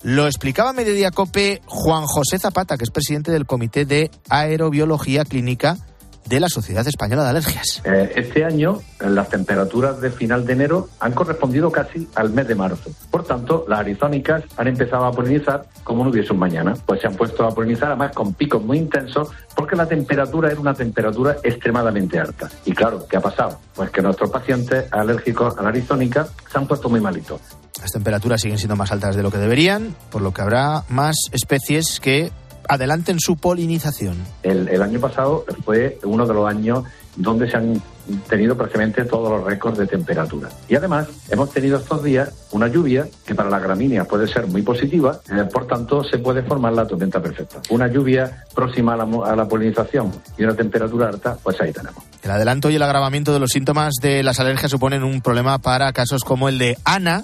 Lo 0.02 0.28
explicaba 0.28 0.72
Mediodía 0.72 1.12
Cope 1.12 1.62
Juan 1.65 2.06
José 2.06 2.39
Zapata, 2.39 2.78
que 2.78 2.84
es 2.86 2.92
presidente 2.92 3.32
del 3.32 3.46
Comité 3.46 3.86
de 3.86 4.12
Aerobiología 4.30 5.26
Clínica 5.26 5.78
de 6.27 6.39
la 6.39 6.49
Sociedad 6.49 6.88
Española 6.88 7.23
de 7.23 7.29
Alergias. 7.29 7.82
Eh, 7.84 8.12
este 8.15 8.45
año 8.45 8.82
las 8.99 9.29
temperaturas 9.29 10.01
de 10.01 10.12
final 10.12 10.45
de 10.45 10.53
enero 10.53 10.89
han 10.99 11.13
correspondido 11.13 11.71
casi 11.71 12.08
al 12.15 12.32
mes 12.32 12.47
de 12.47 12.55
marzo. 12.55 12.91
Por 13.10 13.25
tanto, 13.25 13.65
las 13.67 13.79
arizónicas 13.79 14.43
han 14.58 14.67
empezado 14.67 15.05
a 15.05 15.12
polinizar 15.12 15.65
como 15.84 16.03
no 16.03 16.10
hubiese 16.10 16.34
un 16.34 16.39
mañana. 16.39 16.73
Pues 16.86 17.01
se 17.01 17.08
han 17.08 17.15
puesto 17.15 17.45
a 17.45 17.53
polinizar 17.53 17.89
además 17.89 18.12
con 18.13 18.34
picos 18.34 18.63
muy 18.63 18.77
intensos 18.77 19.29
porque 19.55 19.75
la 19.75 19.88
temperatura 19.88 20.51
era 20.51 20.60
una 20.60 20.73
temperatura 20.73 21.38
extremadamente 21.43 22.19
alta. 22.19 22.49
Y 22.65 22.73
claro, 22.73 23.05
¿qué 23.10 23.17
ha 23.17 23.21
pasado? 23.21 23.60
Pues 23.75 23.89
que 23.89 24.01
nuestros 24.01 24.29
pacientes 24.29 24.86
alérgicos 24.91 25.58
a 25.58 25.63
la 25.63 25.69
arizónica 25.69 26.27
se 26.51 26.58
han 26.58 26.67
puesto 26.67 26.89
muy 26.89 27.01
malitos. 27.01 27.41
Las 27.82 27.91
temperaturas 27.91 28.41
siguen 28.41 28.58
siendo 28.58 28.75
más 28.75 28.91
altas 28.91 29.15
de 29.15 29.23
lo 29.23 29.32
que 29.32 29.38
deberían, 29.38 29.95
por 30.12 30.21
lo 30.21 30.34
que 30.34 30.41
habrá 30.41 30.84
más 30.89 31.15
especies 31.32 31.99
que 31.99 32.32
adelanten 32.69 33.19
su 33.19 33.36
polinización. 33.36 34.15
El, 34.43 34.82
año 34.82 34.99
pasado 34.99 35.43
fue 35.65 35.97
uno 36.03 36.25
de 36.25 36.34
los 36.34 36.47
años 36.47 36.84
donde 37.15 37.49
se 37.49 37.58
han 37.58 37.82
tenido 38.29 38.55
prácticamente 38.55 39.05
todos 39.05 39.29
los 39.29 39.43
récords 39.43 39.77
de 39.77 39.88
temperatura. 39.88 40.49
Y 40.67 40.75
además 40.75 41.08
hemos 41.29 41.51
tenido 41.51 41.79
estos 41.79 42.03
días 42.03 42.29
una 42.51 42.67
lluvia 42.67 43.08
que 43.25 43.36
para 43.36 43.49
la 43.49 43.60
gramínea 43.60 44.05
puede 44.05 44.27
ser 44.27 44.47
muy 44.47 44.62
positiva, 44.62 45.19
eh, 45.32 45.43
por 45.51 45.67
tanto 45.67 46.03
se 46.03 46.19
puede 46.19 46.43
formar 46.43 46.73
la 46.73 46.88
tormenta 46.88 47.21
perfecta. 47.21 47.60
Una 47.71 47.88
lluvia 47.88 48.45
próxima 48.53 48.93
a 48.93 48.97
la, 48.97 49.03
a 49.03 49.36
la, 49.36 49.47
polinización 49.47 50.12
y 50.38 50.43
una 50.43 50.55
temperatura 50.55 51.10
alta, 51.10 51.38
pues 51.41 51.60
ahí 51.62 51.73
tenemos. 51.73 52.03
El 52.21 52.32
adelanto 52.32 52.69
y 52.69 52.75
el 52.75 52.84
agravamiento 52.84 53.34
de 53.34 53.39
los 53.39 53.49
síntomas 53.49 53.95
de 54.01 54.21
las 54.21 54.39
alergias 54.39 54.71
suponen 54.71 55.03
un 55.03 55.21
problema 55.21 55.58
para 55.58 55.91
casos 55.91 56.23
como 56.23 56.49
el 56.49 56.60
de 56.60 56.77
Ana, 56.86 57.23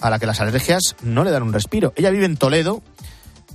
a 0.00 0.10
la 0.10 0.18
que 0.18 0.26
las 0.26 0.40
alergias 0.40 0.96
no 1.02 1.24
le 1.24 1.30
dan 1.30 1.42
un 1.42 1.52
respiro. 1.52 1.92
Ella 1.96 2.10
vive 2.10 2.26
en 2.26 2.36
Toledo 2.36 2.82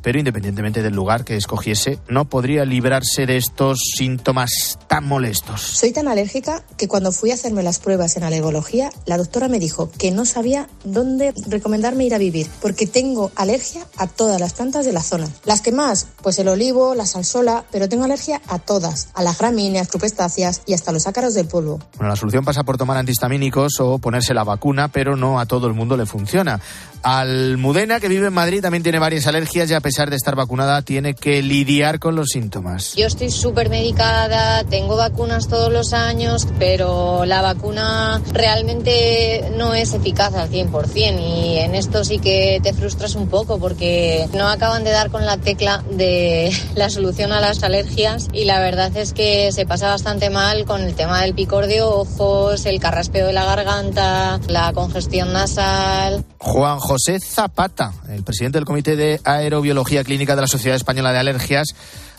pero 0.02 0.20
independientemente 0.20 0.82
del 0.82 0.94
lugar 0.94 1.24
que 1.24 1.36
escogiese, 1.36 2.00
no 2.08 2.26
podría 2.26 2.66
librarse 2.66 3.26
de 3.26 3.38
estos 3.38 3.80
síntomas 3.96 4.78
tan 4.88 5.06
molestos. 5.06 5.62
Soy 5.62 5.92
tan 5.92 6.08
alérgica 6.08 6.64
que 6.78 6.88
cuando 6.88 7.12
fui 7.12 7.32
a 7.32 7.36
hacerme 7.36 7.64
las 7.64 7.80
pruebas 7.80 8.18
en 8.18 8.24
alergología, 8.24 8.90
la 9.06 9.18
doctora 9.18 9.48
me 9.48 9.60
dijo 9.60 9.90
que 9.98 10.12
no 10.12 10.26
sabía 10.26 10.68
dónde 10.84 11.34
recomendarme 11.48 12.06
ir 12.06 12.16
a 12.16 12.18
vivir, 12.18 12.48
porque 12.62 12.88
tengo 12.88 13.32
alergia 13.36 13.86
a 13.98 14.08
todas 14.08 14.40
las 14.40 14.54
plantas 14.54 14.86
de 14.86 14.94
la 14.94 15.04
zona. 15.04 15.28
Las 15.46 15.62
que 15.62 15.72
más, 15.72 16.08
pues 16.22 16.40
el 16.40 16.48
olivo, 16.48 16.96
la 16.96 17.06
salsola, 17.06 17.66
pero 17.72 17.90
tengo 17.90 18.06
alergia 18.06 18.42
a 18.48 18.60
todas, 18.60 19.10
a 19.14 19.24
las 19.24 19.38
gramíneas, 19.38 19.88
crupestáceas 19.88 20.62
y 20.66 20.74
hasta 20.74 20.92
los 20.92 21.08
ácaros 21.08 21.34
del 21.34 21.48
polvo. 21.48 21.80
Bueno, 21.98 22.10
la 22.10 22.16
solución 22.16 22.46
pasa 22.46 22.64
por 22.64 22.78
tomar 22.78 22.98
antihistamínicos 22.98 23.80
o 23.80 23.98
ponerse 24.00 24.34
la 24.34 24.44
vacuna, 24.44 24.88
pero 24.90 25.16
no 25.16 25.40
a 25.40 25.46
todo 25.46 25.68
el 25.68 25.74
mundo 25.74 25.98
le 25.98 26.06
funciona. 26.06 26.60
Almudena, 27.04 28.00
que 28.00 28.08
vive 28.08 28.28
en 28.28 28.34
Madrid, 28.34 28.62
también 28.62 28.84
tiene 28.84 29.00
varias 29.00 29.28
alergias 29.28 29.70
y 29.70 29.74
a 29.74 29.82
pesar 29.88 30.10
de 30.10 30.18
estar 30.18 30.36
vacunada 30.36 30.82
tiene 30.82 31.14
que 31.14 31.42
lidiar 31.42 31.98
con 32.00 32.14
los 32.14 32.28
síntomas. 32.34 32.94
Yo 32.98 33.08
estoy 33.08 33.32
súper 33.32 33.70
medicada, 33.70 34.66
tengo 34.66 34.98
vacunas 34.98 35.48
todos 35.48 35.72
los 35.72 35.94
años, 35.94 36.46
pero 36.60 37.24
la 37.24 37.42
vacuna 37.42 38.22
realmente 38.34 39.50
no 39.56 39.74
es 39.74 39.94
eficaz 39.94 40.36
al 40.36 40.50
100% 40.50 41.22
y 41.22 41.60
en 41.60 41.74
esto 41.74 42.04
sí 42.04 42.20
que 42.20 42.60
te 42.62 42.74
frustras 42.74 43.16
un 43.16 43.30
poco 43.30 43.60
porque 43.60 44.28
no 44.34 44.50
acaban 44.50 44.84
de 44.84 44.92
dar 44.92 45.10
con 45.10 45.26
la 45.26 45.38
tecla 45.38 45.82
de 45.90 46.52
la 46.76 46.90
solución 46.90 47.32
a 47.32 47.40
las 47.40 47.64
alergias 47.64 48.28
y 48.34 48.44
la 48.44 48.60
verdad 48.60 48.92
es 48.98 49.14
que 49.14 49.54
se 49.54 49.66
pasa 49.66 49.88
bastante 49.88 50.30
mal 50.30 50.66
con 50.66 50.82
el 50.82 50.96
tema 50.96 51.22
del 51.22 51.34
picor 51.34 51.68
de 51.68 51.82
ojos, 51.82 52.66
el 52.66 52.82
carraspeo 52.82 53.28
de 53.28 53.32
la 53.32 53.46
garganta, 53.46 54.42
la 54.50 54.74
congestión 54.74 55.32
nasal. 55.32 56.26
Juan 56.40 56.80
José 56.80 57.20
Zapata, 57.20 57.94
el 58.10 58.24
presidente 58.24 58.58
del 58.58 58.66
Comité 58.66 58.96
de 58.96 59.20
Aerobiología 59.24 60.04
Clínica 60.04 60.36
de 60.36 60.42
la 60.42 60.48
Sociedad 60.48 60.76
Española 60.76 61.12
de 61.12 61.20
Alergias, 61.20 61.68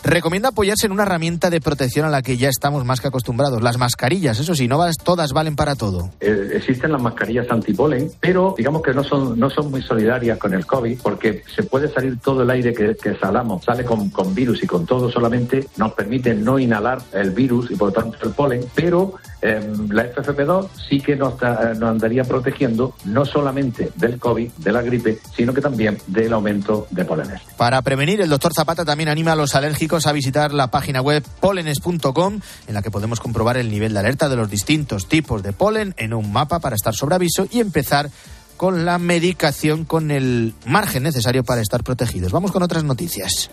recomienda 0.03 0.49
apoyarse 0.49 0.85
en 0.85 0.91
una 0.91 1.03
herramienta 1.03 1.49
de 1.49 1.61
protección 1.61 2.05
a 2.05 2.09
la 2.09 2.21
que 2.21 2.37
ya 2.37 2.49
estamos 2.49 2.85
más 2.85 3.01
que 3.01 3.07
acostumbrados, 3.07 3.61
las 3.61 3.77
mascarillas. 3.77 4.39
Eso 4.39 4.55
sí, 4.55 4.67
no 4.67 4.79
todas 5.03 5.33
valen 5.33 5.55
para 5.55 5.75
todo. 5.75 6.09
Eh, 6.21 6.51
existen 6.53 6.91
las 6.91 7.01
mascarillas 7.01 7.49
antipolen, 7.51 8.09
pero 8.19 8.55
digamos 8.57 8.81
que 8.81 8.93
no 8.93 9.03
son, 9.03 9.37
no 9.37 9.49
son 9.49 9.69
muy 9.69 9.81
solidarias 9.81 10.37
con 10.37 10.53
el 10.53 10.65
COVID 10.65 10.99
porque 11.01 11.43
se 11.53 11.63
puede 11.63 11.91
salir 11.91 12.17
todo 12.19 12.43
el 12.43 12.49
aire 12.49 12.73
que, 12.73 12.95
que 12.95 13.15
salamos, 13.15 13.65
sale 13.65 13.83
con, 13.83 14.09
con 14.09 14.33
virus 14.33 14.63
y 14.63 14.67
con 14.67 14.85
todo, 14.85 15.11
solamente 15.11 15.67
nos 15.77 15.93
permite 15.93 16.33
no 16.33 16.57
inhalar 16.57 17.01
el 17.11 17.31
virus 17.31 17.71
y 17.71 17.75
por 17.75 17.91
tanto 17.91 18.17
el 18.23 18.31
polen, 18.31 18.65
pero 18.73 19.15
Em, 19.41 19.89
la 19.91 20.03
FFP2 20.03 20.67
sí 20.89 20.99
que 20.99 21.15
nos, 21.15 21.41
nos, 21.41 21.89
andaría 21.89 22.25
protegiendo 22.25 22.93
no 23.05 23.23
solamente 23.23 23.91
del 23.95 24.19
COVID, 24.19 24.51
de 24.51 24.71
la 24.71 24.81
gripe, 24.81 25.19
sino 25.35 25.53
que 25.53 25.61
también 25.61 25.97
del 26.07 26.33
aumento 26.33 26.87
de 26.89 27.05
polenes. 27.05 27.41
Para 27.55 27.81
prevenir, 27.81 28.19
el 28.19 28.29
doctor 28.29 28.51
Zapata 28.53 28.83
también 28.83 29.07
anima 29.07 29.31
a 29.31 29.35
los 29.35 29.55
alérgicos 29.55 29.88
a 29.89 30.11
visitar 30.11 30.53
la 30.53 30.69
página 30.69 31.01
web 31.01 31.23
polenes.com, 31.39 32.39
en 32.67 32.73
la 32.73 32.81
que 32.81 32.91
podemos 32.91 33.19
comprobar 33.19 33.57
el 33.57 33.71
nivel 33.71 33.93
de 33.93 33.99
alerta 33.99 34.29
de 34.29 34.35
los 34.35 34.49
distintos 34.49 35.07
tipos 35.07 35.41
de 35.41 35.51
polen 35.51 35.95
en 35.97 36.13
un 36.13 36.31
mapa 36.31 36.59
para 36.59 36.75
estar 36.75 36.93
sobre 36.93 37.15
aviso 37.15 37.47
y 37.49 37.59
empezar 37.59 38.11
con 38.55 38.85
la 38.85 38.99
medicación 38.99 39.85
con 39.85 40.11
el 40.11 40.53
margen 40.65 41.03
necesario 41.03 41.43
para 41.43 41.61
estar 41.61 41.83
protegidos. 41.83 42.31
Vamos 42.31 42.51
con 42.51 42.61
otras 42.61 42.83
noticias. 42.83 43.49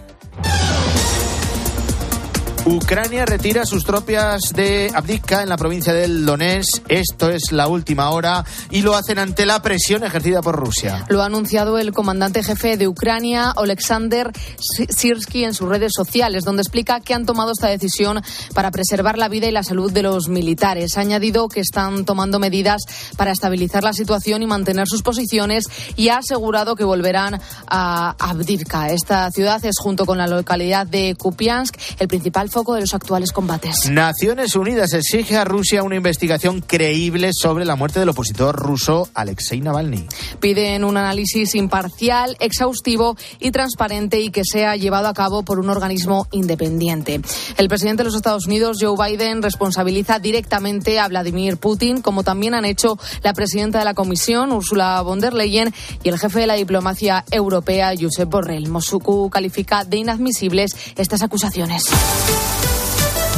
Ucrania 2.67 3.25
retira 3.25 3.65
sus 3.65 3.85
tropas 3.85 4.41
de 4.53 4.91
Abdivka 4.93 5.41
en 5.41 5.49
la 5.49 5.57
provincia 5.57 5.93
del 5.93 6.27
Donetsk. 6.27 6.83
Esto 6.89 7.31
es 7.31 7.53
la 7.53 7.69
última 7.69 8.11
hora 8.11 8.45
y 8.73 8.83
lo 8.83 8.97
hacen 8.97 9.21
ante 9.21 9.47
la 9.47 9.63
presión 9.63 10.03
ejercida 10.03 10.43
por 10.43 10.57
Rusia. 10.57 11.05
Lo 11.09 11.23
ha 11.23 11.27
anunciado 11.27 11.79
el 11.79 11.93
comandante 11.93 12.43
jefe 12.43 12.77
de 12.77 12.89
Ucrania, 12.89 13.53
Alexander 13.53 14.33
Sirsky, 14.59 15.45
en 15.45 15.55
sus 15.55 15.69
redes 15.69 15.93
sociales, 15.95 16.43
donde 16.43 16.63
explica 16.63 16.99
que 16.99 17.15
han 17.15 17.25
tomado 17.25 17.53
esta 17.53 17.69
decisión 17.69 18.21
para 18.53 18.73
preservar 18.73 19.17
la 19.17 19.29
vida 19.29 19.47
y 19.47 19.53
la 19.53 19.63
salud 19.63 19.93
de 19.93 20.03
los 20.03 20.29
militares. 20.29 20.97
Ha 20.97 21.03
añadido 21.03 21.49
que 21.49 21.61
están 21.61 22.05
tomando 22.05 22.41
medidas 22.41 22.83
para 23.17 23.31
estabilizar 23.31 23.85
la 23.85 23.93
situación 23.93 24.43
y 24.43 24.47
mantener 24.47 24.89
sus 24.89 25.03
posiciones 25.03 25.67
y 25.95 26.09
ha 26.09 26.19
asegurado 26.19 26.75
que 26.75 26.83
volverán 26.83 27.41
a 27.69 28.17
Abdivka. 28.19 28.91
Esta 28.91 29.31
ciudad 29.31 29.65
es, 29.65 29.77
junto 29.79 30.05
con 30.05 30.19
la 30.19 30.27
localidad 30.27 30.85
de 30.85 31.15
Kupiansk, 31.17 31.77
el 32.01 32.09
principal 32.09 32.51
foco 32.57 32.73
de 32.73 32.81
los 32.81 32.95
actuales 32.95 33.33
combates. 33.33 33.91
Naciones 33.91 34.57
Unidas 34.57 34.95
exige 34.95 35.37
a 35.37 35.45
Rusia 35.45 35.83
una 35.83 35.97
investigación 35.97 36.63
creíble 36.63 37.33
sobre 37.35 37.67
la 37.67 37.77
muerte 37.77 38.01
del 38.01 38.09
opositor 38.09 38.57
ruso 38.57 39.11
Alexei 39.13 39.61
Navalny. 39.61 40.07
Piden 40.41 40.83
un 40.83 40.97
análisis 40.97 41.55
imparcial, 41.55 42.35
exhaustivo 42.41 43.15
y 43.41 43.51
transparente 43.51 44.21
y 44.21 44.31
que 44.31 44.41
sea 44.43 44.75
llevado 44.75 45.09
a 45.09 45.13
cabo 45.13 45.43
por 45.43 45.59
un 45.59 45.69
organismo 45.69 46.29
independiente. 46.31 47.21
El 47.59 47.69
presidente 47.69 48.03
de 48.03 48.05
los 48.05 48.15
Estados 48.15 48.47
Unidos, 48.47 48.79
Joe 48.81 48.97
Biden, 48.97 49.43
responsabiliza 49.43 50.19
directamente 50.19 50.99
a 50.99 51.09
Vladimir 51.09 51.59
Putin, 51.59 52.01
como 52.01 52.25
también 52.25 52.55
han 52.55 52.65
hecho 52.65 52.99
la 53.23 53.35
presidenta 53.35 53.81
de 53.81 53.85
la 53.85 53.93
Comisión, 53.93 54.51
Ursula 54.51 55.03
von 55.03 55.21
der 55.21 55.35
Leyen, 55.35 55.75
y 56.03 56.09
el 56.09 56.19
jefe 56.19 56.41
de 56.41 56.47
la 56.47 56.55
diplomacia 56.55 57.23
europea, 57.31 57.93
Josep 58.01 58.31
Borrell. 58.31 58.71
Moscú 58.71 59.29
califica 59.29 59.85
de 59.85 59.99
inadmisibles 59.99 60.75
estas 60.97 61.21
acusaciones. 61.21 61.83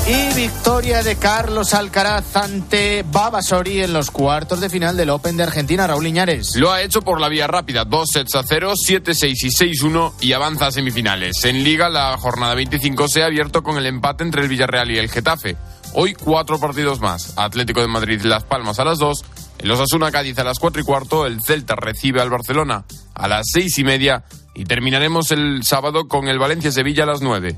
Y 0.09 0.34
victoria 0.34 1.02
de 1.02 1.16
Carlos 1.16 1.74
Alcaraz 1.74 2.34
ante 2.34 3.04
Babasori 3.12 3.82
en 3.82 3.92
los 3.92 4.11
cuartos 4.11 4.59
de 4.59 4.70
final 4.70 4.96
del 4.96 5.11
Open 5.11 5.36
de 5.36 5.42
Argentina, 5.42 5.86
Raúl 5.86 6.06
Iñares. 6.06 6.56
Lo 6.56 6.72
ha 6.72 6.80
hecho 6.80 7.02
por 7.02 7.20
la 7.20 7.28
vía 7.28 7.46
rápida, 7.46 7.84
dos 7.84 8.09
sets 8.11 8.34
a 8.34 8.42
cero, 8.42 8.72
7-6 8.72 9.34
y 9.42 9.48
6-1 9.50 10.14
y 10.22 10.32
avanza 10.32 10.68
a 10.68 10.72
semifinales. 10.72 11.44
En 11.44 11.62
Liga, 11.62 11.90
la 11.90 12.16
jornada 12.16 12.54
25 12.54 13.06
se 13.09 13.22
ha 13.22 13.26
abierto 13.26 13.62
con 13.62 13.76
el 13.76 13.84
empate 13.84 14.24
entre 14.24 14.40
el 14.40 14.48
Villarreal 14.48 14.90
y 14.90 14.96
el 14.96 15.11
Getafe. 15.11 15.59
Hoy 15.92 16.14
cuatro 16.14 16.59
partidos 16.59 17.00
más. 17.00 17.34
Atlético 17.36 17.82
de 17.82 17.88
Madrid 17.88 18.22
Las 18.22 18.44
Palmas 18.44 18.78
a 18.78 18.84
las 18.84 18.98
2, 18.98 19.24
el 19.59 19.70
Osasuna 19.70 20.11
Cádiz 20.11 20.38
a 20.38 20.44
las 20.44 20.59
4 20.59 20.80
y 20.80 20.84
cuarto, 20.84 21.26
el 21.26 21.42
Celta 21.42 21.74
recibe 21.76 22.22
al 22.22 22.30
Barcelona 22.30 22.84
a 23.14 23.28
las 23.28 23.46
seis 23.52 23.76
y 23.78 23.84
media 23.84 24.24
y 24.54 24.64
terminaremos 24.64 25.32
el 25.32 25.64
sábado 25.64 26.09
con 26.09 26.28
el 26.28 26.38
Valencia 26.38 26.72
Sevilla 26.72 27.02
a 27.02 27.06
las 27.06 27.20
9. 27.20 27.56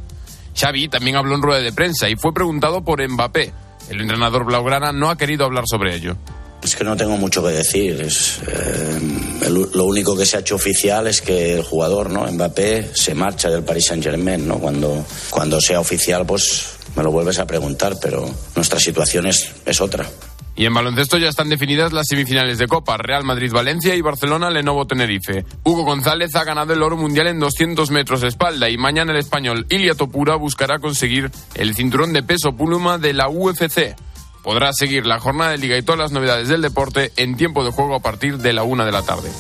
Xavi 0.57 0.89
también 0.89 1.17
habló 1.17 1.35
en 1.35 1.43
rueda 1.43 1.61
de 1.61 1.73
prensa 1.73 2.09
y 2.09 2.17
fue 2.17 2.33
preguntado 2.35 2.83
por 2.83 3.07
Mbappé. 3.07 3.53
El 3.89 4.01
entrenador 4.01 4.45
blaugrana 4.45 4.93
no 4.93 5.11
ha 5.11 5.17
querido 5.17 5.45
hablar 5.45 5.65
sobre 5.67 5.95
ello. 5.95 6.17
Es 6.63 6.77
que 6.77 6.85
no 6.85 6.95
tengo 6.97 7.17
mucho 7.17 7.43
que 7.43 7.49
decir. 7.51 8.01
Es, 8.03 8.39
eh, 8.47 9.01
el- 9.47 9.71
lo 9.73 9.85
único 9.87 10.17
que 10.17 10.27
se 10.27 10.37
ha 10.37 10.41
hecho 10.41 10.57
oficial 10.57 11.07
es 11.07 11.23
que 11.23 11.55
el 11.55 11.63
jugador, 11.63 12.11
¿no? 12.11 12.31
Mbappé, 12.31 12.91
se 12.95 13.15
marcha 13.15 13.49
del 13.49 13.63
Paris 13.65 13.87
Saint 13.87 14.03
Germain, 14.05 14.47
¿no? 14.47 14.59
Cuando, 14.59 15.05
cuando 15.31 15.59
sea 15.61 15.81
oficial, 15.81 16.27
pues 16.27 16.67
me 16.97 17.03
lo 17.03 17.11
vuelves 17.11 17.39
a 17.39 17.47
preguntar, 17.47 17.97
pero 18.03 18.29
nuestra 18.57 18.79
situación 18.79 19.27
es, 19.27 19.51
es 19.65 19.81
otra. 19.81 20.07
Y 20.61 20.67
en 20.67 20.75
baloncesto 20.75 21.17
ya 21.17 21.31
están 21.31 21.49
definidas 21.49 21.95
las 21.95 22.07
semifinales 22.07 22.59
de 22.59 22.69
Copa, 22.69 22.99
Real 22.99 23.25
Madrid-Valencia 23.25 23.95
y 23.95 24.03
Barcelona-Lenovo-Tenerife. 24.03 25.47
Hugo 25.65 25.85
González 25.85 26.37
ha 26.37 26.45
ganado 26.45 26.75
el 26.75 26.83
oro 26.83 26.99
mundial 26.99 27.29
en 27.29 27.41
200 27.41 27.91
metros 27.91 28.21
de 28.21 28.29
espalda 28.29 28.69
y 28.69 28.77
mañana 28.77 29.13
el 29.13 29.19
español 29.21 29.65
Ilia 29.71 29.95
Topura 29.95 30.37
buscará 30.37 30.79
conseguir 30.79 31.31
el 31.55 31.75
cinturón 31.75 32.13
de 32.13 32.23
peso 32.23 32.53
pluma 32.53 32.99
de 32.99 33.15
la 33.15 33.31
UFC. 33.31 33.97
Podrá 34.43 34.75
seguir 34.75 35.07
la 35.07 35.19
jornada 35.19 35.53
de 35.53 35.57
liga 35.57 35.79
y 35.79 35.83
todas 35.83 35.99
las 35.99 36.13
novedades 36.13 36.49
del 36.49 36.61
deporte 36.61 37.11
en 37.17 37.39
tiempo 37.39 37.65
de 37.65 37.71
juego 37.71 37.95
a 37.95 38.01
partir 38.01 38.37
de 38.37 38.53
la 38.53 38.63
una 38.63 38.85
de 38.85 38.93
la 38.93 39.01
tarde. 39.01 39.31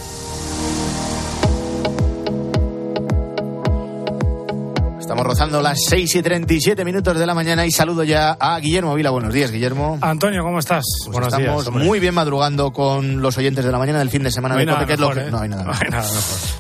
Estamos 5.11 5.27
rozando 5.27 5.61
las 5.61 5.77
6 5.89 6.15
y 6.15 6.23
37 6.23 6.85
minutos 6.85 7.19
de 7.19 7.27
la 7.27 7.35
mañana 7.35 7.67
y 7.67 7.73
saludo 7.73 8.05
ya 8.05 8.37
a 8.39 8.61
Guillermo 8.61 8.95
Vila. 8.95 9.11
Buenos 9.11 9.35
días, 9.35 9.51
Guillermo. 9.51 9.99
Antonio, 10.01 10.45
¿cómo 10.45 10.61
estás? 10.61 10.85
Pues 11.07 11.13
Buenos 11.13 11.33
estamos 11.35 11.63
días. 11.65 11.67
hombre. 11.67 11.85
muy 11.85 11.99
bien 11.99 12.15
madrugando 12.15 12.73
con 12.73 13.21
los 13.21 13.37
oyentes 13.37 13.65
de 13.65 13.73
la 13.73 13.79
mañana 13.79 13.99
del 13.99 14.09
fin 14.09 14.23
de 14.23 14.31
semana 14.31 14.55
No 14.55 14.61
hay 14.61 14.67
de 14.67 14.73
nada 14.73 14.79
Cope, 14.83 14.87
que 14.87 14.95
es 14.95 15.01
lo 15.01 15.09
mejor, 15.09 15.23
que- 15.25 15.29
¿eh? 15.29 15.33
No 15.33 15.41
hay 15.41 15.49
nada 15.49 15.65
No 15.65 15.73
hay 15.73 15.79
mejor. 15.81 15.91
nada 15.91 16.09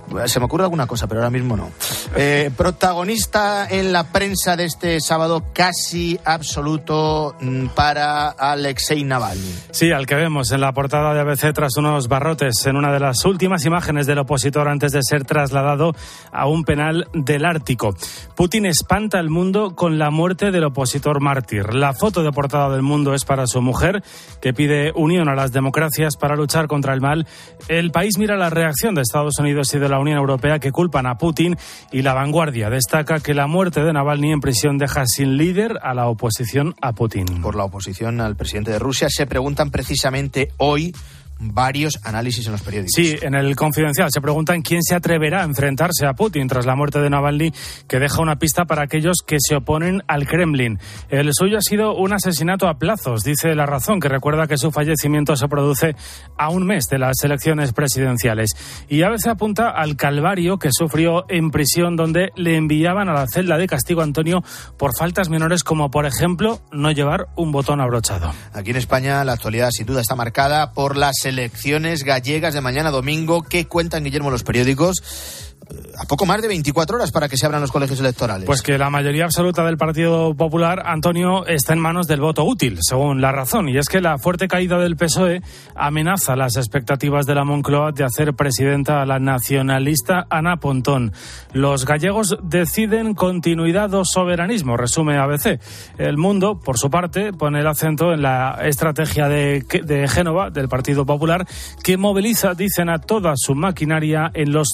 mejor. 0.08 0.28
Se 0.28 0.40
me 0.40 0.46
ocurre 0.46 0.64
alguna 0.64 0.88
cosa, 0.88 1.06
pero 1.06 1.20
ahora 1.20 1.30
mismo 1.30 1.56
no. 1.56 1.70
Eh, 2.16 2.50
protagonista 2.56 3.68
en 3.70 3.92
la 3.92 4.08
prensa 4.10 4.56
de 4.56 4.64
este 4.64 5.00
sábado 5.00 5.44
casi 5.54 6.18
absoluto 6.24 7.36
mm, 7.40 7.66
para 7.68 8.30
Alexei 8.30 9.04
Navalny. 9.04 9.54
Sí, 9.70 9.92
al 9.92 10.06
que 10.06 10.16
vemos 10.16 10.50
en 10.50 10.60
la 10.60 10.72
portada 10.72 11.14
de 11.14 11.20
ABC 11.20 11.52
tras 11.54 11.76
unos 11.76 12.08
barrotes 12.08 12.66
en 12.66 12.74
una 12.74 12.90
de 12.92 12.98
las 12.98 13.24
últimas 13.24 13.64
imágenes 13.64 14.08
del 14.08 14.18
opositor 14.18 14.66
antes 14.66 14.90
de 14.90 15.02
ser 15.04 15.22
trasladado 15.22 15.92
a 16.32 16.48
un 16.48 16.64
penal 16.64 17.06
del 17.14 17.44
Ártico. 17.44 17.94
Putin 18.40 18.64
espanta 18.64 19.18
al 19.18 19.28
mundo 19.28 19.74
con 19.76 19.98
la 19.98 20.10
muerte 20.10 20.50
del 20.50 20.64
opositor 20.64 21.20
mártir. 21.20 21.74
La 21.74 21.92
foto 21.92 22.22
de 22.22 22.32
portada 22.32 22.70
del 22.70 22.80
mundo 22.80 23.12
es 23.12 23.26
para 23.26 23.46
su 23.46 23.60
mujer, 23.60 24.02
que 24.40 24.54
pide 24.54 24.92
unión 24.94 25.28
a 25.28 25.34
las 25.34 25.52
democracias 25.52 26.16
para 26.16 26.36
luchar 26.36 26.66
contra 26.66 26.94
el 26.94 27.02
mal. 27.02 27.26
El 27.68 27.90
país 27.90 28.16
mira 28.16 28.38
la 28.38 28.48
reacción 28.48 28.94
de 28.94 29.02
Estados 29.02 29.38
Unidos 29.38 29.74
y 29.74 29.78
de 29.78 29.90
la 29.90 29.98
Unión 29.98 30.16
Europea 30.16 30.58
que 30.58 30.72
culpan 30.72 31.04
a 31.04 31.18
Putin 31.18 31.58
y 31.92 32.00
la 32.00 32.14
vanguardia 32.14 32.70
destaca 32.70 33.20
que 33.20 33.34
la 33.34 33.46
muerte 33.46 33.84
de 33.84 33.92
Navalny 33.92 34.32
en 34.32 34.40
prisión 34.40 34.78
deja 34.78 35.04
sin 35.04 35.36
líder 35.36 35.78
a 35.82 35.92
la 35.92 36.08
oposición 36.08 36.74
a 36.80 36.94
Putin. 36.94 37.42
Por 37.42 37.56
la 37.56 37.64
oposición 37.64 38.22
al 38.22 38.36
presidente 38.36 38.70
de 38.70 38.78
Rusia 38.78 39.08
se 39.10 39.26
preguntan 39.26 39.70
precisamente 39.70 40.48
hoy 40.56 40.94
varios 41.40 41.98
análisis 42.04 42.46
en 42.46 42.52
los 42.52 42.62
periódicos. 42.62 42.92
Sí, 42.94 43.16
en 43.20 43.34
el 43.34 43.56
Confidencial 43.56 44.08
se 44.12 44.20
preguntan 44.20 44.62
quién 44.62 44.82
se 44.82 44.94
atreverá 44.94 45.40
a 45.40 45.44
enfrentarse 45.44 46.06
a 46.06 46.12
Putin 46.12 46.46
tras 46.46 46.66
la 46.66 46.76
muerte 46.76 47.00
de 47.00 47.10
Navalny, 47.10 47.52
que 47.88 47.98
deja 47.98 48.20
una 48.20 48.36
pista 48.36 48.66
para 48.66 48.82
aquellos 48.82 49.18
que 49.26 49.36
se 49.40 49.56
oponen 49.56 50.02
al 50.06 50.26
Kremlin. 50.26 50.78
El 51.08 51.30
suyo 51.32 51.58
ha 51.58 51.62
sido 51.62 51.94
un 51.94 52.12
asesinato 52.12 52.68
a 52.68 52.78
plazos, 52.78 53.22
dice 53.22 53.54
La 53.54 53.66
Razón, 53.66 54.00
que 54.00 54.08
recuerda 54.08 54.46
que 54.46 54.58
su 54.58 54.70
fallecimiento 54.70 55.34
se 55.36 55.48
produce 55.48 55.96
a 56.36 56.50
un 56.50 56.66
mes 56.66 56.84
de 56.90 56.98
las 56.98 57.22
elecciones 57.24 57.72
presidenciales. 57.72 58.50
Y 58.88 59.02
a 59.02 59.08
veces 59.08 59.28
apunta 59.28 59.70
al 59.70 59.96
calvario 59.96 60.58
que 60.58 60.70
sufrió 60.72 61.24
en 61.28 61.50
prisión, 61.50 61.96
donde 61.96 62.30
le 62.36 62.56
enviaban 62.56 63.08
a 63.08 63.14
la 63.14 63.26
celda 63.26 63.56
de 63.56 63.66
castigo 63.66 64.02
Antonio 64.02 64.42
por 64.76 64.96
faltas 64.96 65.28
menores 65.28 65.64
como, 65.64 65.90
por 65.90 66.06
ejemplo, 66.06 66.60
no 66.72 66.90
llevar 66.90 67.28
un 67.36 67.52
botón 67.52 67.80
abrochado. 67.80 68.32
Aquí 68.52 68.70
en 68.70 68.76
España 68.76 69.24
la 69.24 69.32
actualidad 69.32 69.70
sin 69.70 69.86
duda 69.86 70.00
está 70.00 70.14
marcada 70.14 70.72
por 70.72 70.96
las 70.96 71.24
elecciones 71.30 72.04
gallegas 72.04 72.52
de 72.54 72.60
mañana 72.60 72.90
domingo. 72.90 73.42
Que 73.42 73.66
cuentan 73.66 74.04
Guillermo 74.04 74.30
los 74.30 74.42
periódicos 74.42 75.49
a 75.98 76.04
poco 76.04 76.26
más 76.26 76.40
de 76.40 76.48
24 76.48 76.96
horas 76.96 77.12
para 77.12 77.28
que 77.28 77.36
se 77.36 77.46
abran 77.46 77.60
los 77.60 77.70
colegios 77.70 78.00
electorales. 78.00 78.46
Pues 78.46 78.62
que 78.62 78.78
la 78.78 78.90
mayoría 78.90 79.24
absoluta 79.24 79.64
del 79.64 79.76
Partido 79.76 80.34
Popular, 80.34 80.82
Antonio, 80.86 81.46
está 81.46 81.72
en 81.72 81.78
manos 81.78 82.06
del 82.06 82.20
voto 82.20 82.44
útil, 82.44 82.78
según 82.80 83.20
la 83.20 83.32
razón. 83.32 83.68
Y 83.68 83.76
es 83.76 83.88
que 83.88 84.00
la 84.00 84.18
fuerte 84.18 84.48
caída 84.48 84.78
del 84.78 84.96
PSOE 84.96 85.42
amenaza 85.74 86.36
las 86.36 86.56
expectativas 86.56 87.26
de 87.26 87.34
la 87.34 87.44
Moncloa 87.44 87.92
de 87.92 88.04
hacer 88.04 88.34
presidenta 88.34 89.02
a 89.02 89.06
la 89.06 89.18
nacionalista 89.18 90.26
Ana 90.30 90.56
Pontón. 90.56 91.12
Los 91.52 91.84
gallegos 91.84 92.36
deciden 92.42 93.14
continuidad 93.14 93.92
o 93.94 94.04
soberanismo, 94.04 94.76
resume 94.76 95.18
ABC. 95.18 95.60
El 95.98 96.16
Mundo, 96.16 96.58
por 96.58 96.78
su 96.78 96.90
parte, 96.90 97.32
pone 97.32 97.60
el 97.60 97.66
acento 97.66 98.12
en 98.12 98.22
la 98.22 98.58
estrategia 98.62 99.28
de, 99.28 99.64
de 99.84 100.08
Génova, 100.08 100.50
del 100.50 100.68
Partido 100.68 101.04
Popular, 101.04 101.46
que 101.82 101.96
moviliza, 101.96 102.54
dicen, 102.54 102.88
a 102.88 102.98
toda 102.98 103.34
su 103.36 103.54
maquinaria 103.54 104.30
en 104.34 104.52
los 104.52 104.68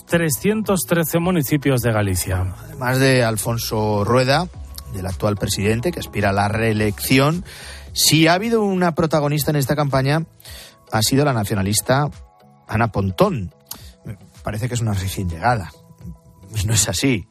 313 0.87 1.19
municipios 1.19 1.83
de 1.83 1.91
Galicia. 1.91 2.55
Además 2.63 3.01
de 3.01 3.25
Alfonso 3.25 4.05
Rueda, 4.05 4.47
del 4.93 5.07
actual 5.07 5.37
presidente 5.37 5.91
que 5.91 5.99
aspira 5.99 6.31
a 6.31 6.33
la 6.33 6.47
reelección, 6.47 7.45
si 7.93 8.29
ha 8.29 8.35
habido 8.35 8.63
una 8.63 8.95
protagonista 8.95 9.51
en 9.51 9.57
esta 9.57 9.75
campaña, 9.75 10.25
ha 10.93 11.03
sido 11.03 11.25
la 11.25 11.33
nacionalista 11.33 12.09
Ana 12.69 12.93
Pontón. 12.93 13.53
Parece 14.45 14.69
que 14.69 14.75
es 14.75 14.81
una 14.81 14.93
recién 14.93 15.29
llegada. 15.29 15.73
No 16.65 16.73
es 16.73 16.89
así. 16.89 17.27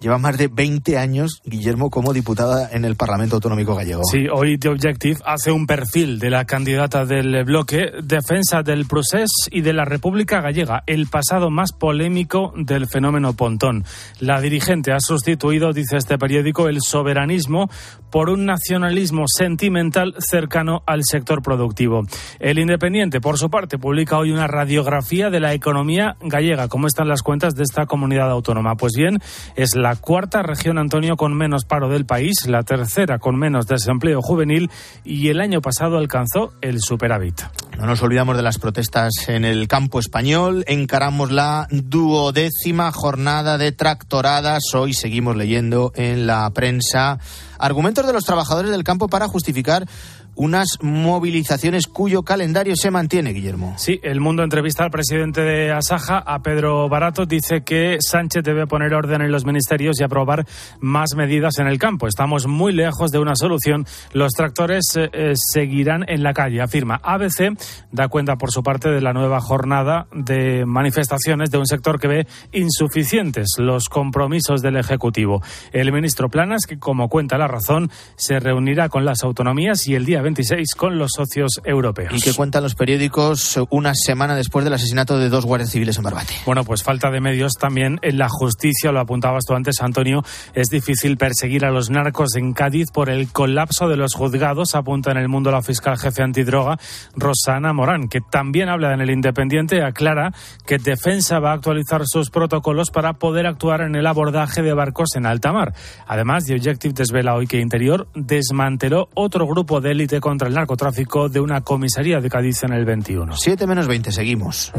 Lleva 0.00 0.16
más 0.16 0.38
de 0.38 0.48
20 0.48 0.96
años, 0.96 1.42
Guillermo, 1.44 1.90
como 1.90 2.14
diputada 2.14 2.70
en 2.72 2.86
el 2.86 2.96
Parlamento 2.96 3.34
Autonómico 3.34 3.74
Gallego. 3.74 4.02
Sí, 4.10 4.28
hoy 4.32 4.56
The 4.56 4.70
Objective 4.70 5.20
hace 5.26 5.52
un 5.52 5.66
perfil 5.66 6.18
de 6.18 6.30
la 6.30 6.46
candidata 6.46 7.04
del 7.04 7.44
bloque 7.44 7.90
Defensa 8.02 8.62
del 8.62 8.86
Procés 8.86 9.28
y 9.50 9.60
de 9.60 9.74
la 9.74 9.84
República 9.84 10.40
Gallega, 10.40 10.84
el 10.86 11.08
pasado 11.08 11.50
más 11.50 11.72
polémico 11.72 12.54
del 12.56 12.86
fenómeno 12.86 13.34
Pontón. 13.34 13.84
La 14.20 14.40
dirigente 14.40 14.92
ha 14.92 15.00
sustituido, 15.00 15.74
dice 15.74 15.98
este 15.98 16.16
periódico, 16.16 16.68
el 16.68 16.80
soberanismo 16.80 17.68
por 18.10 18.30
un 18.30 18.46
nacionalismo 18.46 19.24
sentimental 19.28 20.14
cercano 20.18 20.82
al 20.86 21.04
sector 21.04 21.42
productivo. 21.42 22.06
El 22.38 22.58
Independiente, 22.58 23.20
por 23.20 23.36
su 23.36 23.50
parte, 23.50 23.76
publica 23.76 24.16
hoy 24.16 24.30
una 24.32 24.46
radiografía 24.46 25.28
de 25.28 25.40
la 25.40 25.52
economía 25.52 26.16
gallega, 26.22 26.68
cómo 26.68 26.86
están 26.86 27.08
las 27.08 27.20
cuentas 27.20 27.54
de 27.54 27.64
esta 27.64 27.84
comunidad 27.84 28.30
autónoma. 28.30 28.76
Pues 28.76 28.94
bien, 28.96 29.18
es 29.56 29.76
la 29.76 29.89
cuarta 29.96 30.42
región, 30.42 30.78
Antonio, 30.78 31.16
con 31.16 31.34
menos 31.34 31.64
paro 31.64 31.88
del 31.88 32.06
país, 32.06 32.46
la 32.46 32.62
tercera 32.62 33.18
con 33.18 33.38
menos 33.38 33.66
desempleo 33.66 34.22
juvenil 34.22 34.70
y 35.04 35.28
el 35.28 35.40
año 35.40 35.60
pasado 35.60 35.98
alcanzó 35.98 36.52
el 36.60 36.80
superávit. 36.80 37.42
No 37.78 37.86
nos 37.86 38.02
olvidamos 38.02 38.36
de 38.36 38.42
las 38.42 38.58
protestas 38.58 39.10
en 39.28 39.44
el 39.44 39.66
campo 39.66 40.00
español. 40.00 40.64
Encaramos 40.66 41.32
la 41.32 41.66
duodécima 41.70 42.92
jornada 42.92 43.56
de 43.56 43.72
tractoradas. 43.72 44.74
Hoy 44.74 44.92
seguimos 44.92 45.36
leyendo 45.36 45.92
en 45.94 46.26
la 46.26 46.50
prensa 46.50 47.18
argumentos 47.58 48.06
de 48.06 48.12
los 48.12 48.24
trabajadores 48.24 48.70
del 48.70 48.84
campo 48.84 49.08
para 49.08 49.28
justificar 49.28 49.86
unas 50.34 50.78
movilizaciones 50.80 51.86
cuyo 51.86 52.22
calendario 52.22 52.76
se 52.76 52.90
mantiene, 52.90 53.32
Guillermo. 53.32 53.74
Sí, 53.76 54.00
el 54.02 54.20
mundo 54.20 54.42
entrevista 54.42 54.84
al 54.84 54.90
presidente 54.90 55.42
de 55.42 55.72
Asaja, 55.72 56.18
a 56.18 56.40
Pedro 56.42 56.88
Barato, 56.88 57.26
dice 57.26 57.62
que 57.62 57.98
Sánchez 58.00 58.42
debe 58.42 58.66
poner 58.66 58.94
orden 58.94 59.22
en 59.22 59.32
los 59.32 59.44
ministerios 59.44 60.00
y 60.00 60.04
aprobar 60.04 60.46
más 60.80 61.14
medidas 61.16 61.58
en 61.58 61.66
el 61.66 61.78
campo. 61.78 62.06
Estamos 62.06 62.46
muy 62.46 62.72
lejos 62.72 63.10
de 63.10 63.18
una 63.18 63.36
solución. 63.36 63.86
Los 64.12 64.32
tractores 64.32 64.96
eh, 64.96 65.10
eh, 65.12 65.32
seguirán 65.34 66.04
en 66.08 66.22
la 66.22 66.32
calle, 66.32 66.60
afirma. 66.60 67.00
ABC 67.02 67.56
da 67.92 68.08
cuenta 68.08 68.36
por 68.36 68.50
su 68.50 68.62
parte 68.62 68.90
de 68.90 69.00
la 69.00 69.12
nueva 69.12 69.40
jornada 69.40 70.06
de 70.12 70.64
manifestaciones 70.64 71.50
de 71.50 71.58
un 71.58 71.66
sector 71.66 72.00
que 72.00 72.08
ve 72.08 72.26
insuficientes 72.52 73.48
los 73.58 73.88
compromisos 73.88 74.62
del 74.62 74.76
Ejecutivo. 74.76 75.42
El 75.72 75.92
ministro 75.92 76.28
Planas, 76.28 76.66
que 76.66 76.78
como 76.78 77.08
cuenta 77.08 77.38
la 77.38 77.48
razón, 77.48 77.90
se 78.16 78.40
reunirá 78.40 78.88
con 78.88 79.04
las 79.04 79.22
autonomías 79.22 79.86
y 79.86 79.94
el 79.94 80.04
día 80.04 80.22
26 80.30 80.74
con 80.76 80.96
los 80.96 81.10
socios 81.16 81.60
europeos. 81.64 82.12
¿Y 82.14 82.20
qué 82.20 82.32
cuentan 82.32 82.62
los 82.62 82.76
periódicos 82.76 83.58
una 83.70 83.94
semana 83.96 84.36
después 84.36 84.64
del 84.64 84.74
asesinato 84.74 85.18
de 85.18 85.28
dos 85.28 85.44
guardias 85.44 85.70
civiles 85.70 85.96
en 85.96 86.04
Barbate? 86.04 86.34
Bueno, 86.46 86.62
pues 86.62 86.84
falta 86.84 87.10
de 87.10 87.20
medios 87.20 87.54
también 87.54 87.98
en 88.02 88.16
la 88.16 88.28
justicia, 88.28 88.92
lo 88.92 89.00
apuntabas 89.00 89.44
tú 89.44 89.54
antes, 89.54 89.80
Antonio. 89.80 90.22
Es 90.54 90.68
difícil 90.68 91.16
perseguir 91.16 91.64
a 91.64 91.70
los 91.70 91.90
narcos 91.90 92.36
en 92.36 92.52
Cádiz 92.52 92.92
por 92.92 93.10
el 93.10 93.32
colapso 93.32 93.88
de 93.88 93.96
los 93.96 94.14
juzgados, 94.14 94.76
apunta 94.76 95.10
en 95.10 95.16
el 95.16 95.28
mundo 95.28 95.50
la 95.50 95.62
fiscal 95.62 95.98
jefe 95.98 96.22
antidroga, 96.22 96.78
Rosana 97.16 97.72
Morán, 97.72 98.08
que 98.08 98.20
también 98.20 98.68
habla 98.68 98.94
en 98.94 99.00
el 99.00 99.10
Independiente, 99.10 99.82
aclara 99.82 100.32
que 100.64 100.78
Defensa 100.78 101.40
va 101.40 101.50
a 101.50 101.54
actualizar 101.54 102.02
sus 102.04 102.30
protocolos 102.30 102.90
para 102.90 103.14
poder 103.14 103.46
actuar 103.46 103.80
en 103.80 103.96
el 103.96 104.06
abordaje 104.06 104.62
de 104.62 104.74
barcos 104.74 105.16
en 105.16 105.26
alta 105.26 105.52
mar. 105.52 105.74
Además, 106.06 106.44
The 106.44 106.54
Objective 106.54 106.94
desvela 106.94 107.34
hoy 107.34 107.48
que 107.48 107.58
Interior 107.58 108.06
desmanteló 108.14 109.08
otro 109.14 109.46
grupo 109.46 109.80
de 109.80 109.90
élite 109.90 110.09
contra 110.18 110.48
el 110.48 110.54
narcotráfico 110.54 111.28
de 111.28 111.40
una 111.40 111.60
comisaría 111.60 112.20
de 112.20 112.30
Cádiz 112.30 112.62
en 112.62 112.72
el 112.72 112.86
21. 112.86 113.36
7 113.36 113.66
menos 113.66 113.86
20, 113.86 114.10
seguimos. 114.10 114.72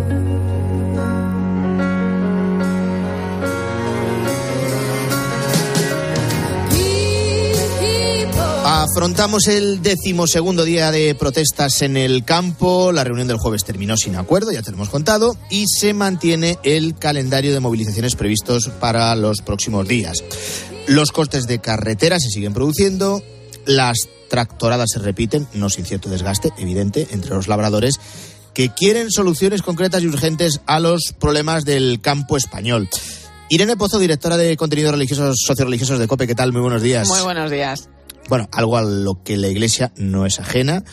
Afrontamos 8.65 9.47
el 9.47 9.81
decimosegundo 9.83 10.65
día 10.65 10.91
de 10.91 11.13
protestas 11.13 11.81
en 11.83 11.97
el 11.97 12.25
campo. 12.25 12.91
La 12.91 13.03
reunión 13.03 13.27
del 13.27 13.37
jueves 13.37 13.63
terminó 13.63 13.95
sin 13.95 14.15
acuerdo, 14.15 14.51
ya 14.51 14.63
te 14.63 14.71
lo 14.71 14.77
hemos 14.77 14.89
contado, 14.89 15.37
y 15.49 15.65
se 15.67 15.93
mantiene 15.93 16.57
el 16.63 16.95
calendario 16.97 17.53
de 17.53 17.59
movilizaciones 17.59 18.15
previstos 18.15 18.69
para 18.79 19.15
los 19.15 19.41
próximos 19.41 19.87
días. 19.87 20.23
Los 20.87 21.11
costes 21.11 21.45
de 21.45 21.59
carretera 21.59 22.17
se 22.19 22.29
siguen 22.29 22.53
produciendo, 22.53 23.21
las 23.65 24.09
tractoradas 24.31 24.91
se 24.93 24.99
repiten, 24.99 25.45
no 25.53 25.69
sin 25.69 25.83
cierto 25.83 26.09
desgaste 26.09 26.51
evidente 26.57 27.05
entre 27.11 27.35
los 27.35 27.49
labradores 27.49 27.99
que 28.53 28.69
quieren 28.73 29.11
soluciones 29.11 29.61
concretas 29.61 30.01
y 30.03 30.07
urgentes 30.07 30.61
a 30.65 30.79
los 30.79 31.13
problemas 31.19 31.65
del 31.65 31.99
campo 32.01 32.37
español. 32.37 32.87
Irene 33.49 33.75
Pozo, 33.75 33.99
directora 33.99 34.37
de 34.37 34.55
contenidos 34.55 34.93
religiosos, 34.93 35.35
socioreligiosos 35.45 35.99
de 35.99 36.07
COPE, 36.07 36.27
¿qué 36.27 36.35
tal? 36.35 36.53
Muy 36.53 36.61
buenos 36.61 36.81
días. 36.81 37.09
Muy 37.09 37.19
buenos 37.21 37.51
días. 37.51 37.89
Bueno, 38.29 38.47
algo 38.53 38.77
a 38.77 38.83
lo 38.83 39.21
que 39.21 39.35
la 39.35 39.49
Iglesia 39.49 39.91
no 39.97 40.25
es 40.25 40.39
ajena 40.39 40.85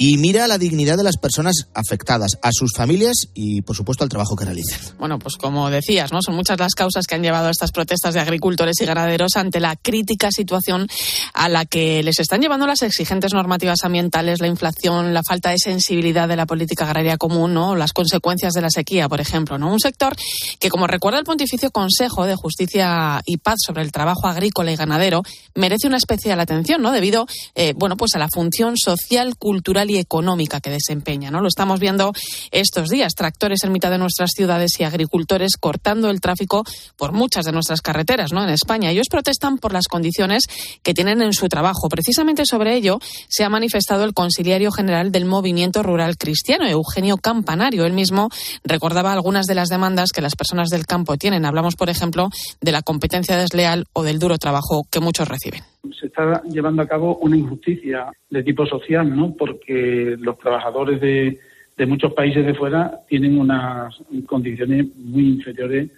y 0.00 0.16
mira 0.16 0.48
la 0.48 0.56
dignidad 0.56 0.96
de 0.96 1.04
las 1.04 1.18
personas 1.18 1.68
afectadas, 1.74 2.38
a 2.40 2.52
sus 2.52 2.72
familias 2.74 3.28
y, 3.34 3.60
por 3.60 3.76
supuesto, 3.76 4.02
al 4.02 4.08
trabajo 4.08 4.34
que 4.34 4.46
realizan. 4.46 4.80
Bueno, 4.98 5.18
pues 5.18 5.36
como 5.36 5.68
decías, 5.68 6.10
¿no? 6.10 6.22
Son 6.22 6.34
muchas 6.34 6.58
las 6.58 6.74
causas 6.74 7.06
que 7.06 7.16
han 7.16 7.22
llevado 7.22 7.48
a 7.48 7.50
estas 7.50 7.70
protestas 7.70 8.14
de 8.14 8.20
agricultores 8.20 8.80
y 8.80 8.86
ganaderos 8.86 9.36
ante 9.36 9.60
la 9.60 9.76
crítica 9.76 10.30
situación 10.30 10.88
a 11.34 11.50
la 11.50 11.66
que 11.66 12.02
les 12.02 12.18
están 12.18 12.40
llevando 12.40 12.66
las 12.66 12.80
exigentes 12.80 13.34
normativas 13.34 13.84
ambientales, 13.84 14.40
la 14.40 14.46
inflación, 14.46 15.12
la 15.12 15.22
falta 15.22 15.50
de 15.50 15.58
sensibilidad 15.58 16.28
de 16.28 16.36
la 16.36 16.46
política 16.46 16.86
agraria 16.86 17.18
común, 17.18 17.52
¿no? 17.52 17.76
Las 17.76 17.92
consecuencias 17.92 18.54
de 18.54 18.62
la 18.62 18.70
sequía, 18.70 19.06
por 19.06 19.20
ejemplo, 19.20 19.58
¿no? 19.58 19.70
Un 19.70 19.80
sector 19.80 20.16
que, 20.58 20.70
como 20.70 20.86
recuerda 20.86 21.18
el 21.18 21.26
Pontificio 21.26 21.70
Consejo 21.70 22.24
de 22.24 22.36
Justicia 22.36 23.20
y 23.26 23.36
Paz 23.36 23.56
sobre 23.66 23.82
el 23.82 23.92
trabajo 23.92 24.28
agrícola 24.28 24.72
y 24.72 24.76
ganadero, 24.76 25.22
merece 25.54 25.88
una 25.88 25.98
especial 25.98 26.40
atención, 26.40 26.80
¿no? 26.80 26.90
Debido, 26.90 27.26
eh, 27.54 27.74
bueno, 27.76 27.98
pues 27.98 28.14
a 28.14 28.18
la 28.18 28.28
función 28.32 28.78
social, 28.78 29.36
cultural 29.36 29.89
y 29.90 29.98
económica 29.98 30.60
que 30.60 30.70
desempeña. 30.70 31.30
¿no? 31.30 31.40
Lo 31.40 31.48
estamos 31.48 31.80
viendo 31.80 32.12
estos 32.50 32.88
días, 32.88 33.14
tractores 33.14 33.64
en 33.64 33.72
mitad 33.72 33.90
de 33.90 33.98
nuestras 33.98 34.30
ciudades 34.34 34.78
y 34.78 34.84
agricultores 34.84 35.56
cortando 35.58 36.10
el 36.10 36.20
tráfico 36.20 36.64
por 36.96 37.12
muchas 37.12 37.44
de 37.44 37.52
nuestras 37.52 37.82
carreteras 37.82 38.32
¿no? 38.32 38.42
en 38.42 38.50
España. 38.50 38.90
Ellos 38.90 39.08
protestan 39.10 39.58
por 39.58 39.72
las 39.72 39.88
condiciones 39.88 40.44
que 40.82 40.94
tienen 40.94 41.22
en 41.22 41.32
su 41.32 41.48
trabajo. 41.48 41.88
Precisamente 41.88 42.44
sobre 42.46 42.74
ello 42.74 42.98
se 43.28 43.44
ha 43.44 43.48
manifestado 43.48 44.04
el 44.04 44.14
conciliario 44.14 44.70
general 44.72 45.12
del 45.12 45.24
Movimiento 45.24 45.82
Rural 45.82 46.16
Cristiano, 46.16 46.66
Eugenio 46.66 47.16
Campanario. 47.16 47.84
Él 47.84 47.92
mismo 47.92 48.28
recordaba 48.64 49.12
algunas 49.12 49.46
de 49.46 49.54
las 49.54 49.68
demandas 49.68 50.12
que 50.12 50.22
las 50.22 50.36
personas 50.36 50.68
del 50.68 50.86
campo 50.86 51.16
tienen. 51.16 51.44
Hablamos, 51.44 51.76
por 51.76 51.90
ejemplo, 51.90 52.30
de 52.60 52.72
la 52.72 52.82
competencia 52.82 53.36
desleal 53.36 53.86
o 53.92 54.02
del 54.02 54.18
duro 54.18 54.38
trabajo 54.38 54.84
que 54.90 55.00
muchos 55.00 55.28
reciben 55.28 55.69
se 55.98 56.06
está 56.06 56.42
llevando 56.44 56.82
a 56.82 56.86
cabo 56.86 57.16
una 57.18 57.36
injusticia 57.36 58.10
de 58.28 58.42
tipo 58.42 58.66
social, 58.66 59.14
¿no? 59.14 59.34
Porque 59.36 60.16
los 60.18 60.38
trabajadores 60.38 61.00
de, 61.00 61.38
de 61.76 61.86
muchos 61.86 62.12
países 62.12 62.44
de 62.44 62.54
fuera 62.54 63.00
tienen 63.08 63.38
unas 63.38 63.94
condiciones 64.26 64.86
muy 64.96 65.28
inferiores 65.28 65.90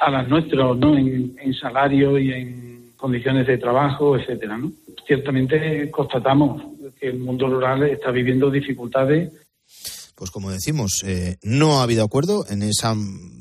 a 0.00 0.10
las 0.10 0.28
nuestras, 0.28 0.76
¿no? 0.76 0.96
En, 0.96 1.36
en 1.40 1.54
salario 1.54 2.18
y 2.18 2.32
en 2.32 2.92
condiciones 2.96 3.46
de 3.46 3.58
trabajo, 3.58 4.16
etcétera, 4.16 4.56
¿no? 4.56 4.72
Ciertamente 5.06 5.90
constatamos 5.90 6.62
que 6.98 7.08
el 7.08 7.18
mundo 7.18 7.48
rural 7.48 7.84
está 7.84 8.10
viviendo 8.10 8.50
dificultades. 8.50 9.30
Pues 10.14 10.30
como 10.30 10.50
decimos, 10.50 11.02
eh, 11.04 11.36
no 11.42 11.78
ha 11.78 11.82
habido 11.82 12.02
acuerdo 12.02 12.46
en 12.48 12.62
esa 12.62 12.94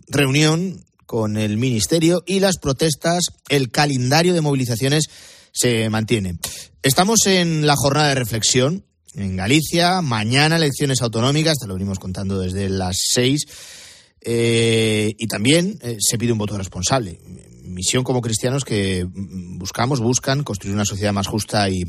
reunión 0.09 0.83
con 1.05 1.37
el 1.37 1.57
Ministerio 1.57 2.21
y 2.25 2.39
las 2.39 2.57
protestas, 2.57 3.25
el 3.49 3.71
calendario 3.71 4.33
de 4.33 4.41
movilizaciones 4.41 5.07
se 5.55 5.89
mantiene. 5.89 6.37
Estamos 6.83 7.25
en 7.25 7.65
la 7.65 7.75
jornada 7.77 8.09
de 8.09 8.15
reflexión 8.15 8.85
en 9.15 9.37
Galicia. 9.37 10.01
Mañana 10.01 10.57
elecciones 10.57 11.01
autonómicas, 11.01 11.57
te 11.57 11.67
lo 11.67 11.73
venimos 11.73 11.97
contando 11.97 12.39
desde 12.39 12.69
las 12.69 12.97
seis. 13.11 13.45
Eh, 14.21 15.15
y 15.17 15.27
también 15.27 15.79
eh, 15.81 15.97
se 15.99 16.17
pide 16.17 16.33
un 16.33 16.37
voto 16.37 16.57
responsable. 16.57 17.19
Misión 17.63 18.03
como 18.03 18.21
cristianos 18.21 18.65
que 18.65 19.07
buscamos, 19.09 19.99
buscan 19.99 20.43
construir 20.43 20.75
una 20.75 20.85
sociedad 20.85 21.13
más 21.13 21.27
justa 21.27 21.69
y, 21.69 21.85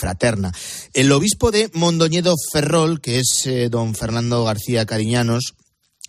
fraterna. 0.00 0.52
El 0.92 1.12
obispo 1.12 1.50
de 1.50 1.70
Mondoñedo 1.74 2.34
Ferrol, 2.52 3.00
que 3.00 3.18
es 3.18 3.46
eh, 3.46 3.68
don 3.68 3.94
Fernando 3.94 4.44
García 4.44 4.86
Cariñanos, 4.86 5.54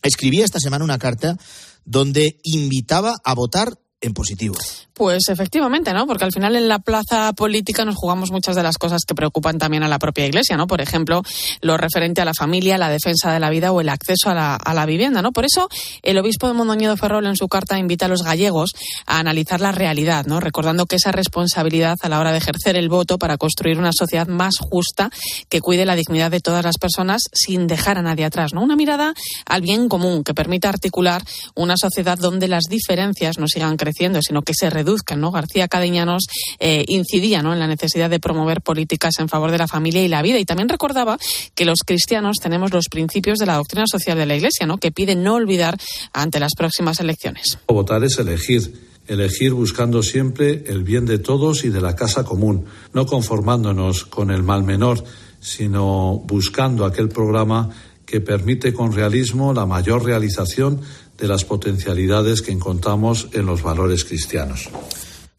escribía 0.01 0.45
esta 0.45 0.60
semana 0.60 0.84
una 0.84 0.97
carta 0.97 1.38
donde 1.86 2.39
invitaba 2.43 3.16
a 3.24 3.34
votar 3.34 3.78
positivo. 4.14 4.56
Pues 4.93 5.28
efectivamente, 5.28 5.93
¿no? 5.93 6.08
Porque 6.08 6.24
al 6.24 6.32
final 6.32 6.56
en 6.56 6.70
la 6.70 6.80
plaza 6.80 7.34
política 7.34 7.84
nos 7.84 7.95
jugamos 7.95 8.32
muchas 8.32 8.56
de 8.56 8.64
las 8.64 8.78
cosas 8.78 9.01
que 9.06 9.14
preocupan 9.14 9.58
también 9.58 9.84
a 9.84 9.89
la 9.89 9.99
propia 9.99 10.26
Iglesia, 10.26 10.56
¿no? 10.56 10.68
Por 10.68 10.80
ejemplo, 10.80 11.22
lo 11.62 11.76
referente 11.76 12.22
a 12.22 12.26
la 12.26 12.34
familia, 12.34 12.78
la 12.78 12.89
defensa 12.89 13.34
de 13.34 13.39
la 13.39 13.49
vida 13.49 13.74
o 13.74 13.82
el 13.82 13.89
acceso 13.89 14.30
a 14.30 14.34
la, 14.34 14.56
a 14.56 14.74
la 14.74 14.86
vivienda, 14.86 15.22
¿no? 15.22 15.34
Por 15.34 15.43
eso 15.43 15.68
el 16.01 16.18
obispo 16.18 16.47
de 16.47 16.53
Mondoñedo 16.53 16.95
Ferrol 16.95 17.26
en 17.26 17.36
su 17.36 17.47
carta 17.49 17.78
invita 17.78 18.06
a 18.06 18.10
los 18.10 18.24
gallegos 18.24 18.72
a 19.06 19.20
analizar 19.20 19.60
la 19.60 19.74
realidad, 19.74 20.26
¿no? 20.28 20.39
Recordando 20.39 20.86
que 20.86 20.95
esa 20.95 21.12
responsabilidad 21.12 21.97
a 22.01 22.10
la 22.10 22.20
hora 22.20 22.32
de 22.32 22.38
ejercer 22.38 22.78
el 22.78 22.88
voto 22.88 23.18
para 23.18 23.38
construir 23.38 23.78
una 23.78 23.91
sociedad 23.91 24.28
más 24.28 24.56
justa 24.60 25.10
que 25.49 25.62
cuide 25.62 25.86
la 25.86 25.95
dignidad 25.95 26.32
de 26.32 26.39
todas 26.39 26.64
las 26.64 26.78
personas 26.78 27.24
sin 27.34 27.68
dejar 27.68 27.97
a 27.97 28.01
nadie 28.01 28.26
atrás, 28.26 28.53
¿no? 28.53 28.62
Una 28.62 28.76
mirada 28.76 29.14
al 29.45 29.62
bien 29.62 29.89
común 29.89 30.24
que 30.24 30.34
permita 30.34 30.70
articular 30.70 31.24
una 31.56 31.76
sociedad 31.78 32.18
donde 32.18 32.47
las 32.47 32.64
diferencias 32.70 33.38
no 33.38 33.47
sigan 33.47 33.78
creciendo, 33.78 33.94
sino 34.21 34.41
que 34.41 34.53
se 34.53 34.69
reduzcan. 34.69 35.21
¿no? 35.21 35.31
García 35.31 35.67
Cadeñanos 35.67 36.25
eh, 36.59 36.85
incidía 36.87 37.41
¿no? 37.41 37.53
en 37.53 37.59
la 37.59 37.67
necesidad 37.67 38.09
de 38.09 38.19
promover 38.19 38.61
políticas 38.61 39.15
en 39.19 39.29
favor 39.29 39.51
de 39.51 39.57
la 39.57 39.67
familia 39.67 40.03
y 40.03 40.07
la 40.07 40.21
vida. 40.21 40.39
Y 40.39 40.45
también 40.45 40.69
recordaba 40.69 41.17
que 41.53 41.65
los 41.65 41.79
cristianos 41.85 42.37
tenemos 42.41 42.71
los 42.71 42.85
principios 42.89 43.37
de 43.37 43.45
la 43.45 43.55
doctrina 43.55 43.85
social 43.87 44.17
de 44.17 44.25
la 44.25 44.35
Iglesia, 44.35 44.65
¿no? 44.65 44.77
que 44.77 44.91
pide 44.91 45.15
no 45.15 45.35
olvidar 45.35 45.77
ante 46.13 46.39
las 46.39 46.53
próximas 46.55 46.99
elecciones. 46.99 47.57
Votar 47.67 48.03
es 48.03 48.17
elegir 48.19 48.85
elegir 49.07 49.53
buscando 49.53 50.01
siempre 50.01 50.63
el 50.67 50.83
bien 50.83 51.05
de 51.05 51.19
todos 51.19 51.63
y 51.63 51.69
de 51.69 51.81
la 51.81 51.95
casa 51.95 52.23
común, 52.23 52.65
no 52.93 53.05
conformándonos 53.05 54.05
con 54.05 54.31
el 54.31 54.43
mal 54.43 54.63
menor, 54.63 55.03
sino 55.39 56.23
buscando 56.25 56.85
aquel 56.85 57.09
programa 57.09 57.69
que 58.05 58.21
permite 58.21 58.73
con 58.73 58.93
realismo 58.93 59.53
la 59.53 59.65
mayor 59.65 60.03
realización 60.03 60.81
de 61.18 61.28
las 61.28 61.45
potencialidades 61.45 62.41
que 62.41 62.51
encontramos 62.51 63.28
en 63.34 63.45
los 63.45 63.61
valores 63.61 64.03
cristianos. 64.03 64.70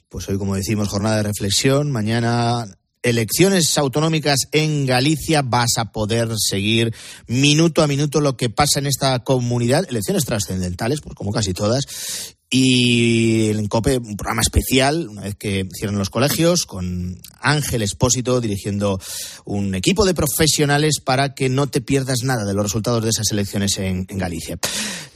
Pues 0.09 0.29
hoy, 0.29 0.39
como 0.39 0.55
decimos, 0.55 0.89
jornada 0.89 1.16
de 1.16 1.22
reflexión. 1.24 1.91
Mañana 1.91 2.66
elecciones 3.03 3.77
autonómicas 3.79 4.49
en 4.53 4.87
Galicia. 4.87 5.43
Vas 5.43 5.79
a 5.79 5.93
poder 5.93 6.29
seguir 6.37 6.95
minuto 7.27 7.83
a 7.83 7.87
minuto 7.87 8.20
lo 8.20 8.37
que 8.37 8.51
pasa 8.51 8.81
en 8.81 8.87
esta 8.87 9.18
comunidad. 9.20 9.85
Elecciones 9.89 10.24
trascendentales, 10.24 11.01
pues 11.01 11.14
como 11.14 11.33
casi 11.33 11.53
todas. 11.53 11.85
Y 12.49 13.51
en 13.51 13.66
COPE, 13.66 13.99
un 13.99 14.16
programa 14.16 14.41
especial, 14.41 15.09
una 15.09 15.22
vez 15.22 15.35
que 15.35 15.68
cierran 15.74 15.99
los 15.99 16.11
colegios, 16.11 16.64
con 16.64 17.20
Ángel 17.41 17.83
Espósito 17.83 18.41
dirigiendo 18.41 19.01
un 19.45 19.74
equipo 19.74 20.05
de 20.05 20.14
profesionales 20.14 21.01
para 21.05 21.35
que 21.35 21.49
no 21.49 21.66
te 21.66 21.81
pierdas 21.81 22.18
nada 22.22 22.45
de 22.45 22.55
los 22.55 22.64
resultados 22.64 23.03
de 23.03 23.11
esas 23.11 23.33
elecciones 23.33 23.77
en 23.79 24.07
Galicia. 24.07 24.59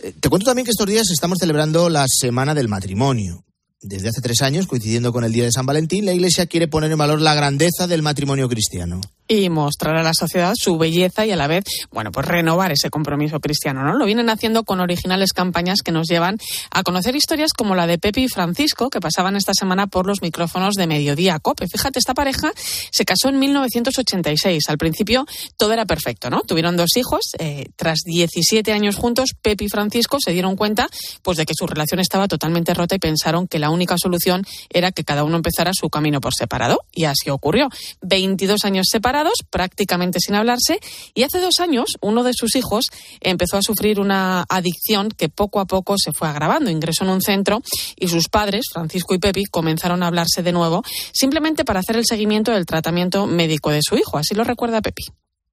Te 0.01 0.31
cuento 0.31 0.47
también 0.47 0.65
que 0.65 0.71
estos 0.71 0.87
días 0.87 1.11
estamos 1.11 1.39
celebrando 1.39 1.91
la 1.91 2.07
Semana 2.09 2.55
del 2.55 2.69
Matrimonio. 2.69 3.45
Desde 3.83 4.09
hace 4.09 4.23
tres 4.23 4.41
años, 4.41 4.67
coincidiendo 4.67 5.13
con 5.13 5.25
el 5.25 5.33
Día 5.33 5.45
de 5.45 5.53
San 5.53 5.67
Valentín, 5.67 6.07
la 6.07 6.15
Iglesia 6.15 6.47
quiere 6.47 6.69
poner 6.69 6.91
en 6.91 6.97
valor 6.97 7.21
la 7.21 7.35
grandeza 7.35 7.87
del 7.87 8.01
matrimonio 8.01 8.49
cristiano. 8.49 9.01
Y 9.31 9.49
mostrar 9.49 9.97
a 9.97 10.03
la 10.03 10.13
sociedad 10.13 10.55
su 10.57 10.77
belleza 10.77 11.25
y 11.25 11.31
a 11.31 11.37
la 11.37 11.47
vez, 11.47 11.63
bueno, 11.93 12.11
pues 12.11 12.27
renovar 12.27 12.73
ese 12.73 12.91
compromiso 12.91 13.39
cristiano, 13.39 13.85
¿no? 13.85 13.95
Lo 13.95 14.05
vienen 14.05 14.29
haciendo 14.29 14.65
con 14.65 14.81
originales 14.81 15.33
campañas 15.33 15.83
que 15.85 15.93
nos 15.93 16.09
llevan 16.09 16.37
a 16.73 16.83
conocer 16.83 17.15
historias 17.15 17.53
como 17.53 17.77
la 17.77 17.87
de 17.87 17.97
Pepe 17.97 18.23
y 18.23 18.29
Francisco, 18.29 18.91
que 18.91 18.99
pasaban 18.99 19.37
esta 19.37 19.55
semana 19.55 19.87
por 19.87 20.05
los 20.05 20.21
micrófonos 20.21 20.75
de 20.75 20.89
Mediodía 20.89 21.39
Cope. 21.39 21.69
Fíjate, 21.69 22.01
esta 22.01 22.13
pareja 22.13 22.51
se 22.91 23.05
casó 23.05 23.29
en 23.29 23.39
1986. 23.39 24.65
Al 24.69 24.79
principio 24.79 25.25
todo 25.57 25.73
era 25.73 25.87
perfecto, 25.87 26.29
¿no? 26.29 26.41
Tuvieron 26.41 26.77
dos 26.77 26.97
hijos. 26.97 27.21
eh, 27.39 27.67
tras 27.77 28.01
17 28.05 28.73
años 28.73 28.97
juntos, 28.97 29.31
Pepe 29.41 29.65
y 29.65 29.69
Francisco 29.69 30.19
se 30.19 30.33
dieron 30.33 30.57
cuenta, 30.57 30.89
pues, 31.23 31.39
de 31.39 31.47
que 31.47 31.55
su 31.55 31.69
relación 31.69 32.01
estaba 32.01 32.27
totalmente 32.27 32.75
rota 32.75 32.97
y 32.97 32.99
pensaron 32.99 33.47
que 33.47 33.61
la 33.61 33.71
única 33.71 33.97
solución 33.97 34.45
era 34.71 34.91
que 34.91 35.05
cada 35.05 35.23
uno 35.23 35.37
empezara 35.37 35.71
su 35.73 35.89
camino 35.89 36.21
por 36.21 36.35
separado. 36.35 36.81
Y 36.93 37.05
así 37.05 37.31
ocurrió. 37.31 37.69
22 38.03 38.65
años 38.65 38.89
separados, 38.91 39.20
prácticamente 39.51 40.19
sin 40.21 40.35
hablarse, 40.35 40.79
y 41.15 41.23
hace 41.23 41.41
dos 41.41 41.61
años 41.61 41.97
uno 42.01 42.23
de 42.23 42.33
sus 42.35 42.57
hijos 42.57 42.87
empezó 43.21 43.57
a 43.57 43.63
sufrir 43.63 44.01
una 44.01 44.45
adicción 44.49 45.09
que 45.11 45.29
poco 45.29 45.61
a 45.61 45.67
poco 45.67 45.97
se 45.99 46.13
fue 46.13 46.29
agravando. 46.29 46.71
Ingresó 46.71 47.05
en 47.05 47.11
un 47.11 47.21
centro 47.21 47.61
y 47.97 48.09
sus 48.09 48.29
padres, 48.29 48.67
Francisco 48.73 49.15
y 49.15 49.19
Pepi, 49.19 49.45
comenzaron 49.45 50.03
a 50.03 50.09
hablarse 50.09 50.43
de 50.43 50.53
nuevo, 50.53 50.83
simplemente 51.13 51.65
para 51.65 51.81
hacer 51.81 51.97
el 51.97 52.05
seguimiento 52.05 52.53
del 52.53 52.67
tratamiento 52.67 53.27
médico 53.27 53.71
de 53.71 53.81
su 53.83 53.97
hijo. 53.97 54.19
Así 54.19 54.35
lo 54.35 54.45
recuerda 54.45 54.81
Pepi. 54.81 55.05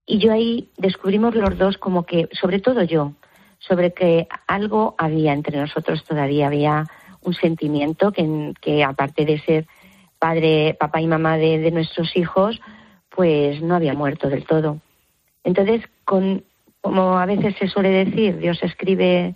Y 0.05 0.19
yo 0.19 0.31
ahí 0.31 0.69
descubrimos 0.77 1.35
los 1.35 1.57
dos 1.57 1.77
como 1.77 2.05
que, 2.05 2.29
sobre 2.39 2.59
todo 2.59 2.83
yo, 2.83 3.13
sobre 3.59 3.93
que 3.93 4.27
algo 4.47 4.95
había 4.97 5.33
entre 5.33 5.59
nosotros 5.59 6.03
todavía, 6.05 6.47
había 6.47 6.85
un 7.21 7.33
sentimiento 7.33 8.11
que, 8.11 8.53
que 8.61 8.83
aparte 8.83 9.25
de 9.25 9.39
ser 9.41 9.67
padre, 10.17 10.75
papá 10.79 11.01
y 11.01 11.07
mamá 11.07 11.37
de, 11.37 11.59
de 11.59 11.71
nuestros 11.71 12.15
hijos, 12.15 12.59
pues 13.17 13.63
no 13.63 13.75
había 13.75 13.95
muerto 13.95 14.29
del 14.29 14.45
todo. 14.45 14.77
Entonces, 15.43 15.81
con, 16.05 16.43
como 16.81 17.17
a 17.17 17.25
veces 17.25 17.55
se 17.57 17.67
suele 17.67 17.89
decir, 17.89 18.37
Dios 18.37 18.59
escribe 18.61 19.33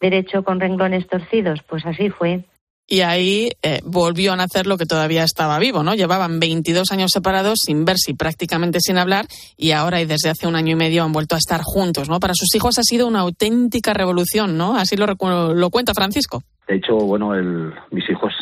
derecho 0.00 0.44
con 0.44 0.60
renglones 0.60 1.08
torcidos, 1.08 1.60
pues 1.68 1.84
así 1.84 2.08
fue. 2.08 2.44
Y 2.86 3.00
ahí 3.00 3.50
eh, 3.62 3.80
volvió 3.84 4.32
a 4.32 4.36
nacer 4.36 4.68
lo 4.68 4.78
que 4.78 4.86
todavía 4.86 5.24
estaba 5.24 5.58
vivo, 5.58 5.82
¿no? 5.82 5.96
Llevaban 5.96 6.38
22 6.38 6.92
años 6.92 7.10
separados, 7.12 7.58
sin 7.64 7.84
verse 7.84 8.12
y 8.12 8.14
prácticamente 8.14 8.78
sin 8.78 8.96
hablar, 8.96 9.26
y 9.56 9.72
ahora 9.72 10.00
y 10.00 10.06
desde 10.06 10.30
hace 10.30 10.46
un 10.46 10.54
año 10.54 10.74
y 10.74 10.76
medio 10.76 11.02
han 11.02 11.10
vuelto 11.10 11.34
a 11.34 11.38
estar 11.38 11.62
juntos, 11.64 12.08
¿no? 12.08 12.20
Para 12.20 12.34
sus 12.34 12.54
hijos 12.54 12.78
ha 12.78 12.84
sido 12.84 13.08
una 13.08 13.20
auténtica 13.22 13.92
revolución, 13.92 14.56
¿no? 14.56 14.76
Así 14.76 14.96
lo, 14.96 15.08
lo 15.52 15.70
cuenta 15.70 15.94
Francisco. 15.94 16.44
De 16.68 16.76
hecho, 16.76 16.94
bueno, 16.94 17.34
el, 17.34 17.72
mis 17.90 18.08
hijos, 18.08 18.32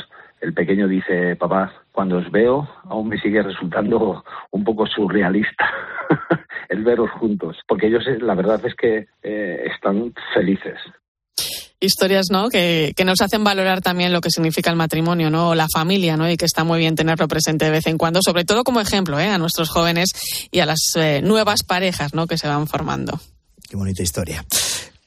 el 0.45 0.53
pequeño 0.53 0.87
dice, 0.87 1.37
papá, 1.37 1.73
cuando 1.91 2.19
os 2.19 2.31
veo 2.31 2.69
aún 2.85 3.09
me 3.09 3.19
sigue 3.19 3.43
resultando 3.43 4.23
un 4.51 4.65
poco 4.65 4.87
surrealista 4.87 5.65
el 6.69 6.85
veros 6.85 7.11
juntos, 7.13 7.57
porque 7.67 7.87
ellos 7.87 8.07
eh, 8.07 8.19
la 8.21 8.35
verdad 8.35 8.61
es 8.65 8.75
que 8.75 9.07
eh, 9.23 9.65
están 9.75 10.13
felices. 10.35 10.79
Historias, 11.81 12.27
¿no? 12.31 12.49
Que, 12.49 12.93
que 12.97 13.05
nos 13.05 13.21
hacen 13.21 13.43
valorar 13.43 13.81
también 13.81 14.13
lo 14.13 14.21
que 14.21 14.31
significa 14.31 14.71
el 14.71 14.77
matrimonio, 14.77 15.31
¿no? 15.31 15.51
O 15.51 15.55
la 15.55 15.67
familia, 15.73 16.17
¿no? 16.17 16.31
Y 16.31 16.37
que 16.37 16.47
está 16.47 16.63
muy 16.65 16.79
bien 16.79 16.95
tenerlo 16.95 17.27
presente 17.27 17.65
de 17.67 17.71
vez 17.71 17.87
en 17.87 17.99
cuando, 17.99 18.21
sobre 18.23 18.45
todo 18.45 18.65
como 18.65 18.81
ejemplo, 18.81 19.19
¿eh? 19.19 19.29
A 19.29 19.39
nuestros 19.39 19.71
jóvenes 19.71 20.11
y 20.51 20.61
a 20.61 20.67
las 20.67 20.81
eh, 20.97 21.21
nuevas 21.23 21.63
parejas, 21.63 22.15
¿no? 22.15 22.27
Que 22.27 22.39
se 22.39 22.49
van 22.49 22.67
formando. 22.67 23.19
Qué 23.69 23.77
bonita 23.77 24.03
historia. 24.03 24.45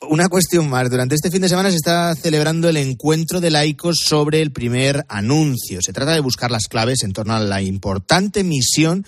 Una 0.02 0.30
cuestión 0.30 0.70
más. 0.70 0.90
Durante 0.92 1.16
este 1.16 1.32
fin 1.32 1.42
de 1.42 1.50
semana 1.50 1.72
se 1.72 1.78
está 1.78 2.14
celebrando 2.16 2.70
el 2.70 2.78
encuentro 2.78 3.42
de 3.42 3.50
laicos 3.50 3.98
sobre 4.00 4.42
el 4.42 4.52
primer 4.52 5.04
anuncio. 5.10 5.80
Se 5.82 5.92
trata 5.92 6.12
de 6.12 6.20
buscar 6.20 6.52
las 6.52 6.68
claves 6.68 7.04
en 7.04 7.14
torno 7.14 7.34
a 7.34 7.40
la 7.40 7.64
importante 7.64 8.44
misión 8.44 9.06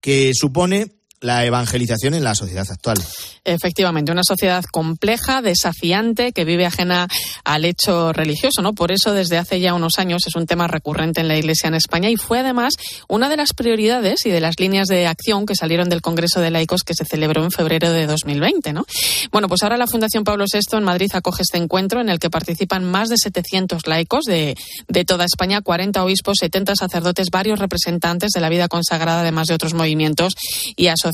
que 0.00 0.30
supone 0.34 0.92
la 1.20 1.44
evangelización 1.44 2.14
en 2.14 2.24
la 2.24 2.34
sociedad 2.34 2.66
actual. 2.70 2.98
Efectivamente, 3.44 4.12
una 4.12 4.22
sociedad 4.24 4.64
compleja, 4.70 5.42
desafiante, 5.42 6.32
que 6.32 6.44
vive 6.44 6.66
ajena 6.66 7.08
al 7.44 7.64
hecho 7.64 8.12
religioso, 8.12 8.62
¿no? 8.62 8.74
Por 8.74 8.92
eso, 8.92 9.12
desde 9.12 9.38
hace 9.38 9.60
ya 9.60 9.74
unos 9.74 9.98
años 9.98 10.26
es 10.26 10.36
un 10.36 10.46
tema 10.46 10.68
recurrente 10.68 11.20
en 11.20 11.28
la 11.28 11.36
Iglesia 11.36 11.68
en 11.68 11.74
España 11.74 12.10
y 12.10 12.16
fue 12.16 12.40
además 12.40 12.74
una 13.08 13.28
de 13.28 13.36
las 13.36 13.54
prioridades 13.54 14.26
y 14.26 14.30
de 14.30 14.40
las 14.40 14.60
líneas 14.60 14.86
de 14.86 15.06
acción 15.06 15.46
que 15.46 15.54
salieron 15.54 15.88
del 15.88 16.02
Congreso 16.02 16.40
de 16.40 16.50
Laicos 16.50 16.82
que 16.82 16.94
se 16.94 17.04
celebró 17.04 17.42
en 17.42 17.50
febrero 17.50 17.90
de 17.90 18.06
2020, 18.06 18.72
¿no? 18.72 18.86
Bueno, 19.32 19.48
pues 19.48 19.62
ahora 19.62 19.76
la 19.76 19.86
Fundación 19.86 20.24
Pablo 20.24 20.44
VI 20.52 20.76
en 20.76 20.84
Madrid 20.84 21.10
acoge 21.14 21.42
este 21.42 21.58
encuentro 21.58 22.00
en 22.00 22.10
el 22.10 22.18
que 22.18 22.30
participan 22.30 22.84
más 22.84 23.08
de 23.08 23.16
700 23.16 23.86
laicos 23.86 24.24
de, 24.24 24.56
de 24.88 25.04
toda 25.04 25.24
España, 25.24 25.62
40 25.62 26.04
obispos, 26.04 26.36
70 26.40 26.76
sacerdotes, 26.76 27.28
varios 27.32 27.58
representantes 27.58 28.30
de 28.32 28.40
la 28.40 28.48
vida 28.48 28.68
consagrada, 28.68 29.22
además 29.22 29.48
de 29.48 29.54
otros 29.54 29.74
movimientos 29.74 30.34
y 30.76 30.88
asociaciones 30.88 31.07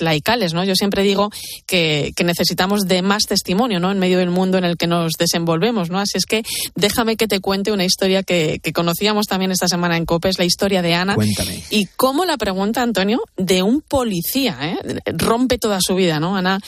laicales, 0.00 0.54
¿no? 0.54 0.64
Yo 0.64 0.74
siempre 0.74 1.02
digo 1.02 1.30
que, 1.66 2.12
que, 2.16 2.24
necesitamos 2.24 2.82
de 2.86 3.02
más 3.02 3.24
testimonio, 3.24 3.80
¿no? 3.80 3.90
En 3.90 3.98
medio 3.98 4.18
del 4.18 4.30
mundo 4.30 4.58
en 4.58 4.64
el 4.64 4.76
que 4.76 4.86
nos 4.86 5.12
desenvolvemos, 5.18 5.90
¿no? 5.90 5.98
Así 5.98 6.18
es 6.18 6.26
que 6.26 6.42
déjame 6.74 7.16
que 7.16 7.28
te 7.28 7.40
cuente 7.40 7.72
una 7.72 7.84
historia 7.84 8.22
que, 8.22 8.60
que 8.62 8.72
conocíamos 8.72 9.26
también 9.26 9.50
esta 9.50 9.68
semana 9.68 9.96
en 9.96 10.06
COPE, 10.06 10.30
es 10.30 10.38
la 10.38 10.44
historia 10.44 10.82
de 10.82 10.94
Ana. 10.94 11.14
Cuéntame. 11.14 11.62
Y 11.70 11.86
cómo 11.96 12.24
la 12.24 12.36
pregunta, 12.36 12.82
Antonio, 12.82 13.22
de 13.36 13.62
un 13.62 13.80
policía, 13.80 14.58
¿eh? 14.62 15.00
Rompe 15.12 15.58
toda 15.58 15.78
su 15.80 15.94
vida, 15.94 16.20
¿no? 16.20 16.36
Ana 16.36 16.60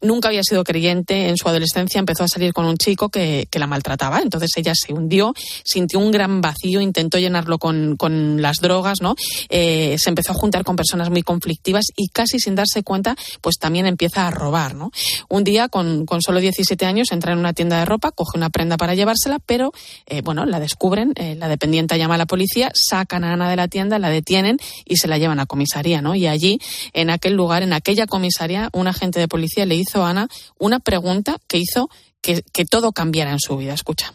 nunca 0.00 0.28
había 0.28 0.42
sido 0.42 0.64
creyente, 0.64 1.28
en 1.28 1.36
su 1.36 1.48
adolescencia 1.48 1.98
empezó 1.98 2.24
a 2.24 2.28
salir 2.28 2.52
con 2.52 2.64
un 2.64 2.76
chico 2.76 3.08
que, 3.08 3.46
que, 3.50 3.58
la 3.58 3.66
maltrataba, 3.66 4.20
entonces 4.20 4.50
ella 4.56 4.72
se 4.74 4.92
hundió, 4.92 5.34
sintió 5.64 5.98
un 5.98 6.10
gran 6.10 6.40
vacío, 6.40 6.80
intentó 6.80 7.18
llenarlo 7.18 7.58
con, 7.58 7.96
con 7.96 8.40
las 8.40 8.56
drogas, 8.56 9.02
¿no? 9.02 9.14
Eh, 9.50 9.96
se 9.98 10.08
empezó 10.08 10.32
a 10.32 10.34
juntar 10.34 10.64
con 10.64 10.76
personas 10.76 11.10
muy 11.10 11.22
conflictivas 11.22 11.84
y 11.96 12.08
casi 12.08 12.38
sin 12.38 12.54
darse 12.54 12.82
cuenta, 12.82 13.16
pues 13.40 13.56
también 13.58 13.86
empieza 13.86 14.26
a 14.26 14.30
robar, 14.30 14.74
¿no? 14.74 14.90
Un 15.28 15.44
día, 15.44 15.68
con, 15.68 16.06
con 16.06 16.22
solo 16.22 16.40
17 16.40 16.86
años, 16.86 17.12
entra 17.12 17.32
en 17.32 17.38
una 17.38 17.52
tienda 17.52 17.78
de 17.78 17.84
ropa, 17.84 18.10
coge 18.10 18.38
una 18.38 18.50
prenda 18.50 18.76
para 18.76 18.94
llevársela, 18.94 19.38
pero, 19.44 19.72
eh, 20.06 20.22
bueno, 20.22 20.46
la 20.46 20.60
descubren, 20.60 21.12
eh, 21.16 21.34
la 21.34 21.48
dependiente 21.48 21.98
llama 21.98 22.14
a 22.14 22.18
la 22.18 22.26
policía, 22.26 22.70
sacan 22.74 23.24
a 23.24 23.32
Ana 23.32 23.50
de 23.50 23.56
la 23.56 23.68
tienda, 23.68 23.98
la 23.98 24.10
detienen 24.10 24.58
y 24.84 24.96
se 24.96 25.08
la 25.08 25.18
llevan 25.18 25.40
a 25.40 25.46
comisaría, 25.46 26.02
¿no? 26.02 26.14
Y 26.14 26.26
allí, 26.26 26.60
en 26.92 27.10
aquel 27.10 27.34
lugar, 27.34 27.62
en 27.62 27.72
aquella 27.72 28.06
comisaría, 28.06 28.68
un 28.72 28.86
agente 28.86 29.20
de 29.20 29.28
policía 29.28 29.66
le 29.66 29.76
hizo 29.76 29.89
hizo 29.90 30.04
Ana 30.04 30.28
una 30.58 30.78
pregunta 30.78 31.38
que 31.48 31.58
hizo 31.58 31.90
que, 32.22 32.42
que, 32.52 32.64
todo 32.64 32.92
cambiara 32.92 33.32
en 33.32 33.40
su 33.40 33.56
vida. 33.56 33.72
Escucha. 33.72 34.12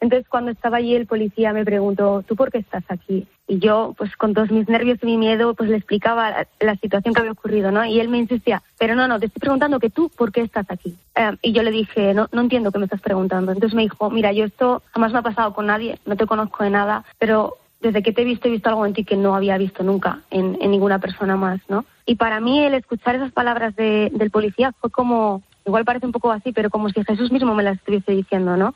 Entonces, 0.00 0.26
cuando 0.28 0.50
estaba 0.50 0.78
allí, 0.78 0.96
el 0.96 1.06
policía 1.06 1.52
me 1.52 1.64
preguntó, 1.64 2.24
¿tú 2.26 2.34
por 2.34 2.50
qué 2.50 2.58
estás 2.58 2.82
aquí? 2.88 3.28
Y 3.46 3.60
yo, 3.60 3.94
pues 3.96 4.16
con 4.16 4.34
todos 4.34 4.50
mis 4.50 4.68
nervios 4.68 4.98
y 5.00 5.06
mi 5.06 5.16
miedo, 5.16 5.54
pues 5.54 5.70
le 5.70 5.76
explicaba 5.76 6.44
la, 6.60 6.76
situación 6.76 7.14
que 7.14 7.20
había 7.20 7.32
ocurrido, 7.32 7.70
¿no? 7.70 7.84
Y 7.84 8.00
él 8.00 8.08
me 8.08 8.18
insistía, 8.18 8.62
pero 8.78 8.96
no, 8.96 9.06
no, 9.06 9.20
te 9.20 9.26
estoy 9.26 9.38
preguntando 9.38 9.78
que 9.78 9.90
tú, 9.90 10.08
¿por 10.08 10.32
qué 10.32 10.40
estás 10.40 10.66
aquí? 10.70 10.96
Eh, 11.14 11.36
y 11.42 11.52
yo 11.52 11.62
le 11.62 11.70
dije, 11.70 12.14
no, 12.14 12.28
no 12.32 12.40
entiendo 12.40 12.72
qué 12.72 12.78
me 12.80 12.86
estás 12.86 13.00
preguntando. 13.00 13.52
Entonces 13.52 13.76
me 13.76 13.82
dijo, 13.82 14.10
mira, 14.10 14.32
yo 14.32 14.44
esto 14.44 14.82
jamás 14.90 15.12
me 15.12 15.20
ha 15.20 15.22
pasado 15.22 15.54
con 15.54 15.66
nadie, 15.66 15.98
no 16.04 16.16
te 16.16 16.26
conozco 16.26 16.64
de 16.64 16.70
nada, 16.70 17.04
pero 17.20 17.58
desde 17.82 18.02
que 18.02 18.12
te 18.12 18.22
he 18.22 18.24
visto, 18.24 18.48
he 18.48 18.52
visto 18.52 18.68
algo 18.68 18.86
en 18.86 18.94
ti 18.94 19.04
que 19.04 19.16
no 19.16 19.34
había 19.34 19.58
visto 19.58 19.82
nunca 19.82 20.20
en, 20.30 20.56
en 20.60 20.70
ninguna 20.70 21.00
persona 21.00 21.36
más, 21.36 21.60
¿no? 21.68 21.84
Y 22.06 22.14
para 22.14 22.40
mí 22.40 22.60
el 22.60 22.74
escuchar 22.74 23.16
esas 23.16 23.32
palabras 23.32 23.74
de, 23.76 24.10
del 24.14 24.30
policía 24.30 24.72
fue 24.80 24.90
como, 24.90 25.42
igual 25.66 25.84
parece 25.84 26.06
un 26.06 26.12
poco 26.12 26.30
así, 26.30 26.52
pero 26.52 26.70
como 26.70 26.88
si 26.88 27.04
Jesús 27.04 27.32
mismo 27.32 27.54
me 27.54 27.62
las 27.62 27.76
estuviese 27.76 28.12
diciendo, 28.12 28.56
¿no? 28.56 28.74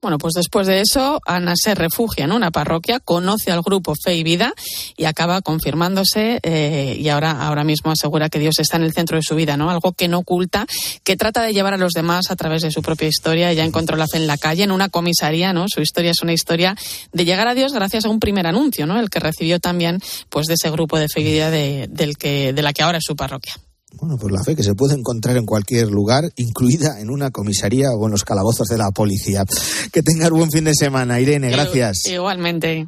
Bueno, 0.00 0.18
pues 0.18 0.34
después 0.34 0.68
de 0.68 0.80
eso, 0.80 1.20
Ana 1.26 1.54
se 1.56 1.74
refugia 1.74 2.24
en 2.24 2.30
una 2.30 2.52
parroquia, 2.52 3.00
conoce 3.00 3.50
al 3.50 3.62
grupo 3.62 3.94
Fe 4.00 4.14
y 4.14 4.22
Vida 4.22 4.54
y 4.96 5.06
acaba 5.06 5.42
confirmándose 5.42 6.38
eh, 6.44 6.96
y 7.00 7.08
ahora, 7.08 7.32
ahora 7.32 7.64
mismo 7.64 7.90
asegura 7.90 8.28
que 8.28 8.38
Dios 8.38 8.60
está 8.60 8.76
en 8.76 8.84
el 8.84 8.92
centro 8.92 9.16
de 9.16 9.24
su 9.24 9.34
vida, 9.34 9.56
¿no? 9.56 9.70
Algo 9.70 9.92
que 9.94 10.06
no 10.06 10.18
oculta, 10.18 10.66
que 11.02 11.16
trata 11.16 11.42
de 11.42 11.52
llevar 11.52 11.74
a 11.74 11.78
los 11.78 11.94
demás 11.94 12.30
a 12.30 12.36
través 12.36 12.62
de 12.62 12.70
su 12.70 12.80
propia 12.80 13.08
historia. 13.08 13.50
Ella 13.50 13.64
encontró 13.64 13.96
la 13.96 14.06
fe 14.06 14.18
en 14.18 14.28
la 14.28 14.38
calle, 14.38 14.62
en 14.62 14.70
una 14.70 14.88
comisaría, 14.88 15.52
¿no? 15.52 15.66
Su 15.68 15.80
historia 15.80 16.12
es 16.12 16.22
una 16.22 16.32
historia 16.32 16.76
de 17.12 17.24
llegar 17.24 17.48
a 17.48 17.54
Dios 17.54 17.72
gracias 17.72 18.04
a 18.04 18.08
un 18.08 18.20
primer 18.20 18.46
anuncio, 18.46 18.86
¿no? 18.86 19.00
El 19.00 19.10
que 19.10 19.18
recibió 19.18 19.58
también, 19.58 20.00
pues, 20.28 20.46
de 20.46 20.54
ese 20.54 20.70
grupo 20.70 20.96
de 20.96 21.08
Fe 21.08 21.22
y 21.22 21.24
Vida 21.24 21.50
de, 21.50 21.88
del 21.90 22.16
que, 22.16 22.52
de 22.52 22.62
la 22.62 22.72
que 22.72 22.84
ahora 22.84 22.98
es 22.98 23.04
su 23.04 23.16
parroquia. 23.16 23.56
Bueno, 23.92 24.16
pues 24.18 24.32
la 24.32 24.42
fe 24.44 24.54
que 24.54 24.62
se 24.62 24.74
puede 24.74 24.94
encontrar 24.94 25.36
en 25.36 25.46
cualquier 25.46 25.88
lugar, 25.88 26.30
incluida 26.36 27.00
en 27.00 27.10
una 27.10 27.30
comisaría 27.30 27.90
o 27.90 28.06
en 28.06 28.12
los 28.12 28.24
calabozos 28.24 28.68
de 28.68 28.78
la 28.78 28.90
policía. 28.90 29.44
Que 29.92 30.02
tengas 30.02 30.30
buen 30.30 30.50
fin 30.50 30.64
de 30.64 30.74
semana, 30.74 31.20
Irene, 31.20 31.50
gracias. 31.50 32.04
Igualmente. 32.06 32.86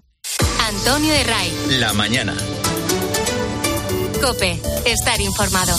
Antonio 0.68 1.12
Herray. 1.12 1.78
La 1.80 1.92
mañana. 1.92 2.36
Cope, 4.20 4.60
estar 4.84 5.20
informado. 5.20 5.74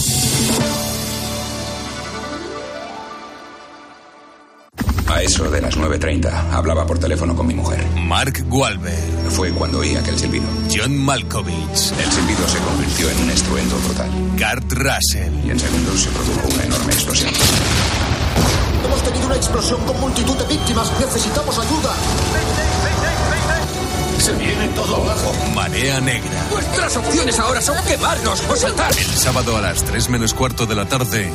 A 5.12 5.22
eso 5.22 5.44
de 5.52 5.60
las 5.60 5.78
9.30 5.78 6.54
hablaba 6.54 6.88
por 6.88 6.98
teléfono 6.98 7.36
con 7.36 7.46
mi 7.46 7.54
mujer. 7.54 7.86
Mark 7.98 8.46
Wahlberg. 8.50 9.30
Fue 9.32 9.52
cuando 9.52 9.80
oí 9.80 9.94
aquel 9.94 10.18
silbido. 10.18 10.46
John 10.74 10.98
Malkovich. 10.98 11.92
El 12.00 12.12
silbido 12.12 12.48
se 12.48 12.58
convirtió 12.60 13.10
en 13.10 13.24
un 13.24 13.30
estruendo 13.30 13.76
total. 13.76 14.10
Kurt 14.40 14.72
Russell. 14.72 15.34
Y 15.46 15.52
en 15.52 15.60
segundos 15.60 16.00
se 16.00 16.10
produjo 16.12 16.48
una 16.54 16.64
enorme 16.64 16.94
explosión. 16.94 17.34
Hemos 18.86 19.04
tenido 19.04 19.26
una 19.26 19.36
explosión 19.36 19.82
con 19.86 20.00
multitud 20.00 20.38
de 20.38 20.46
víctimas. 20.46 20.90
Necesitamos 20.98 21.60
ayuda. 21.60 21.94
Se 24.18 24.34
viene 24.34 24.70
todo 24.70 24.96
abajo. 24.96 25.34
Marea 25.54 26.00
negra. 26.00 26.48
Nuestras 26.52 26.96
opciones 26.96 27.38
ahora 27.38 27.60
son 27.62 27.76
quemarnos 27.86 28.42
o 28.50 28.56
saltar. 28.56 28.92
El 28.98 29.18
sábado 29.18 29.58
a 29.58 29.62
las 29.62 29.84
3 29.84 30.10
menos 30.10 30.34
cuarto 30.34 30.66
de 30.66 30.76
la 30.76 30.86
tarde. 30.86 31.30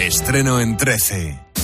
Estreno 0.00 0.60
en 0.60 0.76
13. 0.76 1.43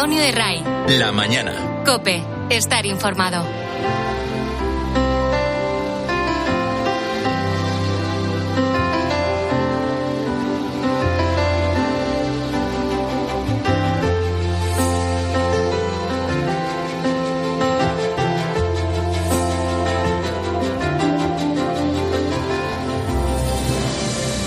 Antonio 0.00 0.22
de 0.22 0.32
Ray. 0.32 0.64
La 0.98 1.12
mañana. 1.12 1.82
Cope, 1.84 2.24
estar 2.48 2.86
informado. 2.86 3.44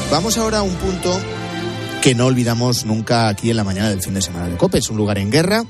Vamos 0.09 0.35
ahora 0.39 0.57
a 0.57 0.63
un 0.63 0.73
punto 0.77 1.15
que 2.03 2.15
no 2.15 2.25
olvidamos 2.25 2.83
nunca 2.83 3.29
aquí 3.29 3.49
en 3.49 3.55
la 3.55 3.63
mañana 3.63 3.89
del 3.89 4.01
fin 4.01 4.13
de 4.13 4.21
semana 4.21 4.49
de 4.49 4.57
COPE. 4.57 4.79
Es 4.79 4.89
un 4.89 4.97
lugar 4.97 5.17
en 5.19 5.31
guerra 5.31 5.63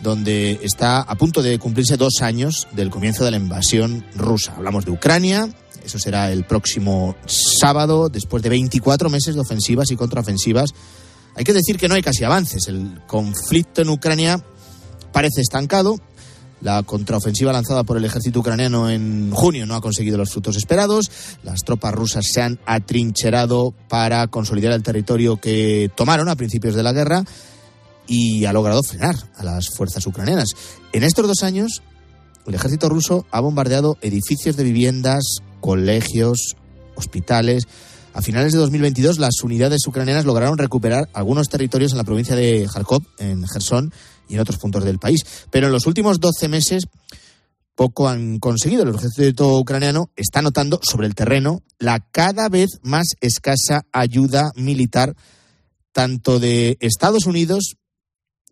donde 0.00 0.60
está 0.62 1.00
a 1.00 1.16
punto 1.16 1.42
de 1.42 1.58
cumplirse 1.58 1.96
dos 1.96 2.22
años 2.22 2.68
del 2.70 2.90
comienzo 2.90 3.24
de 3.24 3.32
la 3.32 3.38
invasión 3.38 4.06
rusa. 4.14 4.54
Hablamos 4.54 4.84
de 4.84 4.92
Ucrania, 4.92 5.48
eso 5.84 5.98
será 5.98 6.30
el 6.30 6.44
próximo 6.44 7.16
sábado, 7.26 8.08
después 8.08 8.40
de 8.44 8.50
24 8.50 9.10
meses 9.10 9.34
de 9.34 9.40
ofensivas 9.40 9.90
y 9.90 9.96
contraofensivas. 9.96 10.74
Hay 11.34 11.42
que 11.42 11.52
decir 11.52 11.76
que 11.76 11.88
no 11.88 11.96
hay 11.96 12.02
casi 12.02 12.22
avances. 12.22 12.68
El 12.68 13.00
conflicto 13.08 13.82
en 13.82 13.88
Ucrania 13.88 14.44
parece 15.10 15.40
estancado. 15.40 15.98
La 16.62 16.84
contraofensiva 16.84 17.52
lanzada 17.52 17.82
por 17.82 17.96
el 17.96 18.04
ejército 18.04 18.38
ucraniano 18.38 18.88
en 18.88 19.32
junio 19.32 19.66
no 19.66 19.74
ha 19.74 19.80
conseguido 19.80 20.16
los 20.16 20.30
frutos 20.30 20.56
esperados. 20.56 21.10
Las 21.42 21.64
tropas 21.64 21.92
rusas 21.92 22.24
se 22.32 22.40
han 22.40 22.60
atrincherado 22.66 23.74
para 23.88 24.28
consolidar 24.28 24.72
el 24.72 24.84
territorio 24.84 25.38
que 25.38 25.90
tomaron 25.96 26.28
a 26.28 26.36
principios 26.36 26.76
de 26.76 26.84
la 26.84 26.92
guerra 26.92 27.24
y 28.06 28.44
ha 28.44 28.52
logrado 28.52 28.82
frenar 28.84 29.16
a 29.36 29.42
las 29.42 29.70
fuerzas 29.76 30.06
ucranianas. 30.06 30.50
En 30.92 31.02
estos 31.02 31.26
dos 31.26 31.42
años, 31.42 31.82
el 32.46 32.54
ejército 32.54 32.88
ruso 32.88 33.26
ha 33.32 33.40
bombardeado 33.40 33.98
edificios 34.00 34.56
de 34.56 34.62
viviendas, 34.62 35.24
colegios, 35.60 36.54
hospitales. 36.94 37.66
A 38.14 38.22
finales 38.22 38.52
de 38.52 38.60
2022, 38.60 39.18
las 39.18 39.42
unidades 39.42 39.84
ucranianas 39.88 40.26
lograron 40.26 40.58
recuperar 40.58 41.08
algunos 41.12 41.48
territorios 41.48 41.90
en 41.90 41.98
la 41.98 42.04
provincia 42.04 42.36
de 42.36 42.68
Kharkov, 42.72 43.02
en 43.18 43.48
Gerson 43.48 43.92
y 44.28 44.34
en 44.34 44.40
otros 44.40 44.58
puntos 44.58 44.84
del 44.84 44.98
país. 44.98 45.24
Pero 45.50 45.66
en 45.66 45.72
los 45.72 45.86
últimos 45.86 46.20
12 46.20 46.48
meses 46.48 46.84
poco 47.74 48.08
han 48.08 48.38
conseguido. 48.38 48.82
El 48.82 48.94
ejército 48.94 49.58
ucraniano 49.58 50.10
está 50.16 50.42
notando 50.42 50.80
sobre 50.82 51.06
el 51.06 51.14
terreno 51.14 51.62
la 51.78 52.00
cada 52.00 52.48
vez 52.48 52.78
más 52.82 53.08
escasa 53.20 53.86
ayuda 53.92 54.52
militar 54.56 55.16
tanto 55.92 56.38
de 56.38 56.76
Estados 56.80 57.26
Unidos 57.26 57.76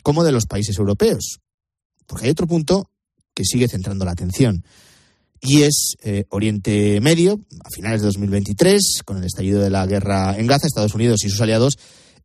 como 0.03 0.25
de 0.25 0.33
los 0.33 0.47
países 0.47 0.79
europeos. 0.79 1.41
Porque 2.07 2.27
hay 2.27 2.31
otro 2.31 2.47
punto 2.47 2.91
que 3.35 3.45
sigue 3.45 3.69
centrando 3.69 4.05
la 4.05 4.13
atención. 4.13 4.65
Y 5.41 5.63
es 5.63 5.95
eh, 6.03 6.25
Oriente 6.29 7.01
Medio, 7.01 7.41
a 7.65 7.71
finales 7.71 8.03
de 8.03 8.07
2023, 8.07 9.03
con 9.05 9.19
el 9.19 9.25
estallido 9.25 9.63
de 9.63 9.71
la 9.71 9.87
guerra 9.87 10.37
en 10.37 10.47
Gaza, 10.47 10.67
Estados 10.67 10.95
Unidos 10.95 11.25
y 11.25 11.31
sus 11.31 11.41
aliados 11.41 11.79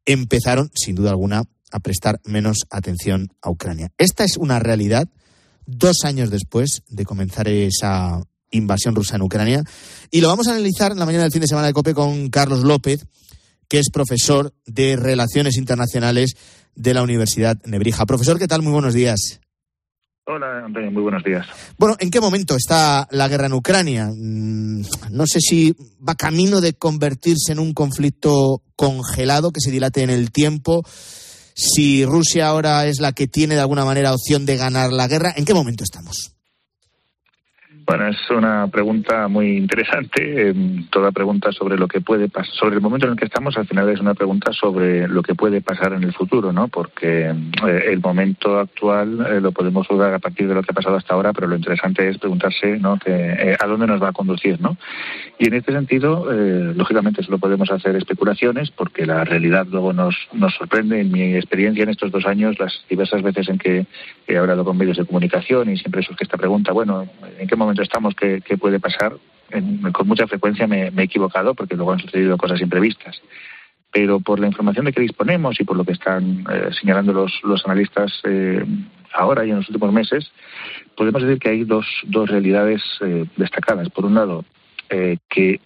empezaron, 0.05 0.69
sin 0.75 0.95
duda 0.95 1.11
alguna, 1.11 1.43
a 1.71 1.79
prestar 1.79 2.19
menos 2.25 2.59
atención 2.69 3.29
a 3.41 3.49
Ucrania. 3.49 3.91
Esta 3.97 4.23
es 4.23 4.37
una 4.37 4.59
realidad 4.59 5.09
dos 5.65 6.03
años 6.03 6.29
después 6.29 6.83
de 6.89 7.05
comenzar 7.05 7.47
esa 7.47 8.21
invasión 8.51 8.95
rusa 8.95 9.15
en 9.15 9.23
Ucrania. 9.23 9.63
Y 10.11 10.21
lo 10.21 10.27
vamos 10.27 10.47
a 10.47 10.51
analizar 10.51 10.91
en 10.91 10.99
la 10.99 11.05
mañana 11.05 11.23
del 11.23 11.31
fin 11.31 11.41
de 11.41 11.47
semana 11.47 11.67
de 11.67 11.73
COPE 11.73 11.93
con 11.93 12.29
Carlos 12.29 12.63
López, 12.63 13.05
que 13.67 13.79
es 13.79 13.89
profesor 13.91 14.53
de 14.65 14.95
Relaciones 14.95 15.57
Internacionales 15.57 16.35
de 16.75 16.93
la 16.93 17.03
Universidad 17.03 17.57
Nebrija. 17.65 18.05
Profesor, 18.05 18.37
¿qué 18.37 18.47
tal? 18.47 18.61
Muy 18.61 18.73
buenos 18.73 18.93
días. 18.93 19.39
Hola, 20.27 20.65
Antonio, 20.65 20.89
muy 20.89 21.03
buenos 21.03 21.23
días. 21.23 21.45
Bueno, 21.77 21.97
¿en 21.99 22.09
qué 22.09 22.19
momento 22.19 22.55
está 22.55 23.07
la 23.11 23.27
guerra 23.27 23.45
en 23.45 23.53
Ucrania? 23.53 24.07
Mm, 24.07 24.81
No 25.11 25.27
sé 25.27 25.39
si 25.39 25.75
va 26.07 26.15
camino 26.15 26.61
de 26.61 26.73
convertirse 26.73 27.51
en 27.51 27.59
un 27.59 27.73
conflicto 27.73 28.63
congelado 28.75 29.51
que 29.51 29.61
se 29.61 29.69
dilate 29.69 30.01
en 30.01 30.09
el 30.09 30.31
tiempo. 30.31 30.83
Si 31.55 32.03
Rusia 32.03 32.47
ahora 32.47 32.85
es 32.85 32.99
la 32.99 33.13
que 33.13 33.27
tiene 33.27 33.55
de 33.55 33.61
alguna 33.61 33.85
manera 33.85 34.13
opción 34.13 34.45
de 34.45 34.57
ganar 34.57 34.91
la 34.91 35.07
guerra, 35.07 35.33
¿en 35.37 35.45
qué 35.45 35.53
momento 35.53 35.85
estamos? 35.85 36.34
Bueno, 37.85 38.07
es 38.07 38.17
una 38.31 38.67
pregunta 38.67 39.27
muy 39.27 39.57
interesante. 39.57 40.49
Eh, 40.49 40.55
toda 40.89 41.11
pregunta 41.11 41.51
sobre 41.51 41.77
lo 41.77 41.87
que 41.87 42.01
puede 42.01 42.29
pasar, 42.29 42.51
sobre 42.55 42.75
el 42.75 42.81
momento 42.81 43.05
en 43.05 43.13
el 43.13 43.19
que 43.19 43.25
estamos, 43.25 43.55
al 43.57 43.67
final 43.67 43.87
es 43.89 43.99
una 43.99 44.15
pregunta 44.15 44.51
sobre 44.53 45.07
lo 45.07 45.21
que 45.21 45.35
puede 45.35 45.61
pasar 45.61 45.93
en 45.93 46.03
el 46.03 46.11
futuro, 46.11 46.51
¿no? 46.51 46.67
Porque 46.67 47.29
eh, 47.29 47.83
el 47.87 47.99
momento 47.99 48.57
actual 48.57 49.27
eh, 49.29 49.39
lo 49.39 49.51
podemos 49.51 49.85
juzgar 49.85 50.15
a 50.15 50.19
partir 50.19 50.47
de 50.47 50.55
lo 50.55 50.63
que 50.63 50.71
ha 50.71 50.73
pasado 50.73 50.95
hasta 50.95 51.13
ahora, 51.13 51.31
pero 51.31 51.45
lo 51.45 51.55
interesante 51.55 52.09
es 52.09 52.17
preguntarse, 52.17 52.79
¿no? 52.79 52.97
Que, 52.97 53.11
eh, 53.11 53.57
a 53.59 53.67
dónde 53.67 53.85
nos 53.85 54.01
va 54.01 54.09
a 54.09 54.13
conducir, 54.13 54.59
¿no? 54.59 54.77
Y 55.37 55.47
en 55.47 55.53
este 55.53 55.71
sentido, 55.73 56.25
lógicamente, 56.75 57.21
solo 57.21 57.39
podemos 57.39 57.69
hacer 57.69 57.95
especulaciones, 57.97 58.71
porque 58.71 59.05
la 59.05 59.25
realidad 59.25 59.67
luego 59.69 59.91
nos, 59.91 60.15
nos 60.31 60.55
sorprende. 60.55 61.01
En 61.01 61.11
mi 61.11 61.35
experiencia 61.35 61.83
en 61.83 61.89
estos 61.89 62.09
dos 62.09 62.25
años, 62.25 62.57
las 62.57 62.85
diversas 62.89 63.21
veces 63.21 63.49
en 63.49 63.57
que 63.57 63.85
he 64.27 64.37
hablado 64.37 64.63
con 64.63 64.77
medios 64.77 64.97
de 64.97 65.05
comunicación 65.05 65.69
y 65.69 65.77
siempre 65.77 66.03
surge 66.03 66.23
esta 66.23 66.37
pregunta, 66.37 66.71
bueno, 66.71 67.05
¿en 67.37 67.47
qué 67.47 67.55
momento 67.57 67.74
estamos? 67.83 68.15
¿Qué, 68.15 68.41
qué 68.45 68.57
puede 68.57 68.79
pasar? 68.79 69.13
En- 69.51 69.91
con 69.91 70.07
mucha 70.07 70.27
frecuencia 70.27 70.67
me, 70.67 70.87
he 70.87 71.01
equivocado 71.03 71.53
porque 71.53 71.75
luego 71.75 71.91
han 71.91 71.99
sucedido 71.99 72.37
cosas 72.37 72.61
imprevistas. 72.61 73.21
Pero 73.91 74.19
por 74.19 74.39
la 74.39 74.47
información 74.47 74.85
de 74.85 74.93
que 74.93 75.01
disponemos 75.01 75.59
y 75.59 75.63
por 75.63 75.77
lo 75.77 75.85
que 75.85 75.93
están 75.93 76.45
eh, 76.51 76.69
señalando 76.79 77.13
los, 77.13 77.65
analistas 77.65 78.11
eh, 78.25 78.65
ahora 79.13 79.45
y 79.45 79.51
en 79.51 79.57
los 79.57 79.69
últimos 79.69 79.93
meses, 79.93 80.31
podemos 80.97 81.21
decir 81.21 81.39
que 81.39 81.49
hay 81.49 81.63
dos, 81.63 81.85
dos 82.03 82.29
realidades 82.29 82.81
eh, 83.01 83.25
destacadas. 83.37 83.89
Por 83.89 84.05
un 84.05 84.15
lado, 84.15 84.43
que 85.29 85.59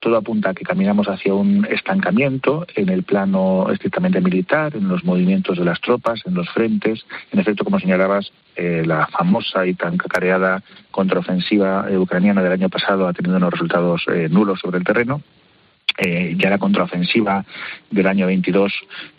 todo 0.00 0.16
apunta 0.16 0.50
a 0.50 0.54
que 0.54 0.64
caminamos 0.64 1.08
hacia 1.08 1.34
un 1.34 1.66
estancamiento 1.70 2.66
en 2.76 2.88
el 2.88 3.02
plano 3.02 3.70
estrictamente 3.70 4.20
militar, 4.20 4.76
en 4.76 4.88
los 4.88 5.04
movimientos 5.04 5.58
de 5.58 5.64
las 5.64 5.80
tropas, 5.80 6.20
en 6.24 6.34
los 6.34 6.48
frentes. 6.50 7.04
En 7.32 7.40
efecto, 7.40 7.64
como 7.64 7.80
señalabas, 7.80 8.32
eh, 8.56 8.82
la 8.86 9.06
famosa 9.08 9.66
y 9.66 9.74
tan 9.74 9.96
cacareada 9.96 10.62
contraofensiva 10.90 11.86
ucraniana 11.98 12.42
del 12.42 12.52
año 12.52 12.68
pasado 12.68 13.08
ha 13.08 13.12
tenido 13.12 13.36
unos 13.36 13.52
resultados 13.52 14.04
eh, 14.08 14.28
nulos 14.30 14.60
sobre 14.60 14.78
el 14.78 14.84
terreno. 14.84 15.20
Eh, 15.96 16.36
ya 16.38 16.48
la 16.50 16.58
contraofensiva 16.58 17.44
del 17.90 18.06
año 18.06 18.26
22, 18.26 18.72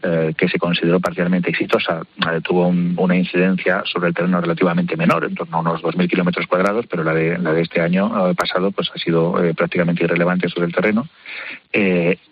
eh, 0.04 0.34
que 0.38 0.48
se 0.48 0.58
consideró 0.58 1.00
parcialmente 1.02 1.50
exitosa, 1.50 2.04
eh, 2.32 2.40
tuvo 2.42 2.68
un- 2.68 2.94
una 2.98 3.18
incidencia 3.18 3.82
sobre 3.86 4.10
el 4.10 4.14
terreno 4.14 4.40
relativamente 4.40 4.96
menor, 4.96 5.26
en 5.26 5.36
torno 5.36 5.58
a 5.58 5.60
unos 5.62 5.82
2.000 5.82 6.08
kilómetros 6.08 6.48
cuadrados, 6.48 6.86
pero 6.88 7.04
la 7.04 7.14
de, 7.14 7.38
la 7.38 7.52
de 7.52 7.64
este 7.64 7.82
año 7.82 8.30
eh, 8.30 8.34
pasado 8.36 8.72
pues, 8.72 8.90
ha 8.96 8.98
sido 8.98 9.34
prácticamente 9.58 10.06
irrelevante 10.06 10.48
sobre 10.48 10.68
el 10.68 10.74
terreno. 10.74 11.08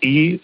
Y 0.00 0.40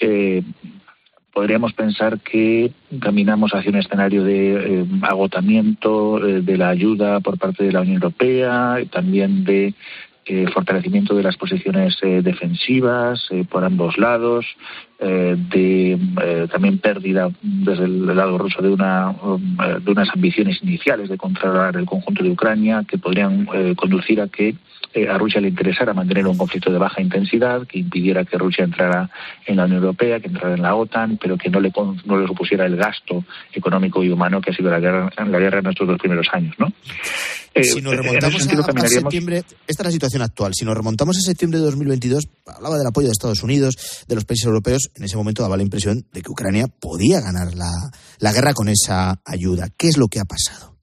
podríamos 1.33 1.73
pensar 1.73 2.21
que 2.21 2.73
caminamos 3.01 3.55
hacia 3.55 3.71
un 3.71 3.77
escenario 3.79 4.23
de 4.23 4.85
agotamiento 5.03 6.19
de 6.21 6.57
la 6.59 6.69
ayuda 6.69 7.21
por 7.21 7.39
parte 7.39 7.65
de 7.65 7.73
la 7.73 7.81
Unión 7.81 7.97
Europea 7.97 8.77
también 8.91 9.45
de 9.45 9.75
eh, 10.27 10.47
fortalecimiento 10.53 11.15
de 11.15 11.23
las 11.23 11.37
posiciones 11.37 11.99
eh, 12.01 12.23
defensivas 12.23 13.27
eh, 13.31 13.45
por 13.45 13.63
ambos 13.63 13.99
lados, 13.99 14.47
de 14.97 15.99
también 16.51 16.79
pérdida 16.79 17.29
desde 17.43 17.85
el 17.85 18.07
lado 18.07 18.39
ruso 18.39 18.63
de, 18.63 18.71
una, 18.71 19.11
um, 19.11 19.57
de 19.85 19.91
unas 19.91 20.09
ambiciones 20.09 20.63
iniciales 20.63 21.11
de 21.11 21.19
controlar 21.19 21.77
el 21.77 21.85
conjunto 21.85 22.23
de 22.23 22.31
Ucrania 22.31 22.85
que 22.89 22.97
podrían 22.97 23.45
conducir 23.75 24.23
a 24.23 24.29
que 24.29 24.55
a 25.07 25.19
Rusia 25.19 25.43
le 25.43 25.49
interesara 25.49 25.93
mantener 25.93 26.27
un 26.27 26.39
conflicto 26.39 26.73
de 26.73 26.79
baja 26.79 27.03
intensidad, 27.03 27.67
que 27.67 27.81
impidiera 27.81 28.25
que 28.25 28.39
Rusia 28.39 28.65
entrara 28.65 29.11
en 29.45 29.57
la 29.57 29.65
Unión 29.65 29.83
Europea, 29.83 30.21
que 30.21 30.29
entrara 30.29 30.55
en 30.55 30.63
la 30.63 30.75
OTAN, 30.75 31.19
pero 31.21 31.37
que 31.37 31.51
no 31.51 31.61
le, 31.61 31.71
no 32.07 32.19
le 32.19 32.27
supusiera 32.27 32.65
el 32.65 32.77
gasto 32.77 33.25
económico 33.53 34.03
y 34.03 34.09
humano 34.09 34.41
que 34.41 34.53
ha 34.53 34.55
sido 34.55 34.71
la 34.71 34.81
guerra, 34.81 35.11
la 35.19 35.39
guerra 35.39 35.59
en 35.59 35.67
estos 35.67 35.87
dos 35.87 35.99
primeros 35.99 36.29
años. 36.33 36.55
¿no? 36.59 36.73
Si 37.63 37.81
nos 37.81 37.95
remontamos 37.95 38.47
a, 38.47 38.89
septiembre, 38.89 39.45
esta 39.67 39.83
es 39.83 39.87
la 39.87 39.91
situación 39.93 40.23
actual. 40.23 40.53
Si 40.55 40.65
nos 40.65 40.77
remontamos 40.77 41.17
a 41.17 41.21
septiembre 41.21 41.61
de 41.61 41.67
2022, 41.67 42.25
hablaba 42.47 42.79
del 42.79 42.87
apoyo 42.87 43.07
de 43.07 43.13
Estados 43.13 43.43
Unidos, 43.43 43.77
de 44.09 44.15
los 44.15 44.25
países 44.25 44.47
europeos. 44.47 44.91
En 44.95 45.05
ese 45.05 45.17
momento 45.17 45.43
daba 45.43 45.57
la 45.57 45.63
impresión 45.63 46.07
de 46.13 46.23
que 46.23 46.31
Ucrania 46.31 46.67
podía 46.67 47.21
ganar 47.21 47.55
la, 47.55 47.71
la 48.19 48.33
guerra 48.33 48.55
con 48.55 48.69
esa 48.69 49.21
ayuda. 49.25 49.69
¿Qué 49.77 49.89
es 49.89 49.97
lo 49.97 50.09
que 50.09 50.21
ha 50.21 50.25
pasado? 50.25 50.74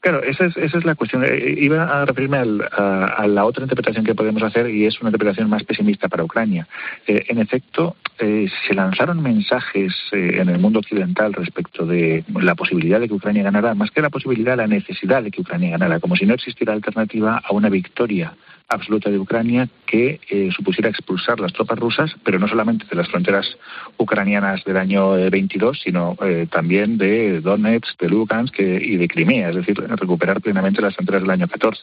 Claro, 0.00 0.22
esa 0.22 0.44
es, 0.46 0.56
esa 0.56 0.78
es 0.78 0.84
la 0.84 0.94
cuestión. 0.94 1.24
Eh, 1.24 1.56
iba 1.58 1.82
a 1.82 2.04
referirme 2.04 2.38
a, 2.38 3.26
la 3.26 3.44
otra 3.44 3.64
interpretación 3.64 4.04
que 4.04 4.14
podemos 4.14 4.42
hacer 4.42 4.70
y 4.70 4.86
es 4.86 5.00
una 5.00 5.10
interpretación 5.10 5.50
más 5.50 5.64
pesimista 5.64 6.08
para 6.08 6.22
Ucrania. 6.22 6.68
Eh, 7.06 7.24
en 7.28 7.38
efecto, 7.38 7.96
eh, 8.18 8.48
se 8.66 8.74
lanzaron 8.74 9.20
mensajes 9.20 9.92
en 10.12 10.48
el 10.48 10.58
mundo 10.58 10.78
occidental 10.78 11.32
respecto 11.32 11.84
de 11.84 12.24
la 12.40 12.54
posibilidad 12.54 13.00
de 13.00 13.08
que 13.08 13.14
Ucrania 13.14 13.42
ganara, 13.42 13.74
más 13.74 13.90
que 13.90 14.00
la 14.00 14.10
posibilidad, 14.10 14.56
la 14.56 14.68
necesidad 14.68 15.22
de 15.22 15.32
que 15.32 15.40
Ucrania 15.40 15.70
ganara, 15.70 15.98
como 15.98 16.14
si 16.14 16.26
no 16.26 16.34
existiera 16.34 16.72
alternativa 16.72 17.42
a 17.44 17.52
una 17.52 17.68
victoria 17.68 18.34
absoluta 18.68 19.10
de 19.10 19.18
Ucrania 19.18 19.68
que 19.86 20.20
eh, 20.28 20.50
supusiera 20.54 20.90
expulsar 20.90 21.40
las 21.40 21.52
tropas 21.52 21.78
rusas, 21.78 22.14
pero 22.22 22.38
no 22.38 22.46
solamente 22.46 22.84
de 22.88 22.96
las 22.96 23.08
fronteras 23.08 23.56
ucranianas 23.96 24.62
del 24.64 24.76
año 24.76 25.12
22, 25.30 25.76
eh, 25.76 25.80
sino 25.82 26.16
eh, 26.22 26.46
también 26.50 26.98
de 26.98 27.40
Donetsk, 27.40 27.98
de 27.98 28.08
Lugansk 28.10 28.60
y 28.60 28.96
de 28.96 29.08
Crimea, 29.08 29.50
es 29.50 29.56
decir, 29.56 29.78
recuperar 29.78 30.42
plenamente 30.42 30.82
las 30.82 30.94
fronteras 30.94 31.22
del 31.22 31.30
año 31.30 31.48
14, 31.48 31.80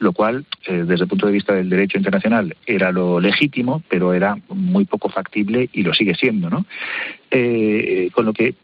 lo 0.00 0.12
cual, 0.12 0.44
desde 0.66 0.94
el 0.94 1.08
punto 1.08 1.26
de 1.26 1.32
vista 1.32 1.54
del 1.54 1.70
derecho 1.70 1.96
internacional, 1.96 2.54
era 2.66 2.92
lo 2.92 3.20
legítimo, 3.20 3.82
pero 3.88 4.12
era 4.12 4.36
muy 4.48 4.84
poco 4.84 5.08
factible 5.08 5.70
y 5.72 5.82
lo 5.82 5.94
sigue 5.94 6.14
siendo, 6.14 6.50
¿no? 6.50 6.66
con 8.12 8.24
lo 8.26 8.32
que, 8.32 8.54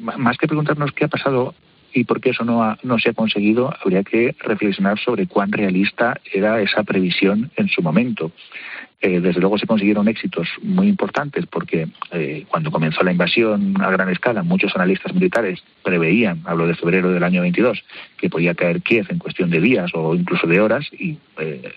más 0.00 0.36
que 0.38 0.46
preguntarnos 0.46 0.92
qué 0.92 1.04
ha 1.04 1.08
pasado 1.08 1.54
y 1.92 2.04
por 2.04 2.20
qué 2.20 2.30
eso 2.30 2.44
no, 2.44 2.76
no 2.82 2.98
se 2.98 3.10
ha 3.10 3.14
conseguido, 3.14 3.72
habría 3.82 4.02
que 4.02 4.34
reflexionar 4.40 4.98
sobre 4.98 5.26
cuán 5.26 5.52
realista 5.52 6.20
era 6.32 6.60
esa 6.60 6.82
previsión 6.82 7.50
en 7.56 7.68
su 7.68 7.82
momento. 7.82 8.32
Eh, 9.04 9.18
desde 9.18 9.40
luego 9.40 9.58
se 9.58 9.66
consiguieron 9.66 10.06
éxitos 10.06 10.48
muy 10.62 10.86
importantes 10.86 11.44
porque 11.46 11.88
eh, 12.12 12.44
cuando 12.48 12.70
comenzó 12.70 13.02
la 13.02 13.10
invasión 13.10 13.74
a 13.82 13.90
gran 13.90 14.08
escala, 14.10 14.44
muchos 14.44 14.76
analistas 14.76 15.12
militares 15.12 15.60
preveían, 15.82 16.40
hablo 16.44 16.68
de 16.68 16.76
febrero 16.76 17.10
del 17.10 17.24
año 17.24 17.42
22, 17.42 17.82
que 18.16 18.30
podía 18.30 18.54
caer 18.54 18.80
Kiev 18.80 19.06
en 19.10 19.18
cuestión 19.18 19.50
de 19.50 19.60
días 19.60 19.90
o 19.94 20.14
incluso 20.14 20.46
de 20.46 20.60
horas 20.60 20.88
y 20.92 21.18
eh, 21.40 21.72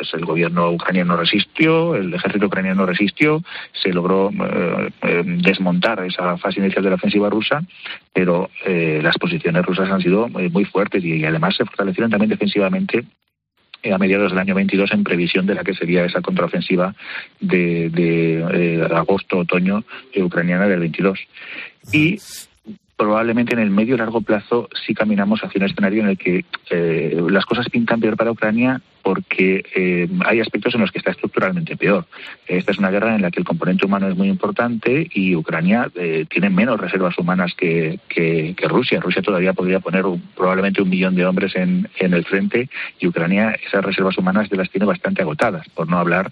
pues 0.00 0.14
el 0.14 0.24
gobierno 0.24 0.70
ucraniano 0.70 1.14
resistió, 1.14 1.94
el 1.94 2.14
ejército 2.14 2.46
ucraniano 2.46 2.86
resistió, 2.86 3.42
se 3.70 3.92
logró 3.92 4.30
eh, 4.30 4.88
eh, 5.02 5.22
desmontar 5.26 6.02
esa 6.06 6.38
fase 6.38 6.60
inicial 6.60 6.82
de 6.82 6.88
la 6.88 6.96
ofensiva 6.96 7.28
rusa, 7.28 7.62
pero 8.10 8.48
eh, 8.64 9.00
las 9.02 9.18
posiciones 9.18 9.62
rusas 9.62 9.90
han 9.90 10.00
sido 10.00 10.26
muy 10.30 10.64
fuertes 10.64 11.04
y, 11.04 11.22
además 11.22 11.54
se 11.54 11.66
fortalecieron 11.66 12.10
también 12.10 12.30
defensivamente 12.30 13.04
a 13.92 13.98
mediados 13.98 14.30
del 14.30 14.38
año 14.38 14.54
22 14.54 14.90
en 14.92 15.04
previsión 15.04 15.44
de 15.44 15.54
la 15.54 15.64
que 15.64 15.74
sería 15.74 16.06
esa 16.06 16.22
contraofensiva 16.22 16.94
de, 17.38 18.88
agosto-otoño 18.90 19.84
ucraniana 20.16 20.66
del 20.66 20.80
22. 20.80 21.18
Y 21.92 22.18
probablemente 22.96 23.52
en 23.52 23.60
el 23.60 23.70
medio 23.70 23.96
y 23.96 23.98
largo 23.98 24.22
plazo 24.22 24.70
sí 24.86 24.94
caminamos 24.94 25.44
hacia 25.44 25.58
un 25.58 25.66
escenario 25.66 26.02
en 26.02 26.08
el 26.08 26.16
que 26.16 26.44
las 27.28 27.44
cosas 27.44 27.68
pintan 27.68 28.00
peor 28.00 28.16
para 28.16 28.32
Ucrania 28.32 28.80
porque 29.02 29.64
eh, 29.74 30.08
hay 30.24 30.40
aspectos 30.40 30.74
en 30.74 30.80
los 30.80 30.90
que 30.90 30.98
está 30.98 31.10
estructuralmente 31.10 31.76
peor. 31.76 32.06
Esta 32.46 32.72
es 32.72 32.78
una 32.78 32.90
guerra 32.90 33.14
en 33.14 33.22
la 33.22 33.30
que 33.30 33.40
el 33.40 33.46
componente 33.46 33.86
humano 33.86 34.08
es 34.08 34.16
muy 34.16 34.28
importante 34.28 35.08
y 35.12 35.34
Ucrania 35.34 35.90
eh, 35.94 36.26
tiene 36.28 36.50
menos 36.50 36.80
reservas 36.80 37.18
humanas 37.18 37.54
que, 37.54 37.98
que, 38.08 38.54
Rusia. 38.68 39.00
Rusia 39.00 39.22
todavía 39.22 39.52
podría 39.52 39.80
poner 39.80 40.04
probablemente 40.36 40.82
un 40.82 40.88
millón 40.88 41.16
de 41.16 41.26
hombres 41.26 41.56
en, 41.56 41.88
en 41.98 42.14
el 42.14 42.24
frente 42.24 42.68
y 42.98 43.06
Ucrania 43.06 43.56
esas 43.66 43.84
reservas 43.84 44.16
humanas 44.18 44.48
de 44.48 44.56
las 44.56 44.70
tiene 44.70 44.86
bastante 44.86 45.22
agotadas, 45.22 45.68
por 45.70 45.88
no 45.88 45.98
hablar 45.98 46.30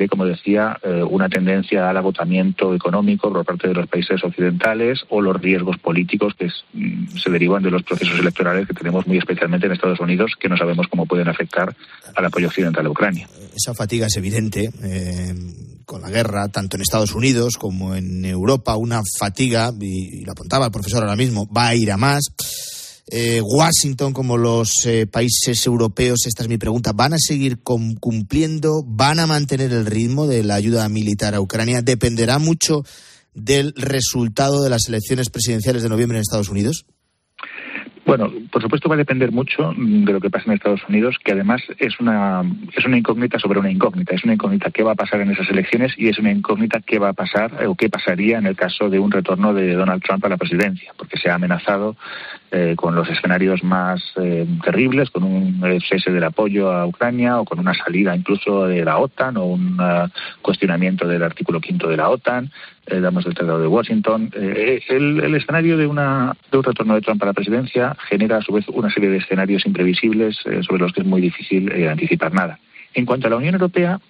de, 0.00 0.08
como 0.08 0.24
decía, 0.24 0.78
eh, 0.82 1.02
una 1.02 1.28
tendencia 1.28 1.90
al 1.90 1.96
agotamiento 1.96 2.74
económico 2.74 3.30
por 3.30 3.44
parte 3.44 3.68
de 3.68 3.74
los 3.74 3.86
países 3.86 4.24
occidentales 4.24 5.04
o 5.10 5.20
los 5.20 5.38
riesgos 5.40 5.76
políticos 5.76 6.34
que 6.34 6.46
mm, 6.72 7.08
se 7.18 7.30
derivan 7.30 7.62
de 7.62 7.70
los 7.70 7.82
procesos 7.82 8.18
electorales 8.18 8.66
que 8.66 8.72
tenemos 8.72 9.06
muy 9.06 9.18
especialmente 9.18 9.66
en 9.66 9.72
Estados 9.72 10.00
Unidos, 10.00 10.32
que 10.40 10.48
no 10.48 10.56
sabemos 10.56 10.88
cómo 10.88 11.04
pueden 11.04 11.28
afectar 11.28 11.74
al 12.14 12.26
apoyo 12.26 12.48
occidental 12.48 12.86
a 12.86 12.90
Ucrania. 12.90 13.28
Esa 13.54 13.74
fatiga 13.74 14.06
es 14.06 14.16
evidente 14.16 14.70
eh, 14.82 15.34
con 15.84 16.02
la 16.02 16.10
guerra, 16.10 16.48
tanto 16.48 16.76
en 16.76 16.82
Estados 16.82 17.14
Unidos 17.14 17.56
como 17.56 17.94
en 17.94 18.24
Europa, 18.24 18.76
una 18.76 19.02
fatiga, 19.18 19.72
y, 19.80 20.24
lo 20.24 20.32
apuntaba 20.32 20.66
el 20.66 20.72
profesor 20.72 21.02
ahora 21.02 21.16
mismo, 21.16 21.48
va 21.52 21.68
a 21.68 21.74
ir 21.74 21.90
a 21.90 21.96
más. 21.96 22.24
Eh, 23.12 23.40
Washington, 23.42 24.12
como 24.12 24.36
los 24.36 24.86
eh, 24.86 25.08
países 25.08 25.66
europeos, 25.66 26.26
esta 26.26 26.44
es 26.44 26.48
mi 26.48 26.58
pregunta, 26.58 26.92
¿van 26.92 27.14
a 27.14 27.18
seguir 27.18 27.58
cumpliendo? 27.60 28.84
¿Van 28.86 29.18
a 29.18 29.26
mantener 29.26 29.72
el 29.72 29.84
ritmo 29.86 30.28
de 30.28 30.44
la 30.44 30.54
ayuda 30.54 30.88
militar 30.88 31.34
a 31.34 31.40
Ucrania? 31.40 31.82
¿Dependerá 31.82 32.38
mucho 32.38 32.84
del 33.34 33.72
resultado 33.76 34.62
de 34.62 34.70
las 34.70 34.86
elecciones 34.88 35.28
presidenciales 35.28 35.82
de 35.82 35.88
noviembre 35.88 36.18
en 36.18 36.22
Estados 36.22 36.50
Unidos? 36.50 36.86
Bueno, 38.10 38.28
por 38.50 38.60
supuesto 38.60 38.88
va 38.88 38.96
a 38.96 38.98
depender 38.98 39.30
mucho 39.30 39.72
de 39.76 40.12
lo 40.12 40.20
que 40.20 40.30
pasa 40.30 40.46
en 40.48 40.54
Estados 40.54 40.80
Unidos, 40.88 41.16
que 41.24 41.30
además 41.30 41.62
es 41.78 42.00
una 42.00 42.42
es 42.76 42.84
una 42.84 42.98
incógnita 42.98 43.38
sobre 43.38 43.60
una 43.60 43.70
incógnita. 43.70 44.16
Es 44.16 44.24
una 44.24 44.32
incógnita 44.32 44.72
qué 44.72 44.82
va 44.82 44.90
a 44.90 44.96
pasar 44.96 45.20
en 45.20 45.30
esas 45.30 45.48
elecciones 45.48 45.94
y 45.96 46.08
es 46.08 46.18
una 46.18 46.32
incógnita 46.32 46.80
qué 46.80 46.98
va 46.98 47.10
a 47.10 47.12
pasar 47.12 47.64
o 47.68 47.76
qué 47.76 47.88
pasaría 47.88 48.38
en 48.38 48.46
el 48.46 48.56
caso 48.56 48.90
de 48.90 48.98
un 48.98 49.12
retorno 49.12 49.54
de 49.54 49.74
Donald 49.74 50.02
Trump 50.02 50.24
a 50.24 50.28
la 50.28 50.38
presidencia, 50.38 50.92
porque 50.96 51.18
se 51.18 51.30
ha 51.30 51.36
amenazado 51.36 51.94
eh, 52.50 52.74
con 52.76 52.96
los 52.96 53.08
escenarios 53.08 53.62
más 53.62 54.02
eh, 54.16 54.44
terribles, 54.64 55.08
con 55.10 55.22
un 55.22 55.62
cese 55.88 56.10
del 56.10 56.24
apoyo 56.24 56.72
a 56.72 56.86
Ucrania 56.86 57.38
o 57.38 57.44
con 57.44 57.60
una 57.60 57.74
salida 57.74 58.16
incluso 58.16 58.66
de 58.66 58.84
la 58.84 58.98
OTAN 58.98 59.36
o 59.36 59.44
un 59.44 59.80
uh, 59.80 60.08
cuestionamiento 60.42 61.06
del 61.06 61.22
artículo 61.22 61.60
quinto 61.60 61.86
de 61.86 61.96
la 61.96 62.08
OTAN, 62.08 62.50
eh, 62.90 63.00
damos 63.00 63.24
del 63.24 63.34
Tratado 63.34 63.60
de 63.60 63.66
Washington. 63.66 64.30
El, 64.34 65.20
el, 65.20 65.34
escenario 65.34 65.76
de, 65.76 65.86
una, 65.86 66.34
de 66.50 66.58
un 66.58 66.64
retorno 66.64 66.94
de 66.94 67.00
Trump 67.00 67.22
a 67.22 67.26
la 67.26 67.32
presidencia 67.32 67.96
genera 68.08 68.38
a 68.38 68.42
su 68.42 68.52
vez 68.52 68.66
una 68.68 68.90
serie 68.90 69.10
de 69.10 69.18
escenarios 69.18 69.64
imprevisibles 69.66 70.36
sobre 70.36 70.82
los 70.82 70.92
que 70.92 71.00
es 71.00 71.06
muy 71.06 71.20
difícil 71.20 71.70
anticipar 71.88 72.32
nada. 72.32 72.58
En 72.94 73.06
cuanto 73.06 73.26
a 73.26 73.30
la 73.30 73.36
Unión 73.36 73.54
Europea, 73.54 74.00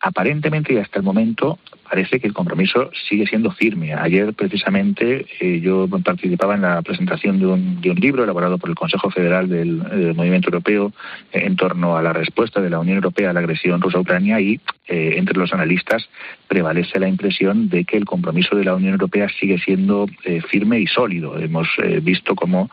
aparentemente 0.00 0.72
y 0.72 0.78
hasta 0.78 0.98
el 0.98 1.04
momento 1.04 1.58
parece 1.88 2.20
que 2.20 2.26
el 2.26 2.34
compromiso 2.34 2.90
sigue 3.08 3.26
siendo 3.26 3.50
firme. 3.50 3.94
Ayer, 3.94 4.34
precisamente, 4.34 5.26
eh, 5.40 5.60
yo 5.60 5.88
participaba 6.04 6.54
en 6.54 6.62
la 6.62 6.82
presentación 6.82 7.38
de 7.38 7.46
un, 7.46 7.80
de 7.80 7.90
un, 7.90 7.96
libro 8.00 8.24
elaborado 8.24 8.58
por 8.58 8.68
el 8.68 8.76
Consejo 8.76 9.10
Federal 9.10 9.48
del, 9.48 9.82
eh, 9.90 10.12
Movimiento 10.14 10.48
Europeo 10.48 10.92
eh, 11.32 11.42
en 11.44 11.56
torno 11.56 11.96
a 11.96 12.02
la 12.02 12.12
respuesta 12.12 12.60
de 12.60 12.70
la 12.70 12.78
Unión 12.78 12.96
Europea 12.96 13.30
a 13.30 13.32
la 13.32 13.40
agresión 13.40 13.80
rusa 13.80 13.98
a 13.98 14.00
Ucrania 14.00 14.40
y 14.40 14.60
entre 14.88 15.36
los 15.36 15.52
analistas 15.52 16.08
prevalece 16.46 17.00
la 17.00 17.08
impresión 17.08 17.68
de 17.68 17.84
que 17.84 17.96
el 17.96 18.04
compromiso 18.04 18.54
de 18.54 18.64
la 18.64 18.76
Unión 18.76 18.92
Europea 18.92 19.28
sigue 19.28 19.58
siendo 19.58 20.06
firme 20.48 20.78
y 20.78 20.86
sólido. 20.86 21.36
Hemos 21.40 21.66
visto 22.02 22.36
como, 22.36 22.70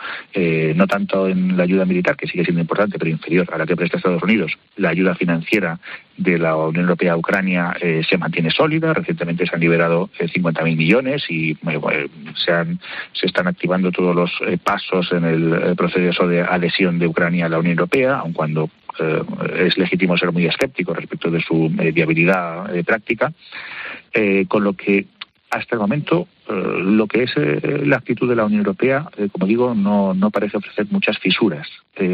no 0.75 0.85
tanto 0.85 1.27
en 1.27 1.57
la 1.57 1.63
ayuda 1.63 1.85
militar, 1.85 2.15
que 2.15 2.27
sigue 2.27 2.43
siendo 2.43 2.61
importante, 2.61 2.99
pero 2.99 3.09
inferior 3.09 3.47
a 3.51 3.57
la 3.57 3.65
que 3.65 3.75
presta 3.75 3.97
Estados 3.97 4.21
Unidos, 4.21 4.51
la 4.75 4.89
ayuda 4.89 5.15
financiera 5.15 5.79
de 6.15 6.37
la 6.37 6.55
Unión 6.55 6.83
Europea 6.83 7.13
a 7.13 7.17
Ucrania 7.17 7.75
se 8.07 8.17
mantiene 8.19 8.51
sólida, 8.51 8.93
recientemente 9.03 9.45
se 9.45 9.53
han 9.53 9.61
liberado 9.61 10.09
50.000 10.17 10.59
eh, 10.59 10.75
millones 10.75 11.25
y 11.29 11.51
eh, 11.51 12.07
se, 12.35 12.51
han, 12.51 12.79
se 13.11 13.27
están 13.27 13.47
activando 13.47 13.91
todos 13.91 14.15
los 14.15 14.31
eh, 14.47 14.57
pasos 14.57 15.11
en 15.11 15.25
el 15.25 15.75
proceso 15.75 16.27
de 16.27 16.41
adhesión 16.41 16.99
de 16.99 17.07
Ucrania 17.07 17.45
a 17.45 17.49
la 17.49 17.59
Unión 17.59 17.73
Europea, 17.73 18.17
aun 18.17 18.33
cuando 18.33 18.69
es 19.57 19.75
legítimo 19.75 20.15
ser 20.17 20.31
muy 20.31 20.45
escéptico 20.45 20.93
respecto 20.93 21.31
de 21.31 21.41
su 21.41 21.67
viabilidad 21.67 22.71
práctica, 22.85 23.33
con 24.47 24.63
lo 24.63 24.73
que 24.73 25.07
hasta 25.53 25.75
el 25.75 25.81
momento 25.81 26.27
eh, 26.47 26.53
lo 26.81 27.05
que 27.07 27.23
es 27.23 27.31
eh, 27.37 27.83
la 27.85 27.97
actitud 27.97 28.27
de 28.27 28.35
la 28.35 28.45
Unión 28.45 28.61
Europea, 28.61 29.07
eh, 29.17 29.29
como 29.31 29.45
digo, 29.45 29.75
no, 29.75 30.13
no 30.15 30.31
parece 30.31 30.57
ofrecer 30.57 30.87
muchas 30.89 31.17
fisuras. 31.19 31.67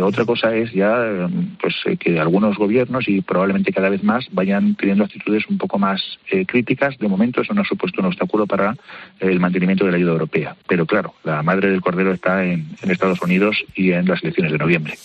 otra 0.03 0.25
cosa 0.25 0.53
es 0.53 0.73
ya 0.73 1.29
pues 1.61 1.75
que 1.99 2.19
algunos 2.19 2.57
gobiernos 2.57 3.07
y 3.07 3.21
probablemente 3.21 3.71
cada 3.71 3.89
vez 3.89 4.03
más 4.03 4.27
vayan 4.31 4.75
teniendo 4.75 5.05
actitudes 5.05 5.47
un 5.49 5.57
poco 5.57 5.79
más 5.79 6.01
críticas. 6.47 6.97
De 6.97 7.07
momento 7.07 7.41
eso 7.41 7.53
no 7.53 7.61
ha 7.61 7.65
supuesto 7.65 8.01
un 8.01 8.07
obstáculo 8.07 8.45
para 8.45 8.75
el 9.19 9.39
mantenimiento 9.39 9.85
de 9.85 9.91
la 9.91 9.97
ayuda 9.97 10.11
europea. 10.11 10.55
Pero 10.67 10.85
claro, 10.85 11.13
la 11.23 11.41
madre 11.41 11.69
del 11.69 11.81
cordero 11.81 12.11
está 12.11 12.43
en, 12.43 12.67
en 12.81 12.91
Estados 12.91 13.21
Unidos 13.21 13.63
y 13.73 13.91
en 13.91 14.05
las 14.05 14.21
elecciones 14.21 14.51
de 14.51 14.57
noviembre. 14.57 14.95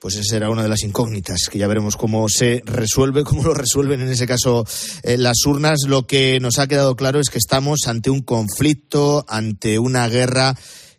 Pues 0.00 0.14
esa 0.14 0.24
será 0.24 0.50
una 0.50 0.62
de 0.62 0.68
las 0.68 0.82
incógnitas, 0.82 1.48
que 1.50 1.58
ya 1.58 1.66
veremos 1.66 1.96
cómo 1.96 2.28
se 2.28 2.62
resuelve, 2.64 3.24
cómo 3.24 3.42
lo 3.42 3.54
resuelven 3.54 4.00
en 4.00 4.08
ese 4.08 4.26
caso 4.26 4.64
eh, 5.02 5.16
las 5.16 5.44
urnas. 5.46 5.80
Lo 5.86 6.06
que 6.06 6.40
nos 6.40 6.58
ha 6.58 6.66
quedado 6.66 6.96
claro 6.96 7.20
es 7.20 7.30
que 7.30 7.38
estamos 7.38 7.86
ante 7.86 8.10
un 8.10 8.20
conflicto, 8.20 9.24
ante 9.28 9.78
una 9.78 10.08
guerra 10.08 10.54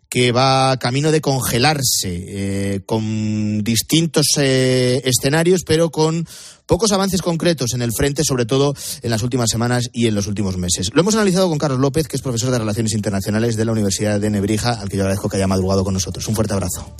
que 0.08 0.32
va 0.32 0.78
camino 0.78 1.12
de 1.12 1.20
congelarse, 1.20 2.06
eh, 2.06 2.80
con 2.86 3.62
distintos 3.62 4.26
eh, 4.38 5.02
escenarios, 5.04 5.62
pero 5.66 5.90
con 5.90 6.26
pocos 6.66 6.92
avances 6.92 7.20
concretos 7.20 7.74
en 7.74 7.82
el 7.82 7.92
frente, 7.92 8.24
sobre 8.24 8.46
todo 8.46 8.74
en 9.02 9.10
las 9.10 9.22
últimas 9.22 9.50
semanas 9.50 9.90
y 9.92 10.06
en 10.06 10.14
los 10.14 10.26
últimos 10.26 10.56
meses. 10.56 10.90
Lo 10.94 11.02
hemos 11.02 11.14
analizado 11.14 11.48
con 11.48 11.58
Carlos 11.58 11.80
López, 11.80 12.08
que 12.08 12.16
es 12.16 12.22
profesor 12.22 12.50
de 12.50 12.58
Relaciones 12.58 12.94
Internacionales 12.94 13.56
de 13.56 13.64
la 13.64 13.72
Universidad 13.72 14.18
de 14.18 14.30
Nebrija, 14.30 14.80
al 14.80 14.88
que 14.88 14.96
yo 14.96 15.02
agradezco 15.02 15.28
que 15.28 15.36
haya 15.36 15.46
madrugado 15.46 15.84
con 15.84 15.94
nosotros. 15.94 16.26
Un 16.26 16.34
fuerte 16.34 16.54
abrazo. 16.54 16.94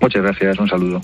Muchas 0.00 0.22
gracias, 0.22 0.58
un 0.58 0.68
saludo. 0.68 1.00